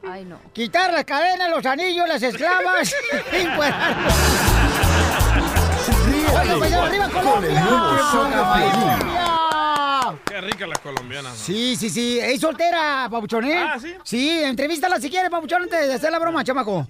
Ay, 0.06 0.24
no. 0.24 0.38
Quitar 0.52 0.92
las 0.92 1.04
cadenas, 1.04 1.50
los 1.50 1.64
anillos, 1.66 2.08
las 2.08 2.22
esclavas. 2.22 2.94
y 3.32 3.36
encuerarlos. 3.36 4.14
Oiga, 6.40 6.54
pues, 6.58 6.72
arriba 6.72 7.08
Colombia. 7.08 7.64
Qué 10.26 10.40
rica 10.40 10.66
las 10.66 10.78
colombianas. 10.78 11.32
¿no? 11.32 11.38
Sí, 11.38 11.76
sí, 11.76 11.90
sí. 11.90 12.18
Es 12.20 12.40
soltera, 12.40 13.08
Papuchón, 13.10 13.44
¿eh? 13.44 13.58
Ah, 13.58 13.78
¿sí? 13.78 13.94
Sí, 14.04 14.42
entrevístala 14.42 15.00
si 15.00 15.10
quieres, 15.10 15.30
Papuchón, 15.30 15.62
antes 15.64 15.86
de 15.88 15.94
hacer 15.94 16.10
la 16.10 16.18
broma, 16.18 16.42
chamaco. 16.44 16.86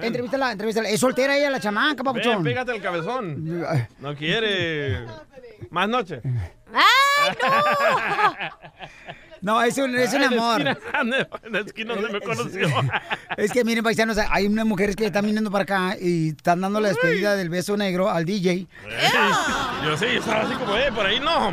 Entrevístala, 0.00 0.52
entrevístala. 0.52 0.88
Es 0.88 1.00
soltera 1.00 1.36
ella, 1.36 1.50
la 1.50 1.60
chamaca, 1.60 2.04
Papuchón. 2.04 2.42
Ven, 2.42 2.44
pégate 2.44 2.72
el 2.72 2.82
cabezón. 2.82 3.64
No 3.98 4.14
quiere. 4.14 5.04
Más 5.70 5.88
noche. 5.88 6.20
¡Ay, 6.72 7.36
No, 7.42 8.36
es 9.66 9.78
un, 9.78 9.96
es 9.96 10.12
un 10.14 10.22
amor. 10.22 10.60
En 11.42 11.52
la 11.52 11.60
esquina 11.60 11.94
donde 11.94 12.10
me 12.12 12.20
conoció. 12.20 12.68
Es 13.36 13.50
que 13.52 13.64
miren, 13.64 13.82
paisanos, 13.82 14.18
hay 14.30 14.46
unas 14.46 14.66
mujeres 14.66 14.94
que 14.96 15.06
están 15.06 15.24
viniendo 15.24 15.50
para 15.50 15.62
acá 15.64 15.96
y 16.00 16.28
están 16.30 16.60
dando 16.60 16.80
la 16.80 16.88
despedida 16.88 17.34
del 17.36 17.48
beso 17.48 17.76
negro 17.76 18.10
al 18.10 18.24
DJ. 18.24 18.66
Yo 19.84 19.96
sí, 19.96 20.06
estaba 20.06 20.42
así 20.42 20.54
como, 20.54 20.76
eh, 20.76 20.90
por 20.94 21.06
ahí 21.06 21.20
no. 21.20 21.52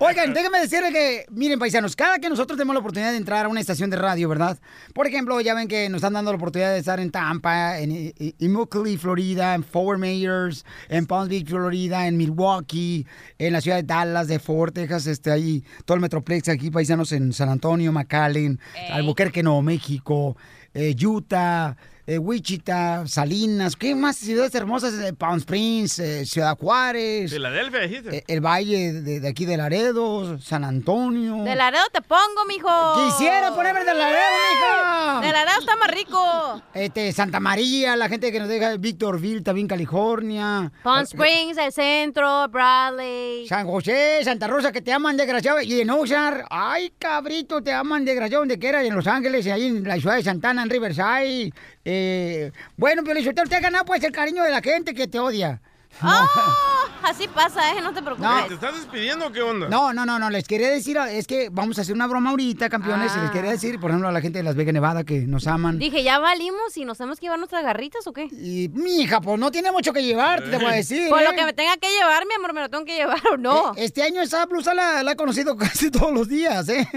Oigan, 0.00 0.32
déjenme 0.34 0.60
decirles 0.60 0.92
que, 0.92 1.26
miren, 1.30 1.58
paisanos, 1.58 1.96
cada 1.96 2.18
que 2.18 2.28
nosotros 2.28 2.56
tenemos 2.56 2.74
la 2.74 2.80
oportunidad 2.80 3.10
de 3.10 3.16
entrar 3.16 3.46
a 3.46 3.48
una 3.48 3.60
estación 3.60 3.90
de 3.90 3.96
radio, 3.96 4.28
¿verdad? 4.28 4.58
Por 4.92 5.06
ejemplo, 5.06 5.40
ya 5.40 5.54
ven 5.54 5.66
que 5.68 5.88
nos 5.88 5.98
están 5.98 6.12
dando 6.12 6.30
la 6.32 6.36
oportunidad 6.36 6.72
de 6.72 6.78
estar 6.78 7.00
en 7.00 7.10
Tampa, 7.10 7.78
en 7.78 7.90
I- 7.92 8.14
I- 8.18 8.34
Immokalee, 8.40 8.98
Florida, 8.98 9.54
en 9.54 9.64
Fort 9.64 9.98
Myers, 9.98 10.64
en 10.88 11.06
Palm 11.06 11.28
Beach, 11.28 11.48
Florida, 11.48 12.06
en 12.06 12.16
Milwaukee, 12.16 13.06
en 13.38 13.52
la 13.52 13.60
ciudad 13.60 13.78
de 13.78 13.82
Dallas, 13.84 14.28
de 14.28 14.38
Fort 14.38 14.74
Texas, 14.74 15.06
este, 15.06 15.30
ahí, 15.32 15.64
todo 15.84 15.96
el 15.96 16.00
Metroplex 16.00 16.48
aquí, 16.48 16.63
paisanos, 16.70 17.12
en 17.12 17.32
San 17.32 17.48
Antonio, 17.48 17.92
McAllen, 17.92 18.60
Albuquerque, 18.90 19.42
Nuevo 19.42 19.62
México, 19.62 20.36
eh, 20.72 20.94
Utah, 21.00 21.76
eh, 22.06 22.18
Wichita, 22.18 23.04
Salinas, 23.06 23.76
¿qué 23.76 23.94
más 23.94 24.16
ciudades 24.16 24.54
hermosas? 24.54 24.94
Eh, 24.94 25.12
Palm 25.14 25.38
Springs, 25.38 25.98
eh, 25.98 26.26
Ciudad 26.26 26.56
Juárez. 26.58 27.32
Filadelfia, 27.32 27.80
dijiste. 27.80 28.18
Eh, 28.18 28.24
El 28.26 28.40
valle 28.44 28.92
de, 28.92 29.20
de 29.20 29.28
aquí 29.28 29.46
de 29.46 29.56
Laredo, 29.56 30.38
San 30.38 30.64
Antonio. 30.64 31.44
De 31.44 31.54
Laredo 31.56 31.84
te 31.92 32.02
pongo, 32.02 32.44
mijo. 32.46 32.68
Quisiera 33.06 33.54
ponerme 33.54 33.84
de 33.84 33.94
Laredo, 33.94 34.18
mija. 34.52 35.20
De 35.22 35.32
Laredo 35.32 35.60
está 35.60 35.76
más 35.76 35.90
rico. 35.90 36.62
Este, 36.74 37.12
Santa 37.12 37.40
María, 37.40 37.96
la 37.96 38.08
gente 38.08 38.30
que 38.30 38.38
nos 38.38 38.48
deja 38.48 38.76
Victorville, 38.76 39.42
también 39.42 39.66
California. 39.66 40.70
Palm 40.82 41.04
Springs, 41.04 41.56
el 41.56 41.72
centro, 41.72 42.48
Bradley. 42.48 43.46
San 43.48 43.66
José, 43.66 44.20
Santa 44.24 44.46
Rosa, 44.46 44.72
que 44.72 44.82
te 44.82 44.92
aman 44.92 45.16
desgraciado. 45.16 45.62
Y 45.62 45.80
en 45.80 45.88
Oxnard, 45.90 46.44
ay, 46.50 46.92
cabrito, 46.98 47.62
te 47.62 47.72
aman 47.72 48.04
desgraciado 48.04 48.42
donde 48.42 48.58
quiera. 48.58 48.84
Y 48.84 48.88
en 48.88 48.94
Los 48.94 49.06
Ángeles, 49.06 49.46
y 49.46 49.50
ahí 49.50 49.66
en 49.66 49.84
la 49.84 49.96
ciudad 49.96 50.16
de 50.16 50.22
Santana, 50.22 50.62
en 50.62 50.70
Riverside. 50.70 51.52
Eh, 51.96 52.52
bueno, 52.76 53.02
Lizotero, 53.02 53.48
te 53.48 53.56
ha 53.56 53.60
ganado 53.60 53.84
pues 53.84 54.02
el 54.02 54.12
cariño 54.12 54.42
de 54.42 54.50
la 54.50 54.60
gente 54.60 54.94
que 54.94 55.06
te 55.06 55.18
odia. 55.18 55.60
¡Oh! 56.02 56.26
Así 57.04 57.28
pasa, 57.28 57.70
¿eh? 57.72 57.80
No 57.82 57.92
te 57.92 58.02
preocupes. 58.02 58.28
No. 58.28 58.46
¿Te 58.46 58.54
estás 58.54 58.74
despidiendo 58.74 59.26
o 59.26 59.30
qué 59.32 59.42
onda? 59.42 59.68
No, 59.68 59.92
no, 59.92 60.06
no, 60.06 60.18
no, 60.18 60.30
les 60.30 60.48
quería 60.48 60.70
decir, 60.70 60.96
es 60.96 61.26
que 61.26 61.50
vamos 61.52 61.78
a 61.78 61.82
hacer 61.82 61.94
una 61.94 62.06
broma 62.06 62.30
ahorita, 62.30 62.70
campeones, 62.70 63.12
y 63.14 63.20
les 63.20 63.30
quería 63.30 63.50
decir, 63.50 63.78
por 63.78 63.90
ejemplo, 63.90 64.08
a 64.08 64.12
la 64.12 64.22
gente 64.22 64.38
de 64.38 64.42
Las 64.44 64.56
Vegas, 64.56 64.72
Nevada, 64.72 65.04
que 65.04 65.20
nos 65.20 65.46
aman. 65.46 65.78
Dije, 65.78 66.02
¿ya 66.02 66.18
valimos 66.18 66.76
y 66.76 66.84
nos 66.86 66.96
tenemos 66.96 67.20
que 67.20 67.26
llevar 67.26 67.38
nuestras 67.38 67.62
garritas 67.62 68.06
o 68.06 68.12
qué? 68.14 68.24
Y, 68.32 68.70
mija, 68.72 69.20
pues 69.20 69.38
no 69.38 69.50
tiene 69.50 69.70
mucho 69.70 69.92
que 69.92 70.02
llevarte, 70.02 70.48
te 70.50 70.56
voy 70.56 70.66
a 70.72 70.76
decir. 70.76 71.10
Por 71.10 71.20
¿eh? 71.20 71.24
lo 71.26 71.32
que 71.32 71.44
me 71.44 71.52
tenga 71.52 71.76
que 71.76 71.88
llevar, 71.88 72.26
mi 72.26 72.34
amor, 72.34 72.54
me 72.54 72.62
lo 72.62 72.70
tengo 72.70 72.86
que 72.86 72.96
llevar 72.96 73.20
o 73.32 73.36
no. 73.36 73.74
Eh, 73.76 73.84
Este 73.84 74.02
año 74.02 74.22
esa 74.22 74.46
blusa 74.46 74.72
la, 74.72 75.02
la 75.02 75.12
he 75.12 75.16
conocido 75.16 75.56
casi 75.58 75.90
todos 75.90 76.12
los 76.12 76.26
días, 76.26 76.68
¿eh? 76.70 76.88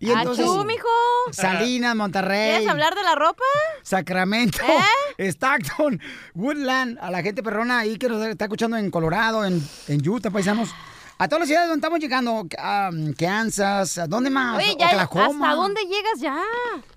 Y 0.00 0.10
entonces, 0.10 0.44
Achú, 0.44 0.64
mijo. 0.64 0.86
Salinas, 1.32 1.96
Monterrey. 1.96 2.50
¿Quieres 2.50 2.68
hablar 2.68 2.94
de 2.94 3.02
la 3.02 3.14
ropa? 3.16 3.44
Sacramento, 3.82 4.58
¿Eh? 5.18 5.28
Stockton, 5.30 6.00
Woodland, 6.34 6.98
a 7.00 7.10
la 7.10 7.22
gente 7.22 7.42
perrona 7.42 7.80
ahí 7.80 7.96
que 7.96 8.08
nos 8.08 8.24
está 8.24 8.44
escuchando 8.44 8.76
en 8.76 8.90
Colorado, 8.90 9.44
en, 9.44 9.60
en 9.88 10.08
Utah, 10.08 10.30
paisanos. 10.30 10.70
A 11.20 11.26
todas 11.26 11.40
las 11.40 11.48
ciudades 11.48 11.68
donde 11.68 11.80
estamos 11.80 11.98
llegando, 11.98 12.46
a 12.58 12.90
Kansas, 13.18 13.98
¿a 13.98 14.06
dónde 14.06 14.30
más? 14.30 14.56
Oye, 14.58 14.76
ya, 14.78 15.04
Oklahoma. 15.04 15.48
¿hasta 15.48 15.60
dónde 15.60 15.80
llegas 15.82 16.20
ya? 16.20 16.38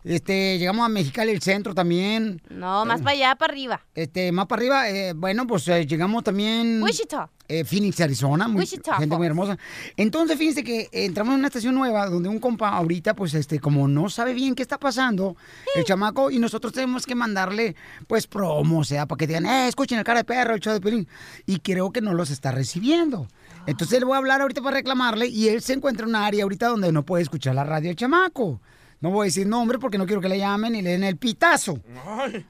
Este, 0.03 0.59
llegamos 0.59 0.86
a 0.86 0.89
Mexicali, 0.89 1.32
el 1.32 1.41
centro 1.41 1.74
también. 1.74 2.39
No, 2.47 2.86
más 2.86 3.01
para 3.01 3.13
allá, 3.15 3.36
para 3.36 3.51
arriba. 3.51 3.82
Este, 3.95 4.32
más 4.32 4.45
para 4.45 4.59
arriba, 4.59 4.89
eh, 4.91 5.13
bueno, 5.13 5.47
pues 5.47 5.67
eh, 5.69 5.88
llegamos 5.88 6.24
también... 6.24 6.84
Wichita. 6.84 7.32
eh, 7.47 7.65
Phoenix, 7.65 7.99
Arizona, 7.99 8.47
muy, 8.47 8.59
Wichita 8.59 8.97
gente 8.97 9.07
muy 9.17 9.28
Falls. 9.28 9.49
hermosa. 9.49 9.57
Entonces, 9.97 10.38
fíjense 10.38 10.63
que 10.63 10.88
entramos 10.91 11.34
en 11.34 11.39
una 11.39 11.47
estación 11.47 11.74
nueva 11.74 12.05
donde 12.05 12.30
un 12.30 12.38
compa 12.39 12.69
ahorita, 12.69 13.15
pues, 13.15 13.34
este, 13.34 13.59
como 13.59 13.88
no 13.88 14.07
sabe 14.11 14.36
bien 14.36 14.53
qué 14.53 14.61
está 14.61 14.78
pasando, 14.78 15.36
el 15.76 15.84
chamaco, 15.84 16.30
y 16.30 16.38
nosotros 16.38 16.74
tenemos 16.74 17.07
que 17.07 17.15
mandarle, 17.15 17.76
pues, 18.05 18.28
promos, 18.28 18.82
o 18.82 18.89
sea, 18.89 19.07
para 19.07 19.17
que 19.17 19.26
digan, 19.26 19.47
eh, 19.47 19.67
escuchen 19.67 19.97
el 19.97 20.03
cara 20.05 20.19
de 20.19 20.26
perro, 20.26 20.53
el 20.53 20.59
show 20.59 20.74
de 20.74 20.80
Pelín. 20.80 21.07
Y 21.47 21.57
creo 21.57 21.91
que 21.91 22.01
no 22.01 22.13
los 22.13 22.30
está 22.30 22.51
recibiendo. 22.51 23.28
Entonces 23.68 23.99
le 23.99 24.05
voy 24.05 24.16
a 24.16 24.18
hablar 24.18 24.41
ahorita 24.41 24.62
para 24.62 24.78
reclamarle 24.78 25.28
y 25.28 25.47
él 25.49 25.62
se 25.62 25.74
encuentra 25.74 26.03
en 26.03 26.09
una 26.09 26.26
área 26.26 26.43
ahorita 26.43 26.68
donde 26.68 26.91
no 26.91 27.03
puede 27.03 27.24
escuchar 27.24 27.55
la 27.55 27.64
radio 27.64 27.89
el 27.89 27.95
chamaco. 27.95 28.59
No 28.99 29.09
voy 29.12 29.26
a 29.26 29.26
decir 29.26 29.47
nombre 29.47 29.80
porque 29.80 29.97
no 29.97 30.05
quiero 30.05 30.22
que 30.22 30.30
le 30.30 30.38
llamen 30.38 30.76
y 30.76 30.82
le 30.82 30.91
den 30.91 31.03
el 31.03 31.18
pitazo. 31.18 31.80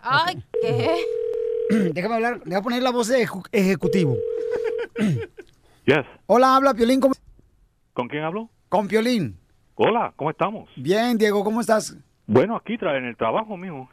Ay, 0.01 0.43
¿qué? 0.61 0.95
Déjame 1.93 2.15
hablar, 2.15 2.37
le 2.43 2.49
voy 2.51 2.55
a 2.55 2.61
poner 2.61 2.83
la 2.83 2.91
voz 2.91 3.07
de 3.07 3.27
ejecutivo. 3.51 4.17
Yes. 5.83 6.05
Hola, 6.27 6.55
habla 6.55 6.75
Piolín. 6.75 6.99
¿cómo- 7.01 7.15
¿Con 7.93 8.07
quién 8.07 8.23
hablo? 8.23 8.49
Con 8.69 8.87
Piolín. 8.87 9.35
Hola, 9.75 10.13
¿cómo 10.15 10.29
estamos? 10.29 10.69
Bien, 10.75 11.17
Diego, 11.17 11.43
¿cómo 11.43 11.59
estás? 11.59 11.97
Bueno, 12.27 12.55
aquí 12.55 12.77
en 12.79 13.05
el 13.05 13.17
trabajo, 13.17 13.57
mijo. 13.57 13.89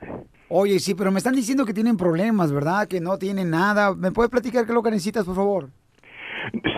Oye, 0.50 0.78
sí, 0.80 0.94
pero 0.94 1.10
me 1.10 1.16
están 1.18 1.34
diciendo 1.34 1.64
que 1.64 1.72
tienen 1.72 1.96
problemas, 1.96 2.52
¿verdad? 2.52 2.86
Que 2.86 3.00
no 3.00 3.16
tienen 3.16 3.48
nada. 3.50 3.94
¿Me 3.94 4.12
puedes 4.12 4.30
platicar 4.30 4.66
qué 4.66 4.72
es 4.72 4.74
lo 4.74 4.82
que 4.82 4.90
necesitas, 4.90 5.24
por 5.24 5.34
favor? 5.34 5.70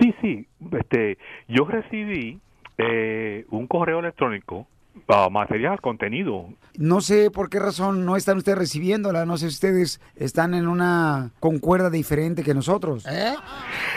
Sí, 0.00 0.14
sí. 0.20 0.46
Este, 0.72 1.18
yo 1.48 1.64
recibí 1.64 2.40
eh, 2.78 3.44
un 3.50 3.66
correo 3.66 4.00
electrónico 4.00 4.66
ah, 5.08 5.28
material, 5.30 5.80
contenido. 5.80 6.48
No 6.78 7.00
sé 7.00 7.30
por 7.30 7.50
qué 7.50 7.58
razón 7.58 8.04
no 8.04 8.16
están 8.16 8.38
ustedes 8.38 8.58
recibiéndola. 8.58 9.26
No 9.26 9.36
sé 9.36 9.50
si 9.50 9.54
ustedes 9.54 10.00
están 10.16 10.54
en 10.54 10.68
una 10.68 11.30
concuerda 11.40 11.90
diferente 11.90 12.42
que 12.42 12.54
nosotros. 12.54 13.04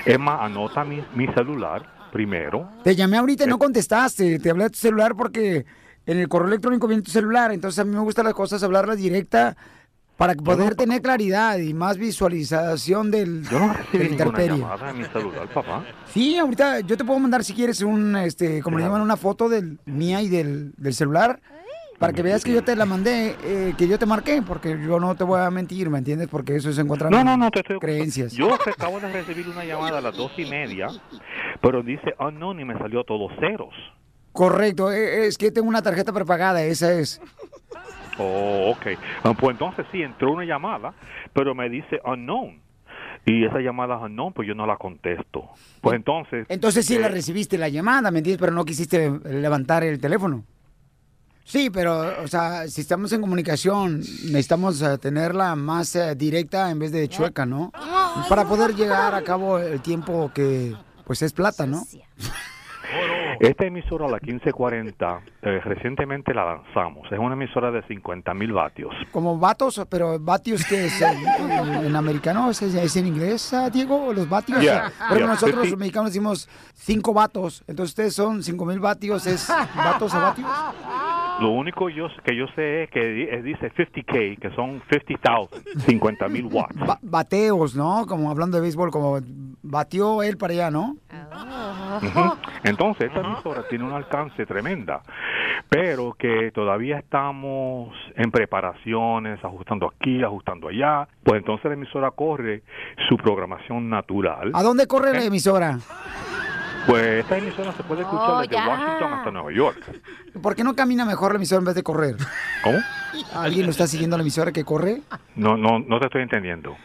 Es 0.05 0.19
más, 0.19 0.41
anota 0.41 0.83
mi, 0.83 1.03
mi 1.15 1.27
celular 1.33 2.09
primero. 2.11 2.69
Te 2.83 2.95
llamé 2.95 3.17
ahorita 3.17 3.45
y 3.45 3.47
no 3.47 3.57
contestaste. 3.57 4.39
Te 4.39 4.49
hablé 4.49 4.65
de 4.65 4.69
tu 4.69 4.77
celular 4.77 5.15
porque 5.15 5.65
en 6.05 6.19
el 6.19 6.27
correo 6.27 6.47
electrónico 6.47 6.87
viene 6.87 7.03
tu 7.03 7.11
celular. 7.11 7.51
Entonces 7.51 7.79
a 7.79 7.85
mí 7.85 7.91
me 7.91 8.01
gustan 8.01 8.25
las 8.25 8.33
cosas 8.33 8.63
hablarlas 8.63 8.97
directa 8.97 9.57
para 10.17 10.35
poder 10.35 10.75
tener 10.75 11.01
claridad 11.01 11.57
y 11.57 11.73
más 11.73 11.97
visualización 11.97 13.11
del, 13.11 13.43
Yo 13.49 13.59
no 13.59 13.73
recibí 13.73 14.09
ninguna 14.09 14.45
llamada 14.45 14.89
en 14.91 14.97
mi 14.99 15.05
celular, 15.05 15.47
papá. 15.53 15.83
Sí, 16.05 16.37
ahorita 16.37 16.81
yo 16.81 16.95
te 16.97 17.03
puedo 17.03 17.19
mandar 17.19 17.43
si 17.43 17.53
quieres 17.53 17.81
un, 17.81 18.15
este, 18.17 18.61
como 18.61 18.77
le 18.77 18.83
llaman, 18.83 19.01
una 19.01 19.17
foto 19.17 19.49
del, 19.49 19.79
mía 19.85 20.21
y 20.21 20.29
del, 20.29 20.73
del 20.77 20.93
celular 20.93 21.39
para 22.03 22.11
que 22.11 22.21
veas 22.21 22.43
que 22.43 22.51
yo 22.51 22.61
te 22.63 22.75
la 22.75 22.85
mandé, 22.85 23.37
eh, 23.43 23.73
que 23.77 23.87
yo 23.87 23.97
te 23.97 24.05
marqué, 24.05 24.41
porque 24.41 24.77
yo 24.85 24.99
no 24.99 25.15
te 25.15 25.23
voy 25.23 25.39
a 25.39 25.49
mentir, 25.49 25.89
¿me 25.89 25.99
entiendes? 25.99 26.27
Porque 26.27 26.55
eso 26.57 26.69
es 26.69 26.77
encontrar 26.77 27.09
No, 27.09 27.23
no, 27.23 27.37
no, 27.37 27.49
te 27.49 27.59
estoy... 27.59 27.79
creencias. 27.79 28.33
Yo 28.33 28.53
acabo 28.53 28.99
de 28.99 29.09
recibir 29.09 29.47
una 29.47 29.63
llamada 29.63 29.99
a 29.99 30.01
las 30.01 30.17
dos 30.17 30.31
y 30.37 30.43
media, 30.45 30.87
pero 31.61 31.81
dice 31.81 32.13
unknown 32.19 32.59
y 32.59 32.65
me 32.65 32.77
salió 32.77 33.05
todos 33.05 33.31
ceros. 33.39 33.73
Correcto, 34.33 34.91
eh, 34.91 35.27
es 35.27 35.37
que 35.37 35.49
tengo 35.49 35.69
una 35.69 35.81
tarjeta 35.81 36.11
prepagada, 36.11 36.61
esa 36.63 36.91
es. 36.91 37.21
Oh, 38.17 38.71
ok. 38.71 38.97
Ah, 39.23 39.33
Pues 39.33 39.53
entonces 39.55 39.85
sí, 39.91 40.01
entró 40.01 40.31
una 40.31 40.45
llamada, 40.45 40.93
pero 41.33 41.55
me 41.55 41.69
dice 41.69 41.99
unknown. 42.05 42.61
Y 43.25 43.45
esa 43.45 43.59
llamada 43.59 43.95
es 43.95 44.01
unknown, 44.03 44.33
pues 44.33 44.47
yo 44.47 44.53
no 44.55 44.65
la 44.65 44.77
contesto. 44.77 45.49
Pues 45.81 45.95
entonces... 45.95 46.45
Entonces 46.49 46.85
sí 46.85 46.97
la 46.99 47.07
eh, 47.07 47.11
recibiste 47.11 47.57
la 47.57 47.69
llamada, 47.69 48.11
¿me 48.11 48.19
entiendes? 48.19 48.39
Pero 48.39 48.51
no 48.51 48.65
quisiste 48.65 49.09
levantar 49.25 49.83
el 49.83 49.99
teléfono. 49.99 50.43
Sí, 51.45 51.69
pero, 51.69 52.23
o 52.23 52.27
sea, 52.27 52.67
si 52.67 52.81
estamos 52.81 53.11
en 53.11 53.21
comunicación, 53.21 53.99
necesitamos 53.99 54.81
eh, 54.81 54.97
tenerla 54.97 55.55
más 55.55 55.95
eh, 55.95 56.15
directa 56.15 56.69
en 56.71 56.79
vez 56.79 56.91
de 56.91 57.07
chueca, 57.09 57.45
¿no? 57.45 57.71
Para 58.29 58.45
poder 58.45 58.75
llegar 58.75 59.13
a 59.13 59.23
cabo 59.23 59.57
el 59.59 59.81
tiempo 59.81 60.31
que, 60.33 60.73
pues, 61.05 61.21
es 61.21 61.33
plata, 61.33 61.65
¿no? 61.65 61.83
Esta 63.39 63.65
emisora, 63.65 64.05
la 64.07 64.19
1540, 64.21 65.21
eh, 65.41 65.59
recientemente 65.63 66.33
la 66.33 66.45
lanzamos. 66.45 67.11
Es 67.11 67.17
una 67.19 67.33
emisora 67.33 67.71
de 67.71 67.81
50 67.83 68.33
mil 68.33 68.53
vatios. 68.53 68.93
Como 69.11 69.37
vatos, 69.37 69.81
pero 69.89 70.19
vatios 70.19 70.63
que 70.65 70.85
es 70.85 71.01
en, 71.01 71.17
en- 71.49 71.85
en 71.85 71.95
americano, 71.95 72.49
¿es, 72.49 72.61
es 72.61 72.95
en 72.95 73.07
inglés, 73.07 73.53
ah, 73.53 73.69
Diego? 73.69 74.13
Los 74.13 74.29
vatios. 74.29 74.61
Yeah, 74.61 74.91
Pero 75.09 75.19
yeah, 75.21 75.27
nosotros 75.27 75.49
50. 75.55 75.69
los 75.71 75.79
mexicanos 75.79 76.09
decimos 76.11 76.49
cinco 76.73 77.13
vatos, 77.13 77.63
entonces 77.67 77.91
ustedes 77.91 78.13
son 78.15 78.43
cinco 78.43 78.65
mil 78.65 78.79
vatios, 78.79 79.25
¿es 79.27 79.47
vatos 79.75 80.13
a 80.13 80.19
vatios? 80.19 80.47
Lo 81.41 81.49
único 81.49 81.89
yo, 81.89 82.07
que 82.23 82.35
yo 82.37 82.45
sé 82.55 82.83
es 82.83 82.91
que 82.91 83.23
eh, 83.33 83.41
dice 83.41 83.71
50K, 83.73 84.39
que 84.39 84.51
son 84.55 84.81
50,000, 84.89 85.81
50 85.81 86.27
mil 86.29 86.45
watts. 86.45 86.75
Ba- 86.77 86.99
bateos, 87.01 87.75
¿no? 87.75 88.05
Como 88.07 88.29
hablando 88.29 88.57
de 88.57 88.61
béisbol, 88.61 88.91
como 88.91 89.19
batió 89.63 90.21
él 90.21 90.37
para 90.37 90.53
allá, 90.53 90.71
¿no? 90.71 90.95
Ujú. 92.01 92.35
Entonces, 92.73 93.07
esta 93.07 93.21
emisora 93.21 93.67
tiene 93.69 93.85
un 93.85 93.93
alcance 93.93 94.45
tremenda, 94.45 95.01
pero 95.69 96.13
que 96.17 96.51
todavía 96.53 96.97
estamos 96.99 97.93
en 98.15 98.31
preparaciones, 98.31 99.43
ajustando 99.43 99.87
aquí, 99.95 100.23
ajustando 100.23 100.67
allá. 100.69 101.07
Pues 101.23 101.39
entonces 101.39 101.65
la 101.65 101.73
emisora 101.73 102.11
corre 102.11 102.63
su 103.09 103.17
programación 103.17 103.89
natural. 103.89 104.51
¿A 104.53 104.63
dónde 104.63 104.87
corre 104.87 105.13
la 105.13 105.21
¿Eh? 105.21 105.27
emisora? 105.27 105.77
Pues 106.85 107.19
esta 107.23 107.37
emisora 107.37 107.71
se 107.71 107.83
puede 107.83 108.01
escuchar 108.01 108.29
Oh, 108.29 108.39
desde 108.41 108.55
ya. 108.55 108.67
Washington 108.67 109.13
hasta 109.13 109.31
Nueva 109.31 109.51
York. 109.53 109.77
¿Por 110.41 110.53
qué 110.55 110.65
no 110.65 110.75
camina 110.75 111.05
mejor 111.05 111.31
la 111.31 111.37
emisora 111.37 111.59
en 111.59 111.65
vez 111.65 111.75
de 111.75 111.83
correr? 111.83 112.15
¿Cómo? 112.61 112.77
¿Alguien 113.35 113.65
lo 113.65 113.71
está 113.71 113.87
siguiendo 113.87 114.17
la 114.17 114.21
emisora 114.23 114.51
que 114.51 114.65
corre? 114.65 115.01
No, 115.35 115.55
no, 115.55 115.79
no 115.79 115.99
te 115.99 116.07
estoy 116.07 116.23
entendiendo. 116.23 116.75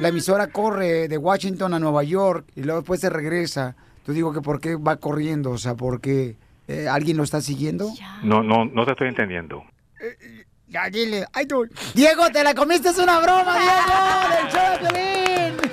La 0.00 0.08
emisora 0.08 0.48
corre 0.48 1.06
de 1.06 1.18
Washington 1.18 1.72
a 1.72 1.78
Nueva 1.78 2.02
York 2.02 2.46
y 2.56 2.64
luego 2.64 2.80
después 2.80 3.00
se 3.00 3.10
regresa. 3.10 3.76
Tú 4.04 4.12
digo 4.12 4.32
que 4.32 4.40
por 4.40 4.60
qué 4.60 4.76
va 4.76 4.96
corriendo, 4.96 5.50
o 5.50 5.58
sea, 5.58 5.74
porque 5.74 6.36
eh, 6.68 6.88
alguien 6.88 7.16
lo 7.16 7.22
está 7.22 7.40
siguiendo. 7.40 7.88
No, 8.22 8.42
no, 8.42 8.64
no 8.64 8.84
te 8.84 8.92
estoy 8.92 9.08
entendiendo. 9.08 9.64
Ya 10.68 10.90
dile, 10.90 11.24
ay 11.32 11.46
tú. 11.46 11.66
Diego, 11.94 12.28
te 12.30 12.42
la 12.42 12.54
comiste 12.54 12.88
es 12.88 12.98
una 12.98 13.20
broma, 13.20 13.56
Diego, 13.58 14.28
del 14.34 14.52
show 14.52 14.72
de 14.72 14.78
Piolín. 14.88 15.70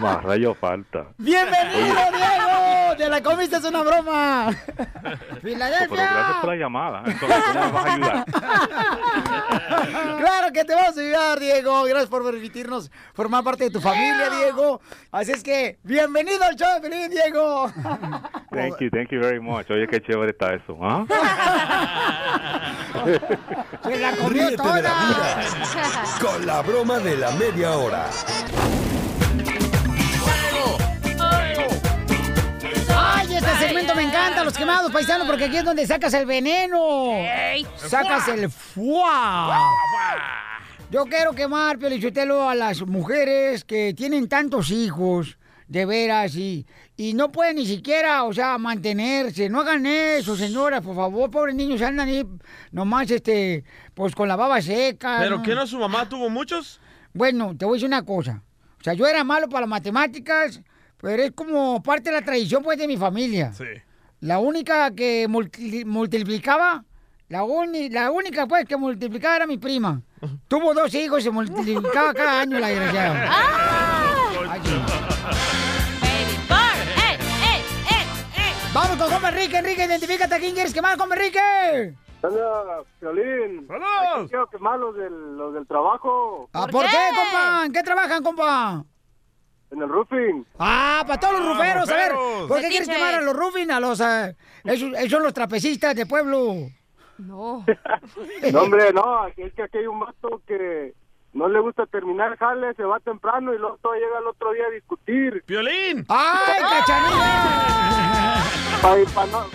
Más 0.00 0.22
rayo 0.22 0.54
falta. 0.54 1.08
Bienvenido, 1.18 1.94
Diego, 2.16 2.96
te 2.96 3.08
la 3.10 3.22
comiste 3.22 3.56
es 3.56 3.64
una 3.64 3.82
broma. 3.82 4.48
Pero 5.42 5.58
gracias 5.58 5.88
por 5.88 6.48
la 6.48 6.56
llamada. 6.56 7.02
Entonces, 7.04 7.42
¿cómo 7.52 7.66
me 7.66 7.72
vas 7.72 7.84
a 7.86 7.94
ayudar? 7.94 8.24
Claro 10.20 10.52
que 10.52 10.64
te 10.64 10.74
vamos 10.74 10.96
a 10.96 11.00
ayudar, 11.00 11.38
Diego. 11.38 11.84
Gracias 11.84 12.08
por 12.08 12.24
permitirnos 12.24 12.90
formar 13.12 13.44
parte 13.44 13.64
de 13.64 13.70
tu 13.70 13.80
familia, 13.80 14.30
Diego. 14.30 14.80
Así 15.12 15.32
es 15.32 15.42
que, 15.42 15.78
bienvenido 15.82 16.44
al 16.44 16.56
show 16.56 16.80
de 16.80 17.08
Diego. 17.08 17.70
Thank 18.50 18.80
you, 18.80 18.90
thank 18.90 19.10
you 19.10 19.20
very 19.20 19.38
much. 19.38 19.70
Oye, 19.70 19.86
qué 19.86 20.00
chévere 20.00 20.32
está 20.32 20.54
eso, 20.54 20.76
¿ah? 20.82 21.04
Se 23.84 23.98
la 23.98 24.12
comió 24.16 24.56
toda. 24.56 24.80
la 24.80 24.90
vida 24.90 25.44
con 26.20 26.46
la 26.46 26.60
broma 26.62 26.98
de 26.98 27.16
la 27.16 27.30
media 27.32 27.76
hora. 27.76 28.06
Segmento 33.60 33.94
me 33.94 34.02
encanta, 34.02 34.42
los 34.42 34.56
quemados 34.56 34.90
paisanos, 34.90 35.26
porque 35.26 35.44
aquí 35.44 35.56
es 35.58 35.64
donde 35.64 35.86
sacas 35.86 36.12
el 36.14 36.26
veneno. 36.26 37.12
Sacas 37.76 38.28
el 38.28 38.50
fuá. 38.50 39.60
Yo 40.90 41.04
quiero 41.04 41.32
quemar, 41.32 41.78
Pelichotelo, 41.78 42.48
a 42.48 42.54
las 42.54 42.82
mujeres 42.82 43.64
que 43.64 43.94
tienen 43.94 44.28
tantos 44.28 44.70
hijos, 44.70 45.38
de 45.68 45.86
veras, 45.86 46.34
y, 46.34 46.66
y 46.96 47.14
no 47.14 47.30
pueden 47.30 47.56
ni 47.56 47.66
siquiera, 47.66 48.24
o 48.24 48.32
sea, 48.32 48.58
mantenerse. 48.58 49.48
No 49.48 49.60
hagan 49.60 49.86
eso, 49.86 50.36
señora, 50.36 50.80
por 50.80 50.96
favor, 50.96 51.30
pobres 51.30 51.54
niños 51.54 51.80
andan 51.80 52.08
ahí 52.08 52.26
nomás, 52.72 53.08
este, 53.08 53.62
pues 53.94 54.16
con 54.16 54.26
la 54.26 54.34
baba 54.34 54.60
seca. 54.60 55.18
¿Pero 55.20 55.42
qué 55.42 55.54
no 55.54 55.64
su 55.66 55.78
mamá 55.78 56.08
tuvo 56.08 56.28
muchos? 56.28 56.80
Bueno, 57.12 57.56
te 57.56 57.64
voy 57.64 57.74
a 57.74 57.76
decir 57.76 57.86
una 57.86 58.04
cosa. 58.04 58.42
O 58.80 58.82
sea, 58.82 58.94
yo 58.94 59.06
era 59.06 59.22
malo 59.22 59.48
para 59.48 59.60
las 59.60 59.68
matemáticas, 59.68 60.60
pero 61.00 61.22
es 61.22 61.32
como 61.32 61.82
parte 61.82 62.10
de 62.10 62.16
la 62.20 62.24
tradición, 62.24 62.62
pues, 62.62 62.78
de 62.78 62.86
mi 62.86 62.96
familia. 62.96 63.52
Sí. 63.52 63.64
La 64.20 64.38
única 64.38 64.90
que 64.94 65.26
multi- 65.28 65.84
multiplicaba, 65.84 66.84
la, 67.28 67.42
uni- 67.44 67.88
la 67.90 68.10
única, 68.10 68.46
pues, 68.46 68.66
que 68.66 68.76
multiplicaba 68.76 69.36
era 69.36 69.46
mi 69.46 69.56
prima. 69.58 70.02
Tuvo 70.48 70.74
dos 70.74 70.92
hijos 70.94 71.20
y 71.20 71.22
se 71.24 71.30
multiplicaba 71.30 72.12
cada 72.14 72.40
año 72.40 72.58
la 72.58 72.68
desgraciada. 72.68 73.30
Ay, 74.50 74.60
sí. 74.64 74.70
Vamos 78.72 78.96
con 78.98 79.08
Juan 79.10 79.34
Enrique. 79.34 79.56
Enrique, 79.58 79.84
identifícate 79.84 80.34
a 80.34 80.38
quién 80.38 80.54
quieres 80.54 80.72
quemar, 80.72 80.96
Juan 80.96 81.10
Enrique. 81.12 81.94
Hola, 82.22 82.82
Piolín. 83.00 83.66
Aquí 83.70 84.28
Quiero 84.28 84.46
quemar 84.48 84.78
los 84.78 84.94
del, 84.94 85.36
los 85.36 85.54
del 85.54 85.66
trabajo. 85.66 86.48
Ah, 86.52 86.66
¿Por, 86.70 86.84
qué, 86.84 86.90
compa? 87.08 87.62
¿En 87.66 87.72
qué 87.72 87.82
trabajan, 87.82 88.22
compa? 88.22 88.84
En 89.70 89.80
el 89.82 89.88
roofing. 89.88 90.44
Ah, 90.58 91.04
para 91.06 91.20
todos 91.20 91.38
los 91.38 91.46
Ah, 91.48 91.52
ruferos, 91.52 91.88
a 91.90 91.94
ver. 91.96 92.12
¿Por 92.48 92.60
qué 92.60 92.68
quieres 92.68 92.88
Metiche. 92.88 93.04
quemar 93.06 93.14
a 93.14 93.20
los 93.22 93.36
roofing, 93.36 93.70
a 93.70 93.80
los... 93.80 94.00
eh, 94.00 94.36
esos, 94.64 94.92
esos 94.94 95.10
son 95.10 95.22
los 95.22 95.32
trapecistas 95.32 95.94
de 95.94 96.06
pueblo? 96.06 96.54
No. 97.18 97.64
No, 98.52 98.62
hombre, 98.62 98.92
no. 98.92 99.22
aquí- 99.22 99.42
Es 99.42 99.54
que 99.54 99.62
aquí 99.62 99.78
hay 99.78 99.86
un 99.86 100.00
vato 100.00 100.42
que 100.46 100.92
no 101.34 101.48
le 101.48 101.60
gusta 101.60 101.86
terminar 101.86 102.36
jale, 102.38 102.74
se 102.74 102.82
va 102.82 102.98
temprano 103.00 103.54
y 103.54 103.58
luego 103.58 103.78
todo 103.80 103.92
llega 103.94 104.18
el 104.18 104.26
otro 104.26 104.52
día 104.52 104.64
a 104.66 104.70
discutir. 104.70 105.42
¡Piolín! 105.46 106.04
¡Ay, 106.08 106.62
cachanilla! 106.62 108.34
Ay, 108.82 109.04
pa' 109.14 109.26
no- 109.26 109.46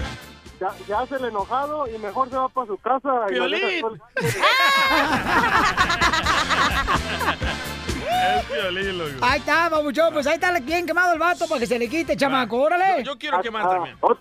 ya, 0.62 0.70
ya 0.88 1.00
hace 1.02 1.16
el 1.16 1.26
enojado 1.26 1.86
y 1.94 1.98
mejor 1.98 2.30
se 2.30 2.38
va 2.38 2.48
para 2.48 2.68
su 2.68 2.78
casa. 2.78 3.26
y 3.30 3.36
Es 8.08 8.94
loco. 8.96 9.12
Ahí 9.22 9.40
está, 9.40 9.70
babuchón. 9.70 10.14
Pues 10.14 10.28
ahí 10.28 10.36
está 10.36 10.52
bien 10.60 10.86
quemado 10.86 11.14
el 11.14 11.20
vato 11.20 11.48
para 11.48 11.60
que 11.60 11.68
se 11.68 11.78
le 11.80 11.88
quite, 11.90 12.16
chamaco. 12.16 12.58
Órale. 12.62 13.04
Yo 13.04 13.18
quiero 13.18 13.42
quemar 13.42 13.66
Ah, 13.66 13.70
también. 13.70 13.98
ot- 14.02 14.18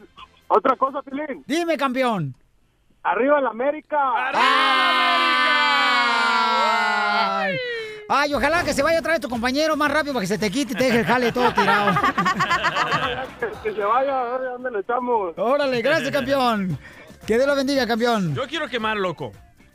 Otra 0.48 0.76
cosa, 0.76 1.02
Pilín. 1.02 1.42
Dime, 1.46 1.76
campeón. 1.76 2.34
Arriba 3.02 3.40
la 3.40 3.50
América. 3.50 3.98
Ay. 7.36 7.56
Ay, 8.08 8.34
ojalá 8.34 8.62
que 8.64 8.74
se 8.74 8.82
vaya 8.82 8.98
otra 9.00 9.12
vez 9.12 9.20
tu 9.20 9.28
compañero 9.28 9.76
más 9.76 9.90
rápido 9.90 10.12
para 10.12 10.22
que 10.22 10.26
se 10.28 10.38
te 10.38 10.50
quite 10.50 10.74
y 10.74 10.76
te 10.76 10.84
deje 10.84 10.98
el 11.00 11.06
jale 11.06 11.32
todo 11.32 11.52
tirado. 11.54 11.94
que, 13.40 13.46
que 13.70 13.74
se 13.74 13.80
vaya, 13.84 14.20
a 14.20 14.38
ver 14.38 14.50
dónde 14.50 14.70
le 14.70 14.80
echamos. 14.80 15.32
Órale, 15.38 15.80
gracias, 15.82 16.10
campeón. 16.10 16.78
Que 17.26 17.34
Dios 17.36 17.46
lo 17.46 17.56
bendiga, 17.56 17.86
campeón. 17.86 18.34
Yo 18.34 18.46
quiero 18.46 18.68
quemar, 18.68 18.96
loco. 18.98 19.32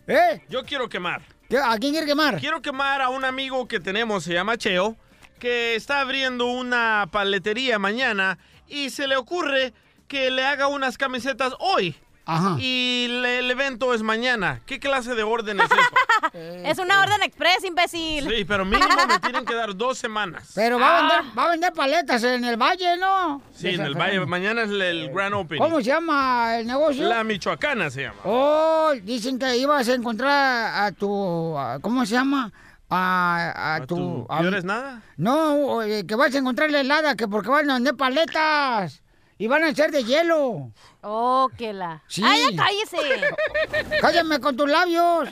¿Eh? 0.07 0.41
Yo 0.49 0.64
quiero 0.64 0.88
quemar. 0.88 1.22
¿A 1.52 1.80
quién 1.80 1.93
quiere 1.93 2.06
quemar? 2.06 2.39
Quiero 2.39 2.62
quemar 2.62 3.02
a 3.02 3.10
un 3.10 3.26
amigo 3.26 3.68
que 3.68 3.80
tenemos, 3.80 4.24
se 4.24 4.34
llama 4.34 4.56
Cheo, 4.56 4.95
que 5.39 5.74
está 5.74 6.00
abriendo 6.00 6.45
una 6.45 7.08
paletería 7.12 7.80
mañana 7.80 8.38
y 8.68 8.91
se 8.91 9.08
le 9.08 9.18
ocurre 9.18 9.74
que 10.08 10.30
le 10.30 10.45
haga 10.45 10.68
unas 10.68 10.95
camisetas 10.95 11.54
hoy. 11.58 11.95
Ajá. 12.30 12.57
y 12.59 13.07
le- 13.09 13.39
el 13.39 13.49
evento 13.51 13.93
es 13.93 14.01
mañana. 14.03 14.61
¿Qué 14.65 14.80
clase 14.80 15.15
de 15.15 15.23
orden 15.23 15.59
es 15.59 15.65
eso? 15.65 15.75
Es 16.34 16.77
una 16.77 17.01
orden 17.01 17.23
express, 17.23 17.63
imbécil. 17.65 18.27
Sí, 18.30 18.45
pero 18.45 18.63
mínimo 18.65 18.88
me 19.07 19.19
tienen 19.19 19.45
que 19.45 19.55
dar 19.55 19.75
dos 19.75 19.97
semanas. 19.97 20.51
Pero 20.53 20.77
va 20.80 20.97
a 20.97 21.01
vender, 21.01 21.38
va 21.38 21.43
a 21.45 21.49
vender 21.49 21.73
paletas 21.73 22.23
en 22.23 22.43
el 22.43 22.57
valle, 22.57 22.97
¿no? 22.97 23.41
Sí, 23.53 23.69
en 23.69 23.82
el 23.82 23.95
valle. 23.95 24.23
Mañana 24.25 24.63
es 24.63 24.69
el 24.69 25.09
grand 25.11 25.34
opening. 25.34 25.61
¿Cómo 25.61 25.77
se 25.77 25.86
llama 25.86 26.57
el 26.59 26.67
negocio? 26.67 27.07
La 27.07 27.23
Michoacana 27.23 27.89
se 27.89 28.03
llama. 28.03 28.19
Oh, 28.25 28.91
dicen 29.01 29.39
que 29.39 29.57
ibas 29.57 29.88
a 29.89 29.93
encontrar 29.93 30.84
a 30.86 30.91
tu, 30.91 31.57
a- 31.57 31.80
¿cómo 31.80 32.05
se 32.05 32.13
llama? 32.13 32.51
A, 32.91 33.75
a 33.75 33.86
tu... 33.88 34.25
a- 34.30 34.39
¿Quieres 34.39 34.63
nada? 34.65 35.01
No, 35.17 35.82
eh, 35.82 36.05
que 36.05 36.15
vas 36.15 36.34
a 36.36 36.38
encontrarle 36.39 36.82
helada, 36.82 37.15
que 37.15 37.27
porque 37.27 37.49
van 37.49 37.69
a 37.71 37.75
vender 37.75 37.95
paletas. 37.95 39.01
Y 39.41 39.47
van 39.47 39.63
a 39.63 39.73
ser 39.73 39.89
de 39.89 40.03
hielo. 40.03 40.69
Oh, 41.01 41.49
que 41.57 41.71
la. 41.71 42.03
Sí. 42.07 42.21
¡Ay, 42.25 42.41
ya 42.51 42.61
cállese! 42.61 43.97
Cállame 44.01 44.41
con 44.41 44.57
tus 44.57 44.69
labios. 44.69 45.29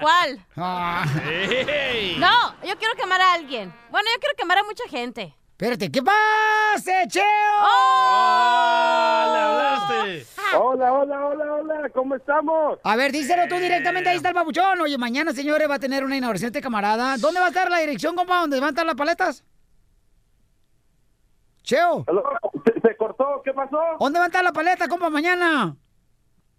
¿Cuál? 0.00 0.46
Ah. 0.56 1.04
¡Ey! 1.28 2.18
No, 2.20 2.54
yo 2.64 2.78
quiero 2.78 2.94
quemar 2.94 3.20
a 3.20 3.32
alguien. 3.32 3.74
Bueno, 3.90 4.08
yo 4.14 4.20
quiero 4.20 4.36
quemar 4.36 4.58
a 4.58 4.62
mucha 4.62 4.84
gente. 4.88 5.34
Espérate, 5.50 5.90
¿qué 5.90 6.00
pasa, 6.00 7.08
Cheo? 7.08 7.24
¡Oh! 7.64 9.24
¡Le 9.32 9.38
hablaste! 9.40 10.26
Hola, 10.56 10.92
hola, 10.92 11.26
hola, 11.26 11.52
hola, 11.52 11.90
¿cómo 11.92 12.14
estamos? 12.14 12.78
A 12.84 12.94
ver, 12.94 13.10
díselo 13.10 13.48
tú 13.48 13.56
directamente, 13.56 14.08
ahí 14.08 14.18
está 14.18 14.28
el 14.28 14.36
babuchón. 14.36 14.80
Oye, 14.82 14.98
mañana, 14.98 15.32
señores, 15.32 15.68
va 15.68 15.74
a 15.74 15.80
tener 15.80 16.04
una 16.04 16.16
inauguración 16.16 16.50
este 16.50 16.60
camarada. 16.60 17.16
¿Dónde 17.16 17.40
va 17.40 17.46
a 17.46 17.48
estar 17.48 17.68
la 17.68 17.78
dirección, 17.78 18.14
compa? 18.14 18.38
¿Dónde 18.38 18.60
van 18.60 18.66
a 18.66 18.70
estar 18.70 18.86
las 18.86 18.94
paletas? 18.94 19.44
Cheo. 21.62 22.04
¿Se, 22.82 22.96
¿Qué 23.44 23.52
pasó? 23.52 23.78
¿Dónde 24.00 24.18
va 24.18 24.24
a 24.26 24.28
estar 24.28 24.42
la 24.44 24.52
paleta, 24.52 24.88
compa, 24.88 25.10
mañana? 25.10 25.76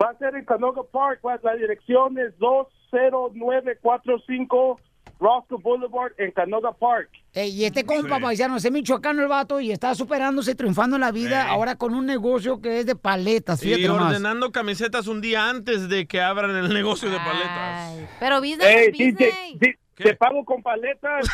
Va 0.02 0.10
a 0.10 0.18
ser 0.18 0.36
en 0.36 0.46
Canoga 0.46 0.82
Park, 0.92 1.20
la 1.44 1.54
dirección 1.56 2.18
es 2.18 2.36
20945 2.40 4.80
Roscoe 5.20 5.58
Boulevard 5.62 6.12
en 6.18 6.32
Canoga 6.32 6.72
Park. 6.74 7.10
Ey, 7.34 7.52
y 7.52 7.66
este 7.66 7.86
compa, 7.86 8.20
paisano, 8.20 8.58
es 8.58 8.70
michoacano 8.72 9.22
el 9.22 9.28
vato 9.30 9.60
y 9.62 9.72
está 9.72 9.96
superándose, 9.96 10.56
triunfando 10.56 10.96
en 10.98 11.02
la 11.02 11.12
vida, 11.12 11.48
ahora 11.48 11.76
con 11.78 11.94
un 11.96 12.06
negocio 12.06 12.60
que 12.62 12.80
es 12.80 12.86
de 12.86 12.96
paletas, 12.96 13.62
fíjate 13.62 13.82
Y 13.84 13.88
nomás. 13.88 14.08
ordenando 14.08 14.52
camisetas 14.52 15.08
un 15.08 15.22
día 15.22 15.50
antes 15.50 15.88
de 15.88 16.06
que 16.08 16.20
abran 16.22 16.54
el 16.56 16.74
negocio 16.74 17.10
de 17.10 17.18
paletas. 17.18 17.94
Pero 18.20 18.40
business 18.40 18.68
Ey, 18.68 18.88
es 18.90 18.98
sí, 18.98 19.12
business. 19.12 19.34
sí, 19.62 19.74
te 19.96 20.16
pago 20.16 20.44
con 20.44 20.62
paletas. 20.64 21.26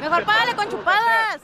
Mejor 0.00 0.24
págale 0.24 0.54
con 0.56 0.68
chupadas. 0.68 1.38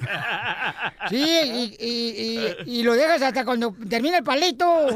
Sí, 1.09 1.25
y, 1.25 1.77
y- 1.79 2.57
y- 2.67 2.81
y 2.81 2.83
lo 2.83 2.95
dejas 2.95 3.23
hasta 3.23 3.45
cuando 3.45 3.73
termine 3.89 4.19
el 4.19 4.25
palito. 4.25 4.89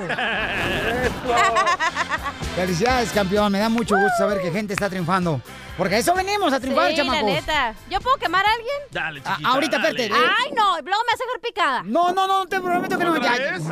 Felicidades, 2.57 3.13
campeón. 3.13 3.53
Me 3.53 3.61
da 3.61 3.69
mucho 3.69 3.95
gusto 3.97 4.17
saber 4.19 4.41
que 4.41 4.51
gente 4.51 4.73
está 4.75 4.89
triunfando. 4.89 5.41
Porque 5.79 5.95
a 5.95 5.99
eso 5.99 6.13
venimos, 6.13 6.53
a 6.53 6.59
triunfar, 6.61 6.91
Sí, 6.91 6.97
la 6.97 7.23
neta. 7.23 7.75
¿Yo 7.89 8.01
puedo 8.01 8.17
quemar 8.17 8.45
a 8.45 8.51
alguien? 8.51 8.75
Dale, 8.91 9.23
Ah, 9.25 9.31
chiquita, 9.37 9.49
ahorita, 9.51 9.79
dale. 9.79 10.03
espérate. 10.03 10.27
Ay, 10.45 10.51
no, 10.51 10.73
luego 10.81 11.03
me 11.07 11.13
hace 11.15 11.25
dejar 11.25 11.41
picada. 11.41 11.83
No, 11.85 12.13
no, 12.13 12.27
no, 12.27 12.47
te 12.47 12.61
prometo 12.61 12.99
que 12.99 13.05
no. 13.05 13.13
¿Otra 13.13 13.37
Ya, 13.37 13.53
vez? 13.53 13.63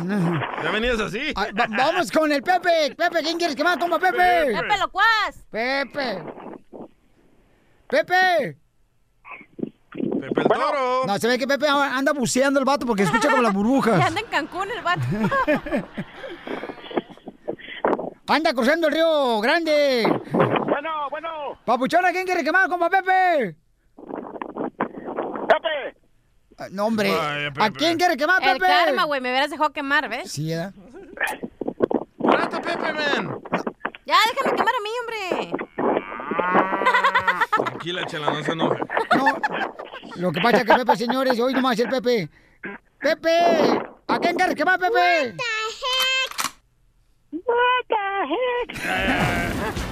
¿Ya 0.63 0.71
venías 0.71 0.99
así? 1.01 1.33
Ah, 1.35 1.47
va- 1.59 1.67
vamos 1.69 2.09
con 2.11 2.31
el 2.31 2.41
Pepe. 2.41 2.95
Pepe, 2.95 3.21
¿quién 3.23 3.37
quieres 3.37 3.55
quemar, 3.57 3.77
compa 3.77 3.99
Pepe? 3.99 4.17
Pepe 4.55 4.77
Locuaz. 4.79 5.35
Pepe. 5.51 6.23
Pepe. 7.89 8.57
Pepe 10.21 10.41
el 10.41 10.47
Toro. 10.47 11.03
No, 11.05 11.17
se 11.19 11.27
ve 11.27 11.37
que 11.37 11.45
Pepe 11.47 11.67
anda 11.67 12.13
buceando 12.13 12.57
el 12.59 12.65
vato 12.65 12.85
porque 12.85 13.03
escucha 13.03 13.29
como 13.29 13.41
las 13.41 13.53
burbujas. 13.53 14.01
anda 14.07 14.21
en 14.21 14.27
Cancún 14.27 14.69
el 14.71 14.81
vato. 14.81 15.01
Anda 18.29 18.53
cruzando 18.53 18.87
el 18.87 18.93
río 18.93 19.39
Grande. 19.39 20.05
Papuchona, 21.67 22.13
¿quién 22.13 22.25
quiere 22.25 22.45
quemar, 22.45 22.69
compa 22.69 22.89
Pepe? 22.89 23.53
Pepe. 25.49 25.97
Ah, 26.57 26.67
No, 26.71 26.85
hombre. 26.85 27.11
Ay, 27.13 27.49
Pepe. 27.49 27.61
¿A 27.61 27.69
quién 27.71 27.97
quiere 27.97 28.15
quemar, 28.15 28.41
El 28.41 28.53
Pepe? 28.57 28.67
karma, 28.71 29.03
güey. 29.03 29.19
Me 29.19 29.31
hubieras 29.31 29.49
dejado 29.51 29.73
quemar, 29.73 30.07
¿ves? 30.07 30.31
Sí, 30.31 30.53
¿eh? 30.53 30.69
¡Trata, 32.21 32.61
Pepe, 32.61 32.93
man! 32.93 33.41
Ya, 34.05 34.15
déjame 34.33 34.55
quemar 34.55 34.73
a 34.75 34.81
mí, 34.81 34.89
hombre. 35.01 35.51
Tranquila, 37.65 38.05
chela, 38.05 38.31
no 38.31 38.41
se 38.43 38.51
enoje. 38.53 38.79
No. 39.17 39.25
Lo 40.15 40.31
que 40.31 40.39
pasa 40.39 40.57
es 40.59 40.63
que 40.63 40.73
Pepe, 40.73 40.95
señores, 40.95 41.37
hoy 41.37 41.53
nomás 41.53 41.77
el 41.79 41.89
Pepe. 41.89 42.29
Pepe, 42.97 43.81
¿a 44.07 44.19
quién 44.19 44.37
quieres 44.37 44.55
quemar, 44.55 44.79
Pepe? 44.79 45.35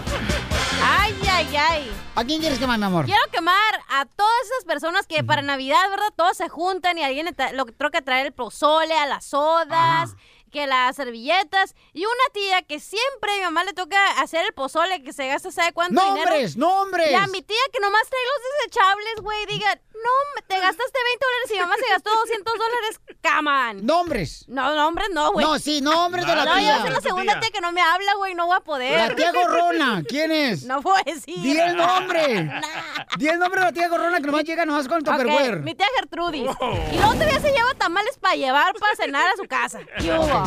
Ay, 0.88 1.16
ay, 1.32 1.56
ay. 1.58 1.92
¿A 2.16 2.24
quién 2.24 2.40
quieres 2.40 2.60
quemar, 2.60 2.78
mi 2.78 2.86
amor? 2.86 3.06
Quiero 3.06 3.24
quemar 3.32 3.82
a 3.90 4.06
todas 4.06 4.42
esas 4.52 4.66
personas 4.66 5.08
que 5.08 5.24
para 5.24 5.42
Navidad, 5.42 5.90
¿verdad? 5.90 6.14
Todos 6.16 6.38
se 6.38 6.48
juntan 6.48 6.98
y 7.00 7.04
alguien 7.04 7.28
lo 7.54 7.66
toca 7.66 8.02
traer 8.02 8.28
el 8.28 8.34
pozole, 8.34 8.96
a 8.96 9.08
las 9.08 9.26
sodas, 9.26 10.16
que 10.52 10.68
las 10.68 10.96
servilletas. 10.96 11.76
Y 11.92 12.06
una 12.06 12.34
tía 12.34 12.62
que 12.62 12.80
siempre 12.80 13.34
a 13.34 13.36
mi 13.38 13.42
mamá 13.46 13.64
le 13.64 13.74
toca 13.74 13.98
hacer 14.22 14.46
el 14.46 14.54
pozole, 14.54 15.02
que 15.04 15.12
se 15.12 15.28
gasta, 15.28 15.52
¿sabe 15.52 15.74
cuánto 15.74 16.00
dinero? 16.00 16.30
¡Nombres, 16.30 16.56
nombres! 16.56 17.12
Y 17.12 17.16
a 17.16 17.28
mi 17.28 17.42
tía 17.42 17.58
que 17.74 17.80
nomás 17.80 18.04
trae 18.08 18.22
los 18.24 18.44
desechables, 18.60 19.22
güey, 19.22 19.46
diga, 19.48 19.82
no, 20.04 20.12
me- 20.36 20.42
te 20.44 20.56
gastaste 20.60 21.00
20 21.04 21.26
dólares 21.26 21.52
y 21.56 21.60
mamá 21.60 21.76
se 21.84 21.92
gastó 21.92 22.10
200 22.12 22.54
dólares, 22.54 23.00
caman. 23.22 23.86
¡Nombres! 23.86 24.46
No, 24.48 24.76
nombres 24.76 25.10
no, 25.12 25.32
güey. 25.34 25.46
No, 25.46 25.58
sí, 25.60 25.82
nombres 25.82 26.26
de 26.26 26.36
la 26.36 26.46
No, 26.46 26.54
yo 26.54 26.60
tía. 26.60 26.82
soy 26.82 26.90
la 26.92 27.02
segunda 27.02 27.40
tía 27.40 27.50
que 27.52 27.62
no 27.62 27.72
me 27.72 27.82
habla, 27.82 28.14
güey, 28.16 28.36
no 28.36 28.46
voy 28.48 28.58
a 28.58 28.60
poder. 28.62 29.10
La 29.10 29.16
tía 29.16 29.32
Gorrona, 29.32 30.04
¿quién 30.08 30.32
es? 30.32 30.64
No 30.64 30.82
puedo 30.82 30.98
decir. 31.06 31.38
Di 31.40 31.60
el 31.60 31.76
nombre. 31.76 32.50
Di 33.18 33.28
el 33.28 33.40
nombre 33.40 33.60
de 33.62 33.66
la 33.68 33.72
tía 33.74 33.88
Gorrona 33.88 34.20
que 34.20 34.26
nomás 34.28 34.44
llega 34.44 34.66
nomás 34.66 34.88
con 34.88 34.98
el 34.98 35.04
Ok, 35.10 35.18
Tupperware. 35.18 35.60
mi 35.62 35.76
tía 35.76 35.88
Gertrudis. 35.96 36.42
Y 36.42 36.96
luego 36.98 37.14
todavía 37.14 37.40
se 37.40 37.52
lleva 37.52 37.74
tamales 37.76 38.18
para 38.18 38.36
llevar 38.36 38.74
para 38.76 38.96
cenar 38.96 39.28
a 39.28 39.36
su 39.36 39.44
casa. 39.48 39.80
¿Qué 40.00 40.12
hubo? 40.12 40.44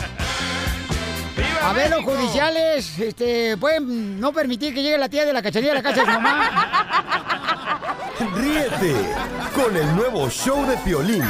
A 1.62 1.72
ver, 1.72 1.90
los 1.90 2.04
judiciales, 2.04 2.98
este, 2.98 3.56
pueden 3.56 4.18
no 4.20 4.32
permitir 4.32 4.74
que 4.74 4.82
llegue 4.82 4.98
la 4.98 5.08
tía 5.08 5.24
de 5.24 5.32
la 5.32 5.42
cachanilla 5.42 5.72
a 5.72 5.74
la 5.76 5.82
casa 5.82 6.00
de 6.00 6.06
su 6.06 6.20
mamá. 6.20 6.50
Ríete 8.34 8.94
con 9.54 9.76
el 9.76 9.96
nuevo 9.96 10.28
show 10.28 10.66
de 10.66 10.76
Piolín. 10.78 11.24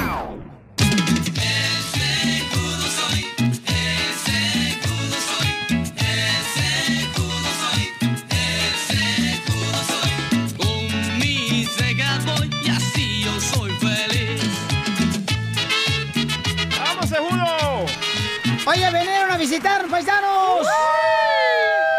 Oye, 18.69 18.87
vinieron 18.93 19.31
a 19.31 19.37
visitar, 19.37 19.87
paisanos. 19.89 20.67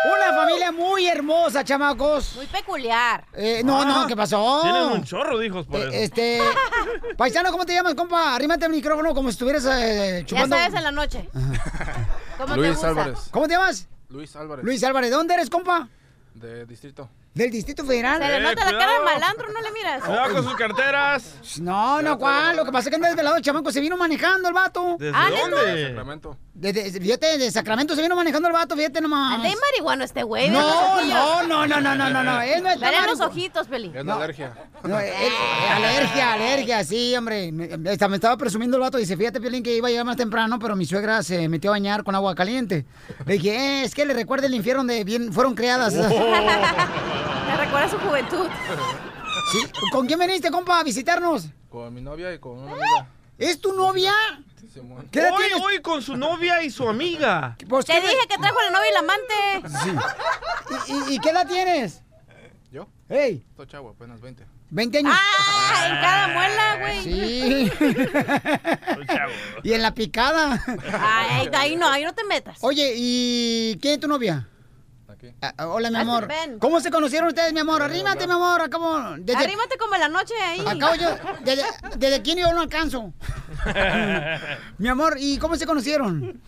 Una 0.05 0.33
familia 0.35 0.71
muy 0.71 1.07
hermosa, 1.07 1.63
chamacos. 1.63 2.35
Muy 2.35 2.45
peculiar. 2.45 3.25
Eh, 3.33 3.61
no, 3.63 3.83
no, 3.85 4.05
¿qué 4.07 4.15
pasó? 4.15 4.59
Tienen 4.61 4.83
un 4.83 5.03
chorro 5.03 5.37
de 5.37 5.47
hijos 5.47 5.65
por 5.65 5.79
Eh, 5.79 5.87
eso. 5.87 5.95
Este, 5.95 6.41
paisano, 7.17 7.51
¿cómo 7.51 7.65
te 7.65 7.73
llamas, 7.73 7.95
compa? 7.95 8.35
Arrímate 8.35 8.65
el 8.65 8.71
micrófono 8.71 9.13
como 9.13 9.29
si 9.29 9.33
estuvieras 9.33 9.65
eh, 9.65 10.19
Ya 10.21 10.25
chupando. 10.25 10.55
sabes 10.55 10.73
en 10.75 10.83
la 10.83 10.91
noche. 10.91 11.29
¿Cómo 12.37 12.53
te 12.53 12.59
Luis 12.59 12.71
gusta? 12.71 12.87
Álvarez. 12.89 13.19
¿Cómo 13.31 13.47
te 13.47 13.53
llamas? 13.53 13.87
Luis 14.09 14.35
Álvarez. 14.35 14.65
Luis 14.65 14.83
Álvarez. 14.83 15.09
¿De 15.09 15.15
dónde 15.15 15.33
eres, 15.33 15.49
compa? 15.49 15.87
De 16.35 16.65
distrito. 16.65 17.09
Del 17.33 17.51
Distrito 17.51 17.85
Federal. 17.85 18.19
Se 18.21 18.27
le 18.27 18.37
Eh, 18.37 18.39
nota 18.41 18.65
la 18.65 18.77
cara 18.77 18.93
de 18.93 18.99
malandro, 19.05 19.47
¿no 19.53 19.61
le 19.61 19.71
miras? 19.71 20.03
Cuidado 20.03 20.33
con 20.33 20.43
sus 20.43 20.55
carteras. 20.55 21.35
No, 21.61 22.01
no, 22.01 22.17
¿cuál? 22.17 22.57
Lo 22.57 22.65
que 22.65 22.71
pasa 22.71 22.85
es 22.85 22.89
que 22.89 22.95
anda 22.95 23.07
desvelado 23.07 23.35
el 23.37 23.41
chamaco. 23.43 23.71
Se 23.71 23.79
vino 23.79 23.95
manejando 23.97 24.47
el 24.47 24.53
vato. 24.53 24.97
¿Desde 24.99 25.15
Ah, 25.15 25.29
dónde? 25.29 25.87
Sacramento. 25.89 26.37
Desde- 26.53 26.99
fíjate, 26.99 27.37
de 27.37 27.51
Sacramento 27.51 27.95
se 27.95 28.01
vino 28.01 28.15
manejando 28.15 28.47
el 28.49 28.53
vato, 28.53 28.75
fíjate 28.75 28.99
nomás. 28.99 29.35
Anda 29.35 29.47
ahí 29.47 29.55
marihuano 29.55 30.03
este 30.03 30.23
güey. 30.23 30.49
No, 30.49 31.01
no, 31.05 31.43
no, 31.47 31.67
no, 31.67 31.79
no, 31.79 31.95
no, 31.95 32.09
no, 32.09 32.23
no. 32.23 32.41
Él 32.41 32.61
no 32.63 32.69
está 32.69 33.05
los 33.05 33.21
ojitos, 33.21 33.67
Peli. 33.67 33.91
Es 33.95 34.03
la 34.03 34.15
alergia. 34.15 34.53
No, 34.83 34.99
él- 34.99 35.05
eh, 35.07 35.69
alergia, 35.71 36.33
alergia, 36.33 36.83
sí, 36.83 37.15
hombre. 37.15 37.51
Me, 37.51 37.69
estaba 37.93 38.35
presumiendo 38.37 38.75
el 38.75 38.81
vato. 38.81 38.97
Dice, 38.97 39.15
fíjate, 39.15 39.39
Piolín, 39.39 39.63
que 39.63 39.75
iba 39.75 39.87
a 39.87 39.91
llegar 39.91 40.05
más 40.05 40.17
temprano, 40.17 40.57
pero 40.59 40.75
mi 40.75 40.85
suegra 40.85 41.21
se 41.23 41.47
metió 41.47 41.69
a 41.69 41.73
bañar 41.73 42.03
con 42.03 42.15
agua 42.15 42.33
caliente. 42.35 42.85
Le 43.25 43.33
dije, 43.35 43.55
eh, 43.55 43.83
es 43.83 43.93
que 43.95 44.05
le 44.05 44.13
recuerda 44.13 44.47
el 44.47 44.55
infierno 44.55 44.79
donde 44.81 45.03
bien 45.05 45.31
fueron 45.31 45.53
criadas. 45.55 45.93
Me 47.47 47.57
recuerda 47.57 47.89
su 47.89 47.97
juventud. 47.99 48.47
Sí, 49.51 49.59
¿Con 49.91 50.05
quién 50.07 50.19
veniste, 50.19 50.51
compa, 50.51 50.79
a 50.79 50.83
visitarnos? 50.83 51.47
Con 51.69 51.93
mi 51.93 52.01
novia 52.01 52.33
y 52.33 52.39
con 52.39 52.59
una 52.59 52.71
amiga. 52.71 53.07
¿Es 53.37 53.59
tu 53.61 53.73
novia? 53.73 54.13
¿Qué 55.11 55.19
edad 55.19 55.31
Hoy, 55.33 55.43
tienes? 55.45 55.63
hoy 55.65 55.81
con 55.81 56.01
su 56.01 56.15
novia 56.17 56.61
y 56.61 56.69
su 56.69 56.87
amiga. 56.87 57.55
Pues, 57.67 57.85
Te 57.85 57.93
¿qué 57.93 58.01
dije 58.01 58.27
que 58.27 58.37
trajo 58.37 58.57
la 58.61 58.69
novia 58.71 58.89
y 58.89 58.93
la 58.93 58.99
amante. 58.99 59.79
Sí. 59.83 59.91
¿Y, 60.87 60.93
y- 61.11 61.15
y 61.15 61.19
qué 61.19 61.29
edad 61.29 61.47
tienes? 61.47 62.01
¿Yo? 62.71 62.87
¡Ey! 63.07 63.43
Estoy 63.49 63.65
chavo, 63.67 63.89
apenas 63.89 64.21
20. 64.21 64.45
20 64.69 64.97
años. 64.99 65.13
¡Ah! 65.15 65.87
En 65.87 66.01
cada 66.01 66.27
muela, 66.27 66.77
güey. 66.79 67.03
Sí. 67.03 67.71
y 69.63 69.73
en 69.73 69.81
la 69.81 69.93
picada. 69.95 70.63
Ay, 71.01 71.49
ahí 71.53 71.75
no, 71.75 71.87
ahí 71.87 72.03
no 72.03 72.13
te 72.13 72.23
metas. 72.25 72.57
Oye, 72.61 72.93
¿y 72.95 73.77
quién 73.81 73.95
es 73.95 73.99
tu 73.99 74.07
novia? 74.07 74.47
Ah, 75.41 75.53
ah, 75.57 75.67
hola, 75.67 75.89
mi 75.89 75.97
Ah, 75.97 76.01
amor. 76.01 76.27
ven. 76.27 76.59
¿Cómo 76.59 76.79
se 76.79 76.89
conocieron 76.91 77.27
ustedes, 77.29 77.51
mi 77.53 77.59
amor? 77.59 77.81
Arrímate, 77.81 78.25
mi 78.27 78.33
amor. 78.33 78.61
Acabo. 78.61 78.97
Desde, 79.19 79.43
Arrímate 79.43 79.77
como 79.77 79.95
en 79.95 80.01
la 80.01 80.07
noche 80.09 80.33
ahí. 80.41 80.59
acabo 80.65 80.95
yo. 80.95 81.09
Desde, 81.43 81.63
desde 81.97 82.15
aquí 82.15 82.35
yo 82.35 82.51
no 82.53 82.61
alcanzo. 82.61 83.13
mi 84.77 84.87
amor, 84.87 85.17
¿y 85.19 85.37
cómo 85.37 85.55
se 85.55 85.65
conocieron? 85.65 86.41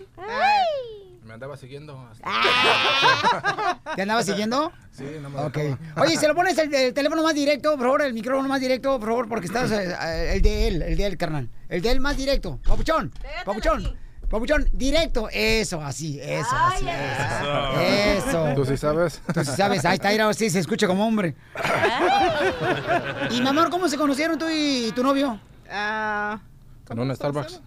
Me 1.23 1.33
andaba 1.33 1.55
siguiendo. 1.57 1.97
hasta- 2.11 3.79
¿Te 3.95 4.01
andaba 4.01 4.23
siguiendo? 4.23 4.71
Sí, 4.91 5.05
no 5.21 5.29
me 5.29 5.39
Ok. 5.39 5.53
dejaba. 5.57 6.01
Oye, 6.03 6.17
se 6.17 6.27
lo 6.27 6.35
pones 6.35 6.57
el, 6.57 6.73
el 6.73 6.93
teléfono 6.93 7.23
más 7.23 7.33
directo, 7.33 7.71
por 7.71 7.81
favor, 7.85 8.01
el 8.01 8.13
micrófono 8.13 8.47
más 8.49 8.59
directo, 8.59 8.99
por 8.99 9.09
favor, 9.09 9.29
porque 9.29 9.45
estás 9.47 9.71
eh, 9.71 10.33
el 10.35 10.41
de 10.41 10.67
él, 10.67 10.81
el 10.81 10.97
de 10.97 11.05
él, 11.05 11.17
carnal. 11.17 11.49
El 11.69 11.81
de 11.81 11.91
él 11.91 11.99
más 12.01 12.17
directo. 12.17 12.59
Papuchón, 12.67 13.13
papuchón, 13.45 13.97
papuchón, 14.31 14.67
directo. 14.73 15.27
Eso, 15.31 15.81
así, 15.81 16.19
eso, 16.21 16.55
así, 16.55 16.85
eso. 16.87 17.81
Eso. 18.29 18.55
¿Tú 18.55 18.65
sí 18.65 18.77
sabes? 18.77 19.21
Tú 19.33 19.43
sí 19.43 19.51
sabes, 19.55 19.85
ahí 19.85 19.95
está, 19.95 20.09
mira, 20.09 20.33
sí, 20.33 20.49
se 20.49 20.59
escucha 20.59 20.87
como 20.87 21.05
hombre. 21.05 21.35
Y 23.31 23.39
mi 23.41 23.47
amor, 23.47 23.69
¿cómo 23.69 23.87
se 23.87 23.97
conocieron 23.97 24.37
tú 24.37 24.45
y 24.49 24.91
tu 24.95 25.03
novio? 25.03 25.39
En 25.69 26.99
un 26.99 27.15
Starbucks. 27.15 27.61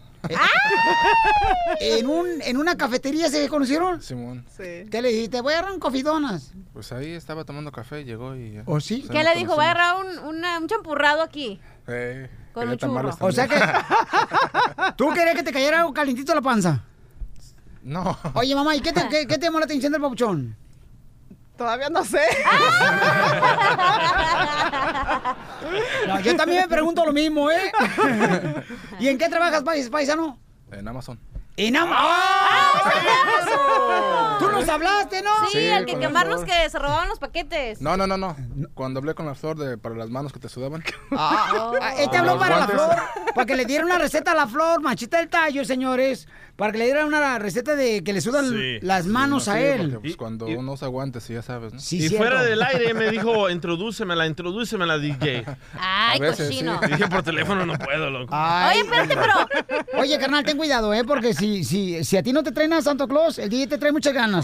¿En, 1.80 2.06
un, 2.06 2.26
¿En 2.42 2.56
una 2.56 2.76
cafetería 2.76 3.28
se 3.28 3.48
conocieron? 3.48 4.00
Simón. 4.02 4.44
¿Qué 4.56 5.00
le 5.02 5.08
dijiste? 5.10 5.40
Voy 5.40 5.52
a 5.52 5.58
agarrar 5.58 5.74
un 5.74 5.80
cofidonas. 5.80 6.52
Pues 6.72 6.92
ahí 6.92 7.12
estaba 7.12 7.44
tomando 7.44 7.70
café, 7.72 8.04
llegó 8.04 8.34
y... 8.34 8.60
¿O 8.66 8.80
sí? 8.80 9.06
¿Qué 9.10 9.22
le 9.22 9.34
dijo? 9.34 9.54
Voy 9.54 9.64
a 9.64 9.70
agarrar 9.72 9.96
un, 10.04 10.18
una- 10.20 10.58
un 10.58 10.66
champurrado 10.68 11.22
aquí. 11.22 11.60
Eh, 11.86 12.30
Con 12.52 12.68
un 12.68 12.76
churro. 12.76 13.10
O 13.20 13.32
sea 13.32 13.46
que... 13.48 13.60
¿Tú 14.96 15.10
querías 15.12 15.34
que 15.34 15.42
te 15.42 15.52
cayera 15.52 15.80
algo 15.80 15.92
calentito 15.92 16.32
a 16.32 16.36
la 16.36 16.42
panza? 16.42 16.80
No. 17.82 18.16
Oye, 18.34 18.54
mamá, 18.54 18.74
¿y 18.76 18.80
qué 18.80 18.92
te, 18.92 19.08
qué, 19.08 19.26
qué 19.26 19.36
te 19.38 19.46
llamó 19.46 19.58
la 19.58 19.66
atención 19.66 19.92
del 19.92 20.00
papuchón? 20.00 20.56
Todavía 21.56 21.88
no 21.90 22.04
sé. 22.04 22.20
No, 26.06 26.20
yo 26.20 26.36
también 26.36 26.60
me 26.62 26.68
pregunto 26.68 27.04
lo 27.06 27.12
mismo, 27.12 27.50
¿eh? 27.50 27.72
¿Y 29.00 29.08
en 29.08 29.16
qué 29.18 29.28
trabajas, 29.28 29.62
pais- 29.64 29.88
paisano? 29.90 30.38
En 30.70 30.86
Amazon. 30.86 31.18
En 31.56 31.76
Am- 31.76 31.88
¡Ah! 31.92 32.76
Tú 34.38 34.48
nos 34.54 34.68
hablaste, 34.68 35.22
¿no? 35.22 35.30
Sí, 35.50 35.58
Sí, 35.58 35.66
el 35.66 35.84
que 35.86 35.92
con 35.92 36.00
la 36.02 36.06
quemar 36.08 36.26
los 36.26 36.42
flor. 36.44 36.48
que 36.62 36.70
se 36.70 36.78
robaban 36.78 37.08
los 37.08 37.18
paquetes. 37.18 37.80
No, 37.80 37.96
no, 37.96 38.06
no, 38.06 38.16
no. 38.16 38.36
Cuando 38.74 38.98
hablé 39.00 39.14
con 39.14 39.26
la 39.26 39.34
flor 39.34 39.56
de, 39.58 39.78
para 39.78 39.94
las 39.94 40.10
manos 40.10 40.32
que 40.32 40.38
te 40.40 40.48
sudaban. 40.48 40.82
Ah, 41.16 41.72
ah, 41.80 41.94
este 41.98 42.16
habló 42.16 42.38
para 42.38 42.60
la 42.60 42.68
flor, 42.68 42.90
para 43.34 43.46
que 43.46 43.54
le 43.56 43.64
diera 43.66 43.84
una 43.84 43.98
receta 43.98 44.32
a 44.32 44.34
la 44.34 44.46
flor, 44.46 44.80
machita 44.82 45.18
del 45.18 45.28
tallo, 45.28 45.64
señores, 45.64 46.26
para 46.56 46.72
que 46.72 46.78
le 46.78 46.84
diera 46.86 47.06
una 47.06 47.38
receta 47.38 47.74
de 47.76 48.02
que 48.02 48.12
le 48.12 48.20
sudan 48.20 48.48
Sí. 48.50 48.78
las 48.82 49.06
manos 49.06 49.44
Sí, 49.44 49.50
a 49.50 49.54
sí, 49.54 49.60
él. 49.62 49.80
porque, 49.92 49.98
pues, 50.00 50.16
cuando 50.16 50.46
uno 50.46 50.72
usa 50.72 50.88
guantes, 50.88 51.26
ya 51.28 51.42
sabes, 51.42 51.72
¿no? 51.74 51.80
Sí, 51.80 51.96
y 51.98 52.08
cierto. 52.08 52.16
fuera 52.18 52.42
del 52.42 52.62
aire 52.62 52.94
me 52.94 53.10
dijo, 53.10 53.48
introdúcemela, 53.50 54.26
introdúcemela, 54.26 54.98
DJ. 54.98 55.44
Ay, 55.78 56.20
veces, 56.20 56.48
cochino. 56.48 56.80
sí. 56.82 56.88
Dije 56.92 57.08
por 57.08 57.22
teléfono 57.22 57.64
no 57.66 57.78
puedo, 57.78 58.10
loco. 58.10 58.32
Ay, 58.34 58.80
Oye, 58.80 58.88
espérate, 58.88 59.16
pero. 59.16 59.84
Oye, 60.02 60.18
carnal, 60.18 60.44
ten 60.44 60.56
cuidado, 60.56 60.92
¿eh? 60.94 61.04
Porque 61.04 61.34
si, 61.34 61.64
si, 61.64 62.02
si 62.04 62.16
a 62.16 62.22
ti 62.22 62.32
no 62.32 62.42
te 62.42 62.52
traen 62.52 62.72
a 62.72 62.82
Santo 62.82 63.06
Claus, 63.08 63.38
el 63.38 63.48
DJ 63.48 63.66
te 63.68 63.78
trae 63.78 63.92
muchas 63.92 64.12
ganas. 64.14 64.43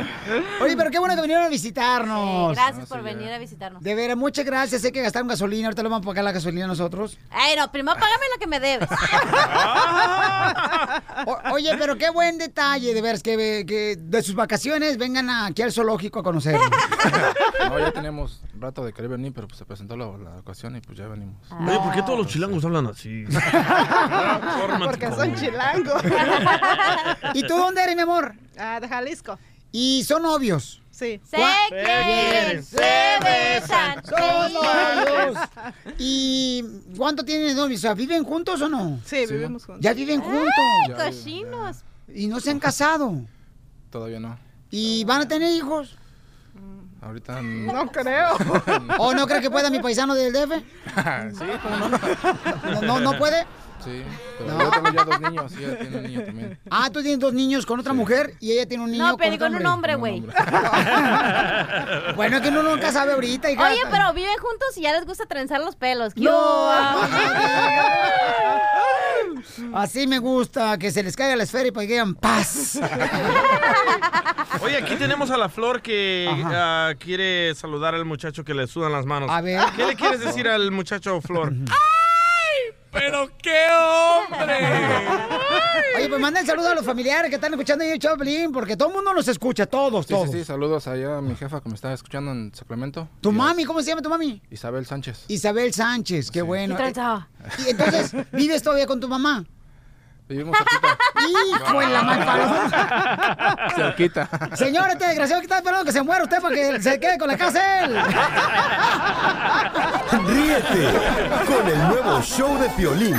Oye, 0.61 0.75
pero 0.77 0.89
qué 0.91 0.99
bueno 0.99 1.15
que 1.15 1.21
vinieron 1.21 1.45
a 1.45 1.49
visitarnos. 1.49 2.53
Gracias 2.53 2.87
por 2.87 3.01
venir 3.03 3.31
a 3.31 3.37
visitarnos. 3.37 3.81
De 3.83 3.95
veras, 3.95 4.17
muchas 4.17 4.45
gracias. 4.45 4.81
Sé 4.81 4.91
que 4.91 5.01
gastaron 5.01 5.27
gasolina. 5.27 5.67
Ahorita 5.67 5.83
le 5.83 5.89
vamos 5.89 6.05
a 6.05 6.09
pagar 6.09 6.23
la 6.23 6.31
gasolina 6.31 6.65
a 6.65 6.67
nosotros. 6.67 7.17
Ay, 7.29 7.55
no, 7.57 7.71
primero 7.71 7.95
págame 7.99 8.25
lo 8.33 8.39
que 8.39 8.47
me 8.47 8.59
debes. 8.59 8.89
O- 11.25 11.37
oye, 11.53 11.75
pero 11.77 11.97
qué 11.97 12.09
buen 12.09 12.37
detalle, 12.37 12.93
de 12.93 13.01
veras, 13.01 13.21
que, 13.21 13.63
que 13.67 13.95
de 13.97 14.21
sus 14.23 14.33
vacaciones 14.35 14.97
vengan 14.97 15.29
aquí 15.29 15.61
al 15.61 15.71
zoológico 15.71 16.19
a 16.19 16.23
conocernos. 16.23 16.61
No, 17.61 17.77
ya 17.79 17.91
teníamos 17.91 18.41
rato 18.59 18.83
de 18.83 18.91
querer 18.91 19.11
venir, 19.11 19.31
pero 19.33 19.47
pues 19.47 19.59
se 19.59 19.65
presentó 19.65 19.95
la, 19.95 20.05
la 20.17 20.37
ocasión 20.39 20.75
y 20.75 20.81
pues 20.81 20.97
ya 20.97 21.07
venimos. 21.07 21.35
Oye, 21.51 21.77
¿por 21.77 21.93
qué 21.93 22.01
todos 22.01 22.17
los 22.17 22.27
chilangos 22.27 22.65
hablan 22.65 22.87
así? 22.87 23.23
Porque 24.85 25.09
son 25.11 25.35
chilangos. 25.35 26.01
¿Y 27.35 27.43
tú 27.43 27.55
dónde 27.55 27.83
eres, 27.83 27.95
mi 27.95 28.01
amor? 28.01 28.33
Ah, 28.57 28.79
de 28.79 28.89
Jalisco. 28.89 29.37
¿Y 29.71 30.03
son 30.03 30.23
novios? 30.23 30.81
Sí. 30.91 31.19
Se 31.23 31.37
quieren, 31.69 32.63
se 32.63 33.17
besan. 33.23 34.03
Son 34.05 34.53
novios. 34.53 35.37
¿Y 35.97 36.63
cuánto 36.97 37.23
tienen 37.23 37.47
de 37.47 37.55
novios? 37.55 37.79
O 37.79 37.81
sea, 37.81 37.93
¿viven 37.93 38.23
juntos 38.23 38.61
o 38.61 38.69
no? 38.69 38.99
Sí, 39.05 39.25
vivimos 39.27 39.65
juntos. 39.65 39.83
Ya 39.83 39.93
viven 39.93 40.21
juntos. 40.21 40.53
Ay, 40.87 40.93
cochinos. 40.93 41.77
Y 42.13 42.27
no 42.27 42.39
se 42.39 42.51
han 42.51 42.59
casado. 42.59 43.21
Todavía 43.89 44.19
no. 44.19 44.37
¿Y 44.69 45.03
van 45.05 45.21
a 45.21 45.27
tener 45.27 45.51
hijos? 45.53 45.97
Ahorita... 47.01 47.41
No 47.41 47.87
creo. 47.91 48.29
¿O 48.99 49.13
no 49.13 49.25
cree 49.25 49.41
que 49.41 49.49
pueda 49.49 49.69
mi 49.71 49.79
paisano 49.79 50.13
del 50.13 50.31
DF? 50.33 50.51
sí, 51.37 51.45
cómo 51.63 51.77
no. 51.77 51.99
¿No, 52.73 52.81
no, 52.81 52.99
no 52.99 53.17
puede? 53.17 53.45
Sí, 53.83 54.03
pero 54.37 54.59
yo 54.59 54.69
tengo 54.69 54.91
ya 54.91 55.03
dos 55.03 55.21
niños 55.21 55.51
y 55.59 55.63
ella 55.63 55.79
tiene 55.79 55.97
un 55.97 56.03
niño 56.03 56.23
también. 56.23 56.59
Ah, 56.69 56.89
tú 56.91 57.01
tienes 57.01 57.19
dos 57.19 57.33
niños 57.33 57.65
con 57.65 57.79
otra 57.79 57.93
mujer 57.93 58.35
y 58.39 58.51
ella 58.51 58.67
tiene 58.67 58.83
un 58.83 58.91
niño 58.91 59.07
No, 59.07 59.17
pero 59.17 59.37
con 59.39 59.55
un 59.55 59.65
hombre, 59.65 59.95
güey. 59.95 60.23
Bueno, 62.15 62.37
es 62.37 62.43
que 62.43 62.49
uno 62.49 62.63
nunca 62.63 62.91
sabe 62.91 63.13
ahorita, 63.13 63.49
hija. 63.49 63.67
Oye, 63.67 63.81
pero 63.89 64.13
viven 64.13 64.37
juntos 64.37 64.77
y 64.77 64.81
ya 64.81 64.91
les 64.93 65.05
gusta 65.05 65.25
trenzar 65.25 65.61
los 65.61 65.75
pelos. 65.75 66.13
¿Qué 66.13 66.21
No? 66.21 66.69
Así 69.73 70.07
me 70.07 70.19
gusta, 70.19 70.77
que 70.77 70.91
se 70.91 71.03
les 71.03 71.15
caiga 71.15 71.35
la 71.35 71.43
esfera 71.43 71.67
y 71.67 71.71
para 71.71 71.87
que 71.87 71.93
digan 71.93 72.15
paz. 72.15 72.79
Oye, 74.61 74.77
aquí 74.77 74.95
tenemos 74.95 75.31
a 75.31 75.37
la 75.37 75.49
flor 75.49 75.81
que 75.81 76.29
ah, 76.29 76.93
quiere 76.99 77.55
saludar 77.55 77.95
al 77.95 78.05
muchacho 78.05 78.43
que 78.43 78.53
le 78.53 78.67
sudan 78.67 78.91
las 78.91 79.05
manos. 79.05 79.29
A 79.31 79.41
ver. 79.41 79.61
¿Qué 79.75 79.85
le 79.85 79.95
quieres 79.95 80.19
decir 80.19 80.47
al 80.47 80.71
muchacho 80.71 81.19
Flor? 81.21 81.53
¡Pero 82.91 83.29
qué 83.41 83.67
hombre! 83.71 84.57
Oye, 85.97 86.09
pues 86.09 86.19
manden 86.21 86.45
saludos 86.45 86.71
a 86.71 86.75
los 86.75 86.85
familiares 86.85 87.29
que 87.29 87.35
están 87.35 87.53
escuchando 87.53 87.83
ahí 87.85 87.91
el 87.91 87.99
Chaplin, 87.99 88.51
porque 88.51 88.75
todo 88.75 88.89
el 88.89 88.95
mundo 88.95 89.13
nos 89.13 89.27
escucha, 89.27 89.65
todos, 89.65 90.05
Sí, 90.05 90.13
todos. 90.13 90.29
sí, 90.31 90.39
sí, 90.39 90.43
saludos 90.45 90.87
allá 90.87 91.17
a 91.17 91.21
mi 91.21 91.35
jefa 91.35 91.61
que 91.61 91.69
me 91.69 91.75
está 91.75 91.93
escuchando 91.93 92.31
en 92.31 92.53
Sacramento. 92.53 93.07
¿Tu 93.21 93.31
mami? 93.31 93.63
¿Cómo 93.65 93.81
se 93.81 93.87
llama 93.89 94.01
tu 94.01 94.09
mami? 94.09 94.41
Isabel 94.49 94.85
Sánchez. 94.85 95.25
Isabel 95.29 95.73
Sánchez, 95.73 96.31
qué 96.31 96.41
bueno. 96.41 96.75
¿Qué 96.75 96.83
trenzaba? 96.83 97.27
Y 97.65 97.69
entonces, 97.69 98.11
¿vives 98.33 98.61
todavía 98.61 98.87
con 98.87 98.99
tu 98.99 99.07
mamá? 99.07 99.45
Vivimos 100.31 100.57
cerquita. 100.57 100.97
¡Hijo 101.45 101.81
en 101.81 101.93
la 101.93 102.01
mal 102.03 102.25
paloma! 102.25 102.69
cerquita. 103.75 104.29
Señor, 104.55 104.89
este 104.89 105.07
desgraciado 105.07 105.41
que 105.41 105.45
está 105.45 105.57
esperando 105.57 105.83
que 105.83 105.91
se 105.91 106.01
muera 106.01 106.23
usted 106.23 106.41
para 106.41 106.55
que 106.55 106.81
se 106.81 106.99
quede 107.01 107.17
con 107.17 107.27
la 107.27 107.37
casa 107.37 107.83
él. 107.83 107.97
Ríete 110.27 110.87
con 111.45 111.67
el 111.67 111.87
nuevo 111.89 112.21
show 112.21 112.57
de 112.59 112.69
Piolín. 112.69 113.17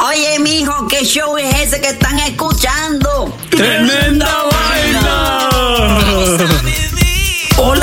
Oye, 0.00 0.40
mijo, 0.40 0.88
¿qué 0.88 1.04
show 1.04 1.38
es 1.38 1.54
ese 1.60 1.80
que 1.80 1.90
están 1.90 2.18
escuchando? 2.18 3.32
¡Tremenda! 3.50 4.28
Hola 4.42 5.48